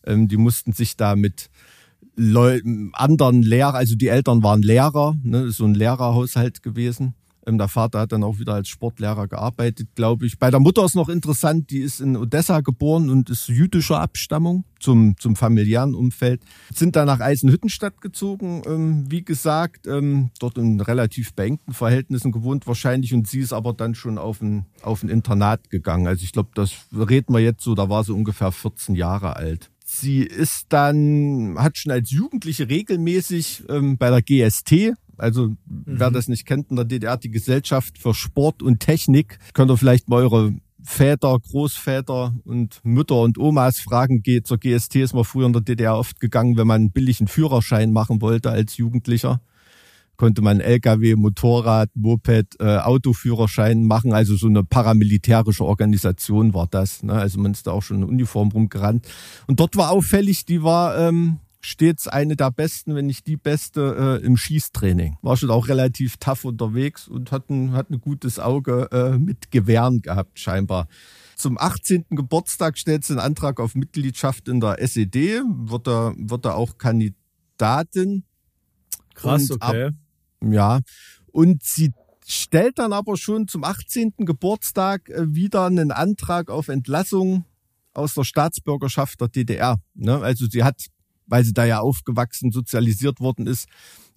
[0.06, 1.50] Ähm, die mussten sich da mit
[2.16, 2.62] Leu
[2.94, 7.16] anderen Lehrer, also die Eltern waren Lehrer, ne, so ein Lehrerhaushalt gewesen.
[7.46, 10.38] Ähm, der Vater hat dann auch wieder als Sportlehrer gearbeitet, glaube ich.
[10.38, 14.64] Bei der Mutter ist noch interessant, die ist in Odessa geboren und ist jüdischer Abstammung
[14.80, 16.42] zum, zum familiären Umfeld.
[16.74, 22.68] Sind dann nach Eisenhüttenstadt gezogen, ähm, wie gesagt, ähm, dort in relativ beengten Verhältnissen gewohnt
[22.68, 26.08] wahrscheinlich und sie ist aber dann schon auf ein, auf ein Internat gegangen.
[26.08, 29.70] Also ich glaube, das reden wir jetzt so, da war sie ungefähr 14 Jahre alt.
[29.94, 36.28] Sie ist dann, hat schon als Jugendliche regelmäßig ähm, bei der GST, also wer das
[36.28, 40.24] nicht kennt, in der DDR die Gesellschaft für Sport und Technik, könnt ihr vielleicht mal
[40.24, 40.54] eure
[40.84, 45.62] Väter, Großväter und Mütter und Omas fragen, geht zur GST ist man früher in der
[45.62, 49.42] DDR oft gegangen, wenn man einen billigen Führerschein machen wollte als Jugendlicher
[50.22, 54.14] konnte man LKW, Motorrad, Moped, äh, Autoführerschein machen.
[54.14, 57.02] Also so eine paramilitärische Organisation war das.
[57.02, 57.14] Ne?
[57.14, 59.08] Also man ist da auch schon in Uniform rumgerannt.
[59.48, 64.20] Und dort war auffällig, die war ähm, stets eine der besten, wenn nicht die beste
[64.22, 65.18] äh, im Schießtraining.
[65.22, 69.52] War schon auch relativ tough unterwegs und hat ein, hat ein gutes Auge äh, mit
[69.52, 70.88] Gewehren gehabt, scheinbar.
[71.36, 72.06] Zum 18.
[72.10, 76.78] Geburtstag stellt sie einen Antrag auf Mitgliedschaft in der SED, wird er, wird er auch
[76.78, 78.24] Kandidatin.
[79.14, 79.92] Krass, Und ab- okay.
[80.44, 80.80] Ja.
[81.32, 81.92] Und sie
[82.28, 84.14] stellt dann aber schon zum 18.
[84.18, 87.46] Geburtstag äh, wieder einen Antrag auf Entlassung
[87.94, 89.78] aus der Staatsbürgerschaft der DDR.
[89.96, 90.18] Ne?
[90.20, 90.86] Also sie hat,
[91.32, 93.68] weil sie da ja aufgewachsen, sozialisiert worden ist,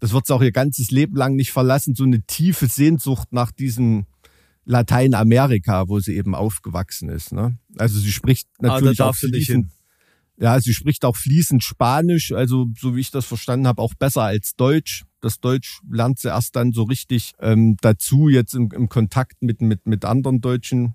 [0.00, 3.52] das wird sie auch ihr ganzes Leben lang nicht verlassen, so eine tiefe Sehnsucht nach
[3.52, 4.06] diesem
[4.66, 7.32] Lateinamerika, wo sie eben aufgewachsen ist.
[7.32, 7.56] Ne?
[7.78, 9.70] Also sie spricht Ah, natürlich auch sie nicht fließend,
[10.36, 14.22] ja, sie spricht auch fließend Spanisch, also so wie ich das verstanden habe, auch besser
[14.22, 15.04] als Deutsch.
[15.20, 19.62] Das Deutsch lernt sie erst dann so richtig ähm, dazu, jetzt im, im Kontakt mit,
[19.62, 20.94] mit, mit anderen deutschen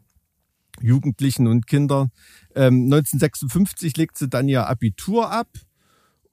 [0.81, 2.11] Jugendlichen und Kindern.
[2.55, 5.47] Ähm, 1956 legt sie dann ihr Abitur ab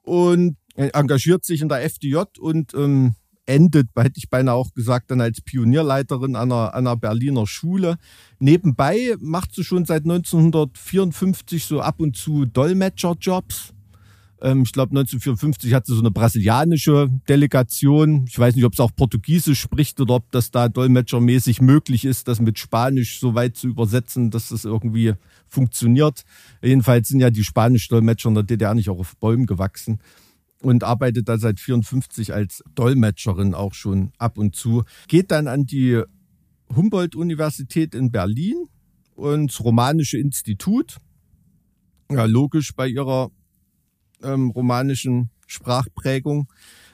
[0.07, 3.15] und engagiert sich in der FDJ und ähm,
[3.47, 7.97] endet, hätte ich beinahe auch gesagt, dann als Pionierleiterin einer, einer Berliner Schule.
[8.39, 13.73] Nebenbei macht sie schon seit 1954 so ab und zu Dolmetscherjobs.
[14.47, 18.27] Ähm, ich glaube, 1954 hat sie so eine brasilianische Delegation.
[18.29, 22.29] Ich weiß nicht, ob sie auch Portugiesisch spricht oder ob das da dolmetschermäßig möglich ist,
[22.29, 25.15] das mit Spanisch so weit zu übersetzen, dass das irgendwie
[25.49, 26.23] funktioniert.
[26.63, 29.99] Jedenfalls sind ja die Spanisch-Dolmetscher in der DDR nicht auch auf Bäumen gewachsen
[30.63, 34.85] und arbeitet da seit 54 als Dolmetscherin auch schon ab und zu.
[35.09, 36.03] Geht dann an die
[36.73, 38.67] Humboldt-Universität in Berlin
[39.17, 40.99] und das Romanische Institut.
[42.13, 43.33] Ja, logisch bei ihrer
[44.23, 46.49] ähm, romanischen Sprachprägung.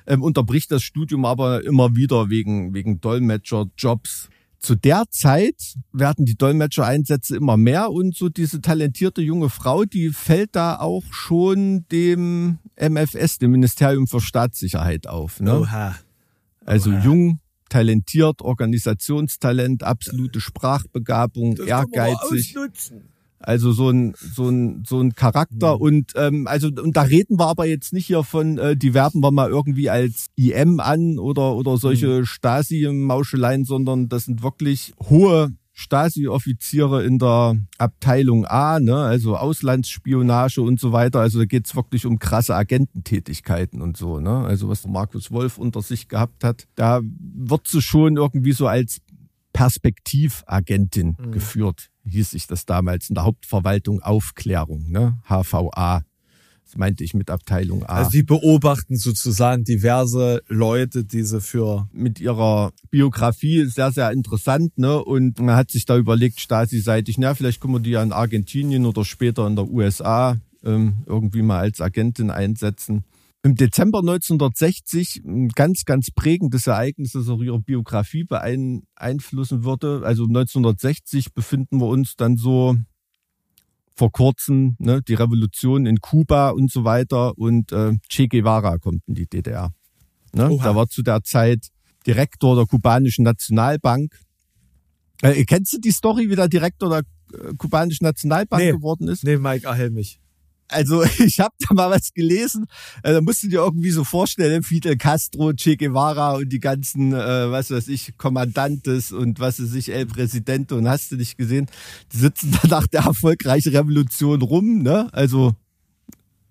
[0.06, 4.28] Ähm, unterbricht das Studium aber immer wieder wegen, wegen Dolmetscherjobs.
[4.58, 10.10] Zu der Zeit werden die Dolmetschereinsätze immer mehr und so diese talentierte junge Frau, die
[10.10, 15.40] fällt da auch schon dem MFS, dem Ministerium für Staatssicherheit auf.
[15.40, 15.60] Ne?
[15.60, 15.96] Oha.
[16.64, 17.00] Also Oha.
[17.00, 22.54] jung, talentiert, Organisationstalent, absolute Sprachbegabung, ehrgeizig.
[23.42, 27.46] Also so ein so ein so ein Charakter und ähm, also und da reden wir
[27.46, 31.54] aber jetzt nicht hier von äh, die werben wir mal irgendwie als IM an oder
[31.56, 38.94] oder solche Stasi Mauscheleien, sondern das sind wirklich hohe Stasi-Offiziere in der Abteilung A, ne,
[38.94, 41.20] also Auslandsspionage und so weiter.
[41.20, 44.44] Also da geht's wirklich um krasse Agententätigkeiten und so, ne?
[44.44, 48.66] Also was der Markus Wolf unter sich gehabt hat, da wird sie schon irgendwie so
[48.66, 48.98] als
[49.54, 51.32] Perspektivagentin Mhm.
[51.32, 55.18] geführt, hieß sich das damals in der Hauptverwaltung Aufklärung, ne?
[55.28, 56.02] HVA.
[56.64, 57.96] Das meinte ich mit Abteilung A.
[57.96, 64.78] Also die beobachten sozusagen diverse Leute, die sie für mit ihrer Biografie sehr, sehr interessant,
[64.78, 65.04] ne?
[65.04, 68.86] Und man hat sich da überlegt, Stasi-seitig, na, vielleicht können wir die ja in Argentinien
[68.86, 73.04] oder später in der USA ähm, irgendwie mal als Agentin einsetzen.
[73.44, 80.02] Im Dezember 1960 ein ganz, ganz prägendes Ereignis, das auch ihre Biografie beeinflussen würde.
[80.04, 82.76] Also 1960 befinden wir uns dann so
[83.96, 89.02] vor kurzem, ne, die Revolution in Kuba und so weiter und äh, Che Guevara kommt
[89.06, 89.72] in die DDR.
[90.34, 90.48] Ne?
[90.50, 90.64] Oha.
[90.64, 91.66] Da war zu der Zeit
[92.06, 94.18] Direktor der kubanischen Nationalbank.
[95.20, 97.02] Äh, kennst du die Story, wie der Direktor der
[97.38, 98.70] äh, kubanischen Nationalbank Nee.
[98.72, 99.24] geworden ist?
[99.24, 100.20] Nee, Mike, erhell mich.
[100.72, 102.66] Also ich habe da mal was gelesen.
[103.02, 107.12] Äh, da musst du dir irgendwie so vorstellen, Fidel Castro, Che Guevara und die ganzen,
[107.12, 111.36] äh, was weiß ich, Kommandantes und was weiß ich, El Presidente und hast du nicht
[111.36, 111.66] gesehen,
[112.12, 115.08] die sitzen da nach der erfolgreichen Revolution rum, ne?
[115.12, 115.54] Also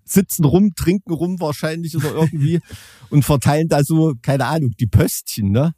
[0.04, 2.60] sitzen rum, trinken rum wahrscheinlich oder irgendwie
[3.10, 5.72] und verteilen da so, keine Ahnung, die Pöstchen, ne?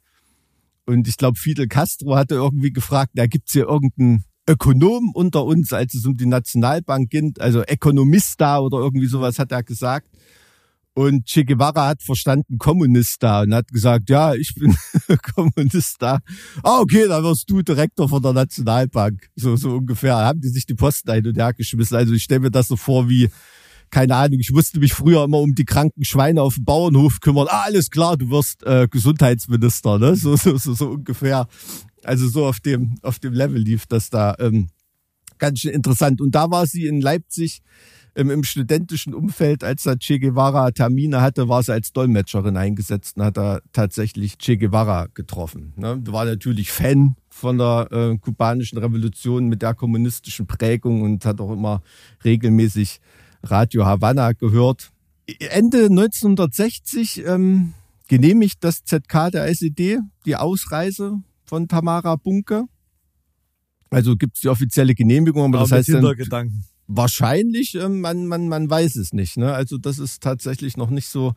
[0.85, 5.73] Und ich glaube, Fidel Castro hatte irgendwie gefragt, da gibt's hier irgendeinen Ökonom unter uns,
[5.73, 10.09] als es um die Nationalbank ging, also Ökonomista oder irgendwie sowas hat er gesagt.
[10.97, 14.73] Und Che Guevara hat verstanden Kommunista und hat gesagt, ja, ich bin
[15.35, 16.19] Kommunista.
[16.63, 19.29] Ah, okay, dann wirst du Direktor von der Nationalbank.
[19.35, 20.15] So, so ungefähr.
[20.15, 21.97] Haben die sich die Posten ein und her geschmissen.
[21.97, 23.29] Also ich stelle mir das so vor wie,
[23.89, 27.47] keine Ahnung, ich musste mich früher immer um die kranken Schweine auf dem Bauernhof kümmern.
[27.49, 30.15] Ah, alles klar, du wirst äh, Gesundheitsminister, ne?
[30.15, 31.47] So, so, so, so ungefähr.
[32.03, 34.67] Also so auf dem, auf dem Level lief das da ähm,
[35.37, 36.21] ganz schön interessant.
[36.21, 37.61] Und da war sie in Leipzig
[38.15, 43.17] ähm, im studentischen Umfeld, als da Che Guevara Termine hatte, war sie als Dolmetscherin eingesetzt
[43.17, 45.73] und hat da tatsächlich Che Guevara getroffen.
[45.75, 46.01] Ne?
[46.07, 51.51] War natürlich Fan von der äh, kubanischen Revolution mit der kommunistischen Prägung und hat auch
[51.51, 51.81] immer
[52.23, 52.99] regelmäßig
[53.45, 54.91] Radio Havanna gehört.
[55.39, 57.73] Ende 1960 ähm,
[58.07, 62.65] genehmigt das ZK der SED die Ausreise von Tamara Bunke.
[63.89, 65.89] Also gibt es die offizielle Genehmigung, aber Aber das heißt
[66.29, 66.63] dann.
[66.87, 69.37] Wahrscheinlich, ähm, man, man, man weiß es nicht.
[69.37, 69.53] Ne?
[69.53, 71.33] Also das ist tatsächlich noch nicht so.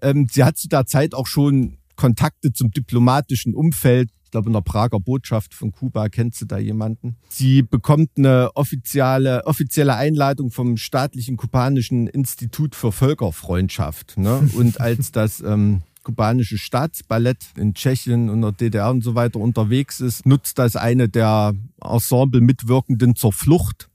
[0.00, 4.10] Ähm, sie hat zu der Zeit auch schon Kontakte zum diplomatischen Umfeld.
[4.32, 7.16] Ich glaube, in der Prager Botschaft von Kuba kennt sie da jemanden.
[7.28, 14.16] Sie bekommt eine offizielle, offizielle Einladung vom staatlichen kubanischen Institut für Völkerfreundschaft.
[14.16, 14.48] Ne?
[14.56, 20.00] Und als das ähm, kubanische Staatsballett in Tschechien und der DDR und so weiter unterwegs
[20.00, 21.52] ist, nutzt das eine der
[21.84, 23.90] Ensemble Mitwirkenden zur Flucht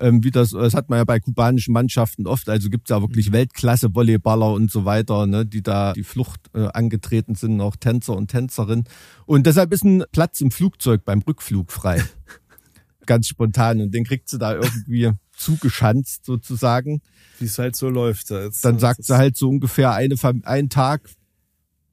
[0.00, 2.48] ähm, wie das, das hat man ja bei kubanischen Mannschaften oft.
[2.48, 3.34] Also gibt es ja wirklich mhm.
[3.34, 8.28] Weltklasse-Volleyballer und so weiter, ne, die da die Flucht äh, angetreten sind, auch Tänzer und
[8.28, 8.84] Tänzerinnen.
[9.26, 12.02] Und deshalb ist ein Platz im Flugzeug beim Rückflug frei.
[13.06, 13.80] Ganz spontan.
[13.80, 17.00] Und den kriegt sie da irgendwie zugeschanzt sozusagen.
[17.38, 18.30] Wie es halt so läuft.
[18.30, 21.08] Jetzt, Dann sagt sie halt so ungefähr eine, einen Tag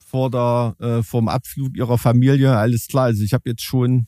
[0.07, 4.07] vor der, äh, vom Abflug ihrer Familie, alles klar, also ich habe jetzt schon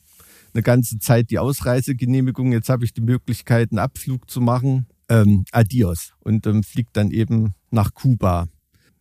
[0.54, 2.52] eine ganze Zeit die Ausreisegenehmigung.
[2.52, 4.86] Jetzt habe ich die Möglichkeit, einen Abflug zu machen.
[5.08, 6.12] Ähm, adios.
[6.20, 8.46] Und ähm, fliegt dann eben nach Kuba.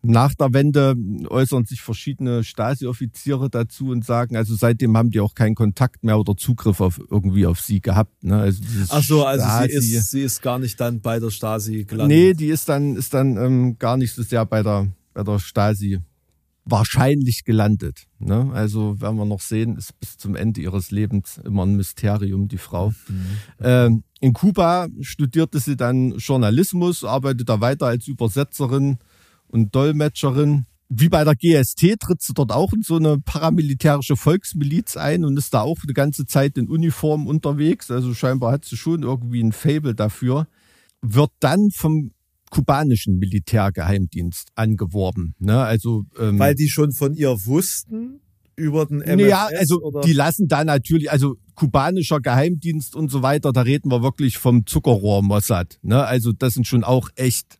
[0.02, 0.96] Nach der Wende
[1.28, 6.18] äußern sich verschiedene Stasi-Offiziere dazu und sagen, also seitdem haben die auch keinen Kontakt mehr
[6.18, 8.24] oder Zugriff auf irgendwie auf sie gehabt.
[8.24, 8.38] Ne?
[8.40, 12.18] Also Ach so, also sie ist, sie ist gar nicht dann bei der Stasi gelandet.
[12.18, 15.38] Nee, die ist dann, ist dann ähm, gar nicht so sehr bei der, bei der
[15.38, 16.00] Stasi
[16.72, 18.08] wahrscheinlich gelandet.
[18.20, 18.50] Ne?
[18.54, 22.58] Also werden wir noch sehen, ist bis zum Ende ihres Lebens immer ein Mysterium, die
[22.58, 22.90] Frau.
[22.90, 23.26] Mhm.
[23.62, 28.98] Ähm, in Kuba studierte sie dann Journalismus, arbeitet da weiter als Übersetzerin
[29.48, 30.66] und Dolmetscherin.
[30.90, 35.38] Wie bei der GST tritt sie dort auch in so eine paramilitärische Volksmiliz ein und
[35.38, 37.92] ist da auch eine ganze Zeit in Uniform unterwegs.
[37.92, 40.48] Also scheinbar hat sie schon irgendwie ein Fable dafür.
[41.02, 42.12] Wird dann vom
[42.50, 45.36] kubanischen Militärgeheimdienst angeworben.
[45.40, 45.60] Ne?
[45.60, 48.22] Also ähm, weil die schon von ihr wussten
[48.56, 49.30] über den MFS?
[49.30, 50.02] Ja, also oder?
[50.02, 54.66] die lassen da natürlich, also kubanischer Geheimdienst und so weiter, da reden wir wirklich vom
[54.66, 55.80] Zuckerrohr Mossad.
[55.82, 56.04] Ne?
[56.04, 57.60] Also das sind schon auch echt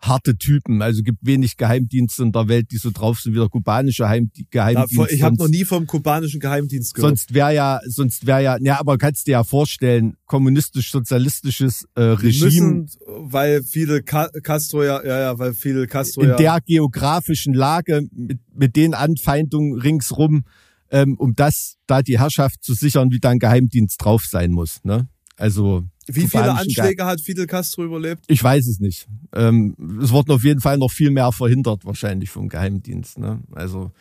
[0.00, 0.82] harte Typen.
[0.82, 4.30] Also gibt wenig Geheimdienste in der Welt, die so drauf sind wie der kubanische Heim
[4.50, 5.12] Geheimdienst.
[5.12, 7.18] Ich habe noch nie vom kubanischen Geheimdienst gehört.
[7.18, 12.46] Sonst wäre ja, sonst wäre ja, ja, aber kannst dir ja vorstellen, kommunistisch-sozialistisches äh, Regime.
[12.46, 16.36] Müssen, weil viele Castro ja, ja, ja, weil viele Castro in ja.
[16.36, 20.44] der geografischen Lage mit, mit den Anfeindungen ringsrum,
[20.90, 24.82] ähm, um das da die Herrschaft zu sichern, wie da ein Geheimdienst drauf sein muss.
[24.82, 25.08] Ne?
[25.36, 28.24] Also wie viele Anschläge hat Fidel Castro überlebt?
[28.28, 29.06] Ich weiß es nicht.
[29.34, 33.18] Ähm, es wurden auf jeden Fall noch viel mehr verhindert, wahrscheinlich vom Geheimdienst.
[33.18, 33.40] Ne?
[33.52, 33.92] Also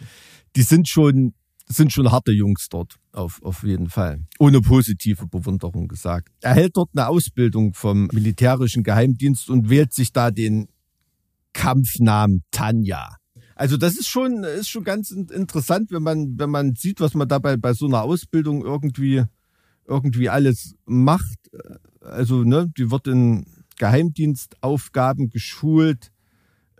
[0.56, 1.34] die sind schon,
[1.68, 4.23] sind schon harte Jungs dort, auf, auf jeden Fall.
[4.40, 6.30] Ohne positive Bewunderung gesagt.
[6.41, 10.68] Er hält dort eine Ausbildung vom militärischen Geheimdienst und wählt sich da den
[11.53, 13.15] Kampfnamen Tanja.
[13.56, 17.27] Also das ist schon, ist schon ganz interessant, wenn man, wenn man sieht, was man
[17.27, 19.23] dabei bei so einer Ausbildung irgendwie
[19.90, 21.49] irgendwie alles macht.
[22.02, 23.46] Also, ne, die wird in
[23.78, 26.12] Geheimdienstaufgaben geschult,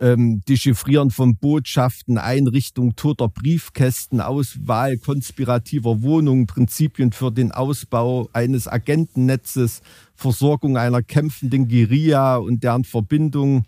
[0.00, 8.66] ähm, Dechiffrieren von Botschaften, Einrichtung toter Briefkästen, Auswahl konspirativer Wohnungen, Prinzipien für den Ausbau eines
[8.66, 9.82] Agentennetzes,
[10.14, 13.64] Versorgung einer kämpfenden Guerilla und deren Verbindung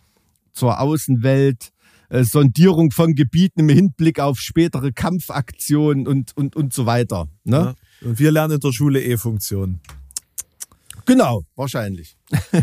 [0.52, 1.70] zur Außenwelt,
[2.08, 7.28] äh, Sondierung von Gebieten im Hinblick auf spätere Kampfaktionen und, und, und so weiter.
[7.44, 7.74] Ne?
[8.00, 8.08] Ja.
[8.08, 9.80] Und wir lernen in der Schule E-Funktion.
[11.06, 12.16] Genau, wahrscheinlich.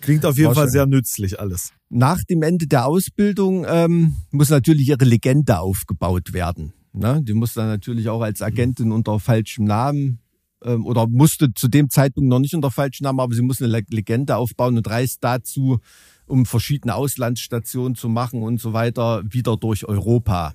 [0.00, 1.72] Klingt auf jeden Fall sehr nützlich alles.
[1.90, 6.72] Nach dem Ende der Ausbildung ähm, muss natürlich ihre Legende aufgebaut werden.
[6.92, 7.20] Ne?
[7.22, 10.20] Die muss dann natürlich auch als Agentin unter falschem Namen
[10.62, 13.82] ähm, oder musste zu dem Zeitpunkt noch nicht unter falschem Namen, aber sie muss eine
[13.90, 15.80] Legende aufbauen und reist dazu,
[16.26, 20.54] um verschiedene Auslandsstationen zu machen und so weiter, wieder durch Europa.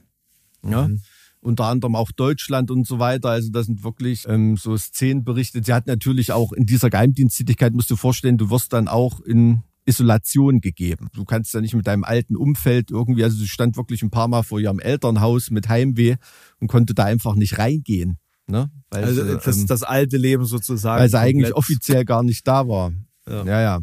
[0.64, 0.88] Ja?
[0.88, 1.02] Mhm
[1.44, 3.30] unter anderem auch Deutschland und so weiter.
[3.30, 5.66] Also das sind wirklich ähm, so Szenen berichtet.
[5.66, 9.64] Sie hat natürlich auch in dieser Geheimdiensttätigkeit, musst du vorstellen, du wirst dann auch in
[9.86, 11.10] Isolation gegeben.
[11.14, 14.28] Du kannst ja nicht mit deinem alten Umfeld irgendwie, also sie stand wirklich ein paar
[14.28, 16.16] Mal vor ihrem Elternhaus mit Heimweh
[16.60, 18.18] und konnte da einfach nicht reingehen.
[18.48, 18.72] Ne?
[18.90, 21.02] Weil also sie, das, ähm, das alte Leben sozusagen.
[21.02, 22.94] Weil sie eigentlich offiziell gar nicht da war.
[23.28, 23.62] Ja, ja.
[23.62, 23.80] ja.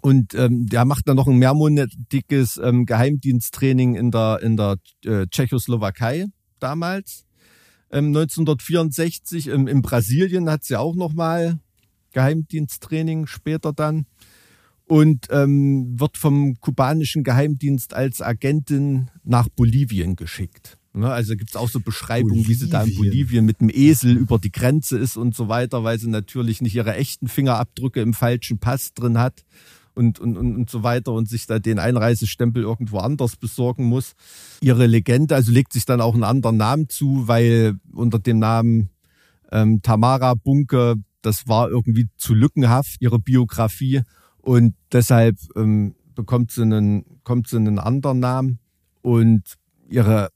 [0.00, 5.26] Und ähm, der macht dann noch ein mehrmonatiges ähm, Geheimdiensttraining in der in der äh,
[5.26, 6.26] Tschechoslowakei
[6.58, 7.24] damals.
[7.90, 11.58] Ähm, 1964 ähm, in Brasilien hat sie auch nochmal
[12.12, 14.06] Geheimdiensttraining später dann
[14.86, 20.78] und ähm, wird vom kubanischen Geheimdienst als Agentin nach Bolivien geschickt.
[20.94, 22.48] Ne, also gibt es auch so Beschreibungen, Bolivien.
[22.48, 25.84] wie sie da in Bolivien mit dem Esel über die Grenze ist und so weiter,
[25.84, 29.44] weil sie natürlich nicht ihre echten Fingerabdrücke im falschen Pass drin hat
[29.98, 34.14] und, und, und, und so weiter und sich da den Einreisestempel irgendwo anders besorgen muss.
[34.62, 38.88] Ihre Legende, also legt sich dann auch einen anderen Namen zu, weil unter dem Namen
[39.50, 44.02] ähm, Tamara Bunke das war irgendwie zu lückenhaft, ihre Biografie.
[44.38, 48.58] Und deshalb ähm, bekommt sie einen, kommt sie einen anderen Namen.
[49.02, 49.54] Und
[49.88, 50.30] ihre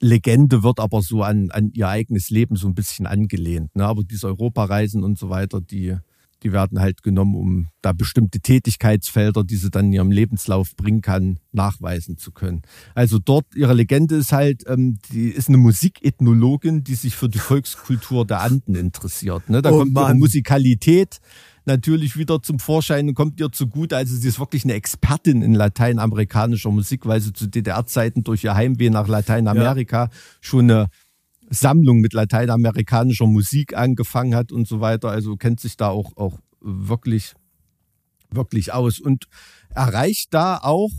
[0.00, 3.74] Legende wird aber so an, an ihr eigenes Leben so ein bisschen angelehnt.
[3.74, 3.84] Ne?
[3.84, 5.96] Aber diese Europareisen und so weiter, die,
[6.42, 11.00] die werden halt genommen, um da bestimmte Tätigkeitsfelder, die sie dann in ihrem Lebenslauf bringen
[11.00, 12.62] kann, nachweisen zu können.
[12.94, 17.38] Also dort, ihre Legende ist halt, ähm, die ist eine Musikethnologin, die sich für die
[17.38, 19.48] Volkskultur der Anden interessiert.
[19.48, 19.62] Ne?
[19.62, 20.18] Da Oh kommt ihre Mann.
[20.18, 21.20] Musikalität
[21.66, 23.96] natürlich wieder zum Vorschein und kommt ihr zugute.
[23.96, 28.54] Also sie ist wirklich eine Expertin in lateinamerikanischer Musik, weil sie zu DDR-Zeiten durch ihr
[28.54, 30.08] Heimweh nach Lateinamerika
[30.40, 30.86] schon eine
[31.50, 35.10] Sammlung mit lateinamerikanischer Musik angefangen hat und so weiter.
[35.10, 37.34] Also kennt sich da auch, auch wirklich,
[38.30, 39.26] wirklich aus und
[39.70, 40.90] erreicht da auch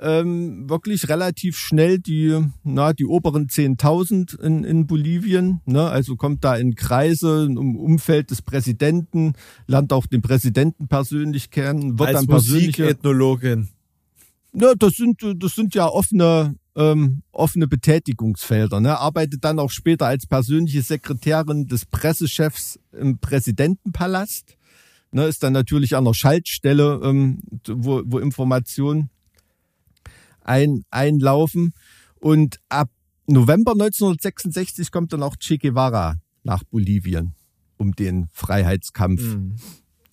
[0.00, 5.60] ähm, wirklich relativ schnell die, na, die oberen 10.000 in, in Bolivien.
[5.64, 5.88] Ne?
[5.88, 9.32] Also kommt da in Kreise im Umfeld des Präsidenten,
[9.66, 13.68] lernt auch den Präsidenten persönlich kennen, wird Als dann persönliche Musikethnologin.
[14.52, 18.80] ja, das sind, das sind ja offene, ähm, offene Betätigungsfelder.
[18.80, 18.98] Ne?
[18.98, 24.56] Arbeitet dann auch später als persönliche Sekretärin des Pressechefs im Präsidentenpalast.
[25.10, 25.24] Ne?
[25.24, 29.10] Ist dann natürlich an der Schaltstelle, ähm, wo, wo Informationen
[30.42, 31.72] ein, einlaufen.
[32.20, 32.90] Und ab
[33.26, 37.34] November 1966 kommt dann auch Che Guevara nach Bolivien,
[37.78, 39.56] um den Freiheitskampf Mhm.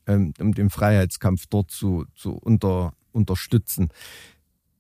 [0.08, 3.90] ähm, um den Freiheitskampf dort zu, zu unter, unterstützen.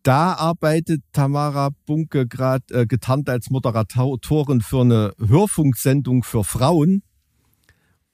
[0.03, 7.03] Da arbeitet Tamara Bunke gerade äh, getarnt als Moderatorin für eine Hörfunksendung für Frauen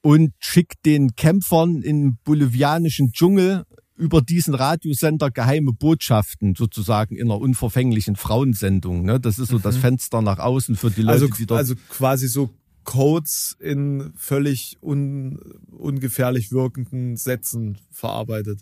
[0.01, 3.63] und schickt den Kämpfern im bolivianischen Dschungel
[3.95, 9.03] über diesen Radiosender geheime Botschaften sozusagen in einer unverfänglichen Frauensendung.
[9.03, 9.19] Ne?
[9.19, 12.27] Das ist so das Fenster nach außen für die Leute, Also, die dort also quasi
[12.27, 12.51] so
[12.85, 15.39] Codes in völlig un,
[15.71, 18.61] ungefährlich wirkenden Sätzen verarbeitet.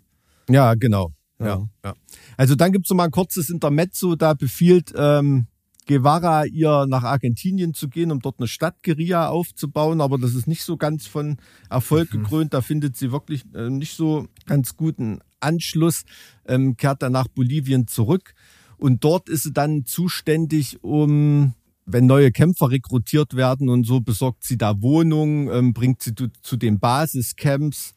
[0.49, 1.12] Ja, genau.
[1.39, 1.45] Ja.
[1.45, 1.68] Ja.
[1.85, 1.93] Ja.
[2.35, 5.47] Also dann gibt's noch mal ein kurzes Intermezzo, da befiehlt ähm,
[5.88, 10.64] Guevara ihr nach Argentinien zu gehen, um dort eine Stadtguerilla aufzubauen, aber das ist nicht
[10.64, 11.38] so ganz von
[11.69, 12.53] Erfolg gekrönt.
[12.53, 16.03] Da findet sie wirklich äh, nicht so ganz guten Anschluss,
[16.45, 18.34] ähm, kehrt dann nach Bolivien zurück
[18.77, 21.53] und dort ist sie dann zuständig, um
[21.85, 26.27] wenn neue Kämpfer rekrutiert werden und so besorgt sie da Wohnungen, ähm, bringt sie zu,
[26.41, 27.95] zu den Basiscamps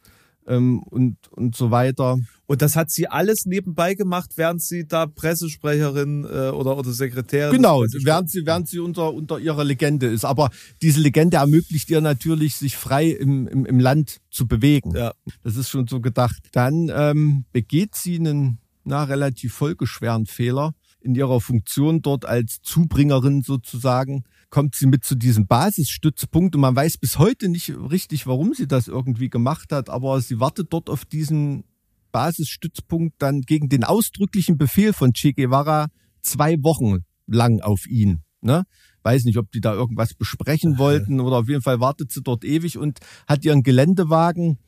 [0.51, 2.19] ähm, und, und so weiter.
[2.47, 7.55] Und das hat sie alles nebenbei gemacht, während sie da Pressesprecherin äh, oder, oder Sekretärin.
[7.55, 10.25] Genau, während sie, während sie unter, unter ihrer Legende ist.
[10.25, 10.51] Aber
[10.83, 14.95] diese Legende ermöglicht ihr natürlich, sich frei im, im, im Land zu bewegen.
[14.97, 15.13] Ja.
[15.45, 16.43] Das ist schon so gedacht.
[16.53, 20.75] Dann ähm, begeht sie einen na, relativ folgeschweren Fehler.
[21.03, 26.77] In ihrer Funktion dort als Zubringerin sozusagen kommt sie mit zu diesem Basisstützpunkt und man
[26.77, 30.91] weiß bis heute nicht richtig, warum sie das irgendwie gemacht hat, aber sie wartet dort
[30.91, 31.65] auf diesen
[32.13, 35.89] Basisstützpunkt dann gegen den ausdrücklichen Befehl von Che Guevara
[36.21, 38.23] zwei Wochen lang auf ihn.
[38.41, 38.65] Ne?
[39.03, 42.45] Weiß nicht, ob die da irgendwas besprechen wollten oder auf jeden Fall wartet sie dort
[42.45, 44.59] ewig und hat ihren Geländewagen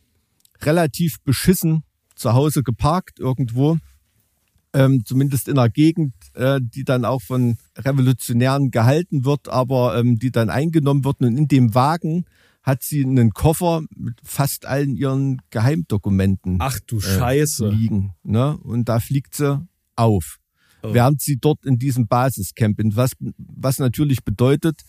[0.61, 1.83] relativ beschissen
[2.15, 3.79] zu Hause geparkt irgendwo.
[4.75, 10.19] Ähm, zumindest in einer Gegend, äh, die dann auch von Revolutionären gehalten wird, aber ähm,
[10.19, 11.21] die dann eingenommen wird.
[11.21, 12.25] Und in dem Wagen
[12.63, 17.69] hat sie einen Koffer mit fast allen ihren Geheimdokumenten Ach du äh, Scheiße.
[17.69, 18.15] liegen.
[18.23, 18.57] Ne?
[18.59, 19.61] Und da fliegt sie
[19.97, 20.39] auf.
[20.83, 20.95] Oh.
[20.95, 24.83] Während sie dort in diesem Basiscamp was, was natürlich bedeutet,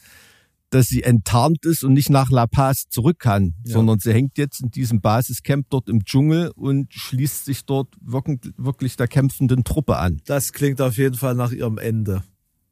[0.73, 3.73] dass sie enttarnt ist und nicht nach La Paz zurück kann, Ja.
[3.73, 8.95] sondern sie hängt jetzt in diesem Basiscamp dort im Dschungel und schließt sich dort wirklich,
[8.95, 10.21] der kämpfenden Truppe an.
[10.25, 12.23] Das klingt auf jeden Fall nach ihrem Ende.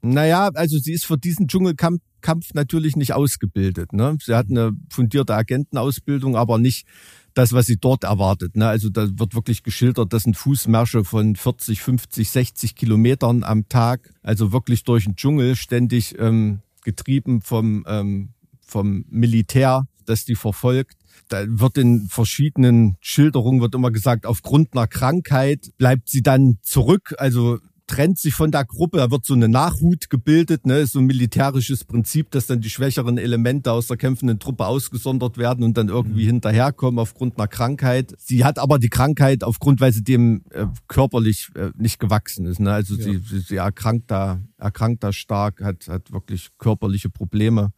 [0.02, 3.94] Naja, also sie ist für diesen Dschungelkampf Kampf natürlich nicht ausgebildet.
[3.94, 4.15] Ne?
[4.23, 6.86] Sie hat eine fundierte Agentenausbildung, aber nicht
[7.34, 8.56] das, was sie dort erwartet.
[8.56, 8.68] Ne?
[8.68, 14.14] Also da wird wirklich geschildert, das sind Fußmärsche von 40, 50, 60 Kilometern am Tag.
[14.22, 18.29] Also wirklich durch den Dschungel, ständig ähm, getrieben vom, ähm,
[18.61, 20.97] vom Militär, das die verfolgt.
[21.29, 27.13] Da wird in verschiedenen Schilderungen wird immer gesagt, aufgrund einer Krankheit bleibt sie dann zurück.
[27.17, 30.99] Also trennt sich von der Gruppe, da wird so eine Nachhut gebildet, ne, ist so
[30.99, 35.77] ein militärisches Prinzip, dass dann die schwächeren Elemente aus der kämpfenden Truppe ausgesondert werden und
[35.77, 38.13] dann irgendwie hinterherkommen aufgrund einer Krankheit.
[38.17, 42.59] Sie hat aber die Krankheit aufgrund, weil sie dem äh, körperlich äh, nicht gewachsen ist.
[42.59, 42.71] Ne?
[42.71, 47.71] Also sie, sie, sie erkrankt da, erkrankt da stark, hat, hat wirklich körperliche Probleme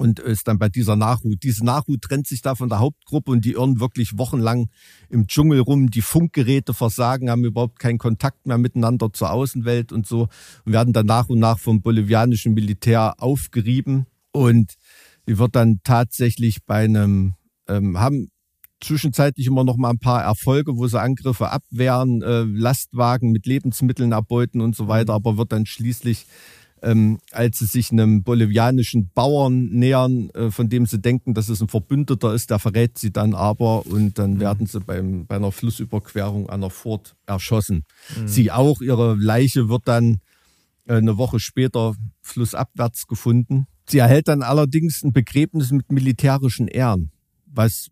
[0.00, 1.42] und ist dann bei dieser Nachhut.
[1.42, 4.70] Diese Nachhut trennt sich da von der Hauptgruppe und die irren wirklich wochenlang
[5.10, 5.90] im Dschungel rum.
[5.90, 10.28] Die Funkgeräte versagen, haben überhaupt keinen Kontakt mehr miteinander zur Außenwelt und so
[10.64, 14.72] und werden dann nach und nach vom bolivianischen Militär aufgerieben und
[15.28, 17.34] die wird dann tatsächlich bei einem
[17.68, 18.28] ähm, haben
[18.82, 24.12] zwischenzeitlich immer noch mal ein paar Erfolge, wo sie Angriffe abwehren, äh, Lastwagen mit Lebensmitteln
[24.12, 26.24] erbeuten und so weiter, aber wird dann schließlich
[26.82, 31.60] ähm, als sie sich einem bolivianischen Bauern nähern, äh, von dem sie denken, dass es
[31.60, 34.40] ein Verbündeter ist, der verrät sie dann aber und dann Mhm.
[34.40, 37.84] werden sie beim, bei einer Flussüberquerung an der Furt erschossen.
[38.16, 38.28] Mhm.
[38.28, 40.18] Sie auch, ihre Leiche wird dann
[40.86, 43.66] äh, eine Woche später flussabwärts gefunden.
[43.88, 47.10] Sie erhält dann allerdings ein Begräbnis mit militärischen Ehren,
[47.46, 47.88] was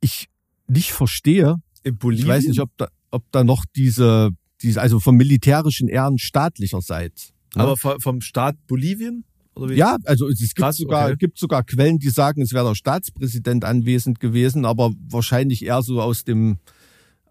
[0.00, 0.28] ich
[0.66, 1.56] nicht verstehe.
[1.84, 4.30] In Ich weiß nicht, ob da, ob da noch diese,
[4.60, 7.31] diese, also von militärischen Ehren staatlicherseits.
[7.54, 7.62] Ne?
[7.62, 9.24] Aber vom Staat Bolivien?
[9.70, 11.16] Ja, also es gibt Krass, sogar okay.
[11.18, 16.00] gibt sogar Quellen, die sagen, es wäre der Staatspräsident anwesend gewesen, aber wahrscheinlich eher so
[16.00, 16.58] aus dem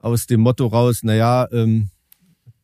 [0.02, 1.90] aus dem Motto raus, naja, ähm,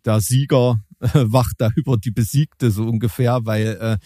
[0.05, 3.97] der Sieger wacht da über die Besiegte so ungefähr, weil äh,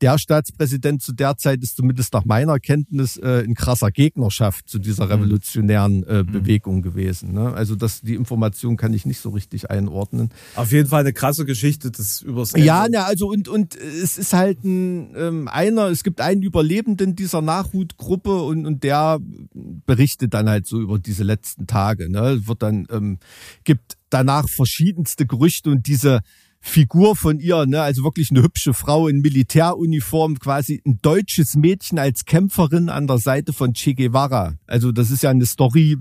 [0.00, 4.78] der Staatspräsident zu der Zeit ist zumindest nach meiner Kenntnis äh, in krasser Gegnerschaft zu
[4.78, 7.32] dieser revolutionären äh, Bewegung gewesen.
[7.32, 7.52] Ne?
[7.52, 10.30] Also das die Information kann ich nicht so richtig einordnen.
[10.54, 12.66] Auf jeden Fall eine krasse Geschichte des übers Ende.
[12.66, 17.16] Ja, na, also und und es ist halt ein ähm, einer, es gibt einen Überlebenden
[17.16, 19.18] dieser Nachhutgruppe und und der
[19.86, 22.10] berichtet dann halt so über diese letzten Tage.
[22.10, 23.18] Ne, wird dann ähm,
[23.64, 26.20] gibt danach verschiedenste Gerüchte und diese
[26.60, 31.98] Figur von ihr, ne, also wirklich eine hübsche Frau in Militäruniform, quasi ein deutsches Mädchen
[31.98, 34.54] als Kämpferin an der Seite von Che Guevara.
[34.66, 35.96] Also das ist ja eine Story,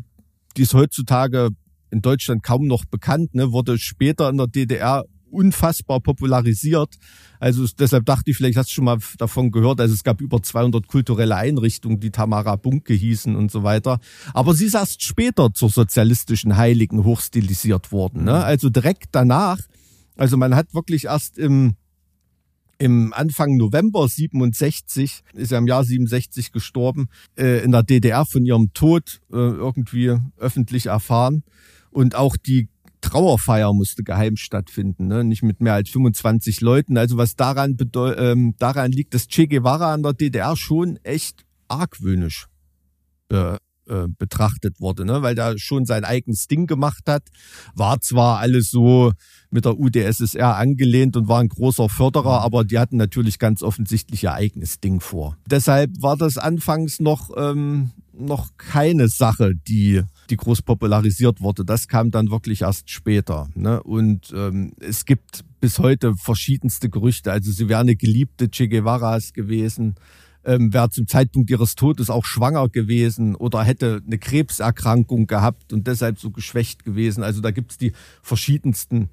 [0.56, 1.50] die ist heutzutage
[1.92, 6.96] in Deutschland kaum noch bekannt, ne, wurde später in der DDR unfassbar popularisiert.
[7.40, 9.80] Also es- deshalb dachte ich, vielleicht hast du schon mal davon gehört.
[9.82, 14.00] Also es gab über 200 kulturelle Einrichtungen, die Tamara Bunke hießen und so weiter.
[14.34, 18.24] Aber sie ist erst später zur sozialistischen Heiligen hochstilisiert worden.
[18.24, 18.44] Ne?
[18.44, 19.60] Also direkt danach.
[20.16, 21.76] Also man hat wirklich erst im
[22.80, 28.46] im Anfang November 67, ist ja im Jahr 67 gestorben, äh, in der DDR von
[28.46, 31.44] ihrem Tod äh, irgendwie öffentlich erfahren.
[31.90, 32.70] Und auch die
[33.08, 35.24] Trauerfeier musste geheim stattfinden, ne?
[35.24, 36.98] nicht mit mehr als 25 Leuten.
[36.98, 42.48] Also was daran, ähm, daran liegt, dass Che Guevara in der DDR schon echt argwöhnisch
[43.30, 43.56] äh,
[43.88, 45.22] äh, betrachtet wurde, ne?
[45.22, 47.24] weil der schon sein eigenes Ding gemacht hat.
[47.76, 49.14] War zwar alles so
[49.52, 54.24] mit der UdSSR angelehnt und war ein großer Förderer, aber die hatten natürlich ganz offensichtlich
[54.24, 55.38] ihr eigenes Ding vor.
[55.50, 61.66] Deshalb war das anfangs noch, ähm, noch keine Sache, die, die groß popularisiert wurde.
[61.66, 63.50] Das kam dann wirklich erst später.
[63.56, 63.82] Ne?
[63.84, 67.32] Und ähm, es gibt bis heute verschiedenste Gerüchte.
[67.32, 69.96] Also sie wäre eine geliebte Che Guevaras gewesen
[70.48, 75.86] ähm, wäre zum Zeitpunkt ihres Todes auch schwanger gewesen oder hätte eine Krebserkrankung gehabt und
[75.88, 77.22] deshalb so geschwächt gewesen.
[77.22, 77.92] Also da gibt's die
[78.22, 79.10] verschiedensten,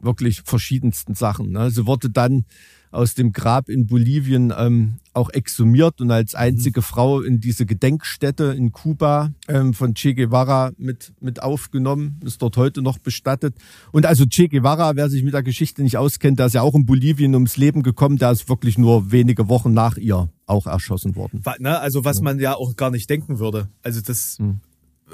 [0.00, 1.50] wirklich verschiedensten Sachen.
[1.50, 1.70] Ne?
[1.70, 2.44] Sie wurde dann
[2.90, 8.54] aus dem Grab in Bolivien ähm, auch exhumiert und als einzige Frau in diese Gedenkstätte
[8.56, 13.54] in Kuba ähm, von Che Guevara mit, mit aufgenommen, ist dort heute noch bestattet.
[13.92, 16.74] Und also Che Guevara, wer sich mit der Geschichte nicht auskennt, der ist ja auch
[16.74, 21.16] in Bolivien ums Leben gekommen, der ist wirklich nur wenige Wochen nach ihr auch erschossen
[21.16, 21.42] worden.
[21.58, 23.68] Ne, also was man ja auch gar nicht denken würde.
[23.82, 24.60] Also das, Hm.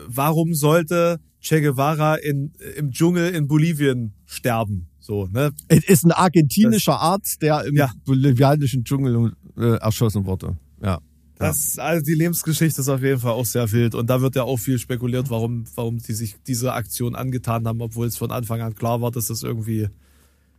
[0.06, 4.88] warum sollte Che Guevara in, im Dschungel in Bolivien sterben?
[5.04, 5.52] So, ne?
[5.68, 7.92] Es ist ein argentinischer Arzt, der im Ja.
[8.06, 10.56] bolivianischen Dschungel äh, erschossen wurde.
[10.82, 10.98] Ja.
[11.36, 13.94] Das, also die Lebensgeschichte ist auf jeden Fall auch sehr wild.
[13.94, 17.82] Und da wird ja auch viel spekuliert, warum, warum die sich diese Aktion angetan haben,
[17.82, 19.88] obwohl es von Anfang an klar war, dass das irgendwie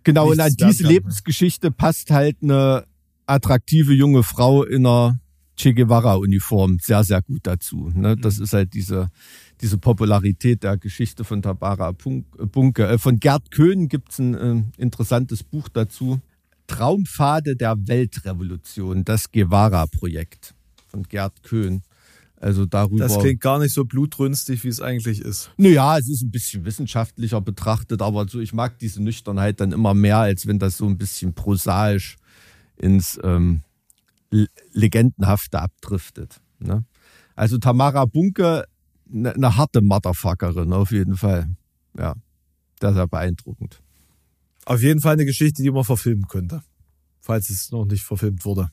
[0.03, 0.91] Genau, und an diese kann.
[0.91, 2.85] Lebensgeschichte passt halt eine
[3.25, 5.19] attraktive junge Frau in einer
[5.57, 7.89] Che Guevara-Uniform sehr, sehr gut dazu.
[7.95, 8.15] Ne?
[8.15, 9.09] Das ist halt diese,
[9.61, 12.87] diese Popularität der Geschichte von Tabara äh, Bunke.
[12.87, 16.19] Äh, Von Gerd Köhn gibt's ein äh, interessantes Buch dazu.
[16.67, 20.55] Traumpfade der Weltrevolution, das Guevara-Projekt
[20.87, 21.83] von Gerd Köhn.
[22.37, 23.07] Also darüber.
[23.07, 25.51] Das klingt gar nicht so blutrünstig, wie es eigentlich ist.
[25.57, 29.93] Naja, es ist ein bisschen wissenschaftlicher betrachtet, aber so, ich mag diese Nüchternheit dann immer
[29.93, 32.17] mehr, als wenn das so ein bisschen prosaisch
[32.77, 33.61] ins ähm,
[34.31, 36.41] Le- Legendenhafte abdriftet.
[36.59, 36.83] Ne?
[37.35, 38.65] Also Tamara Bunke,
[39.15, 41.49] eine ne harte Motherfuckerin auf jeden Fall.
[41.97, 42.15] Ja,
[42.79, 43.81] das ist ja beeindruckend.
[44.65, 46.61] Auf jeden Fall eine Geschichte, die man verfilmen könnte.
[47.21, 48.69] Falls es noch nicht verfilmt wurde.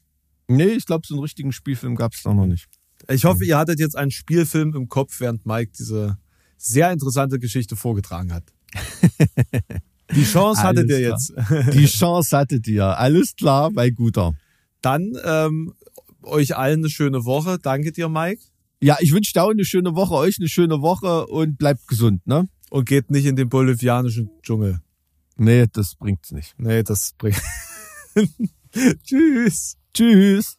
[0.48, 2.68] Nee, ich glaube, so einen richtigen Spielfilm gab es noch nicht.
[3.08, 6.18] Ich hoffe, ihr hattet jetzt einen Spielfilm im Kopf, während Mike diese
[6.56, 8.44] sehr interessante Geschichte vorgetragen hat.
[10.14, 11.32] Die Chance hattet ihr jetzt.
[11.72, 12.84] Die Chance hattet ihr.
[12.84, 14.34] Alles klar, bei guter.
[14.82, 15.74] Dann ähm,
[16.22, 17.58] euch allen eine schöne Woche.
[17.58, 18.42] Danke dir, Mike.
[18.82, 22.26] Ja, ich wünsche dir auch eine schöne Woche, euch eine schöne Woche und bleibt gesund,
[22.26, 22.48] ne?
[22.68, 24.80] Und geht nicht in den bolivianischen Dschungel.
[25.36, 26.54] Nee, das bringt's nicht.
[26.58, 27.40] Nee, das bringt.
[29.06, 29.76] Tschüss.
[29.94, 30.56] Tschüss.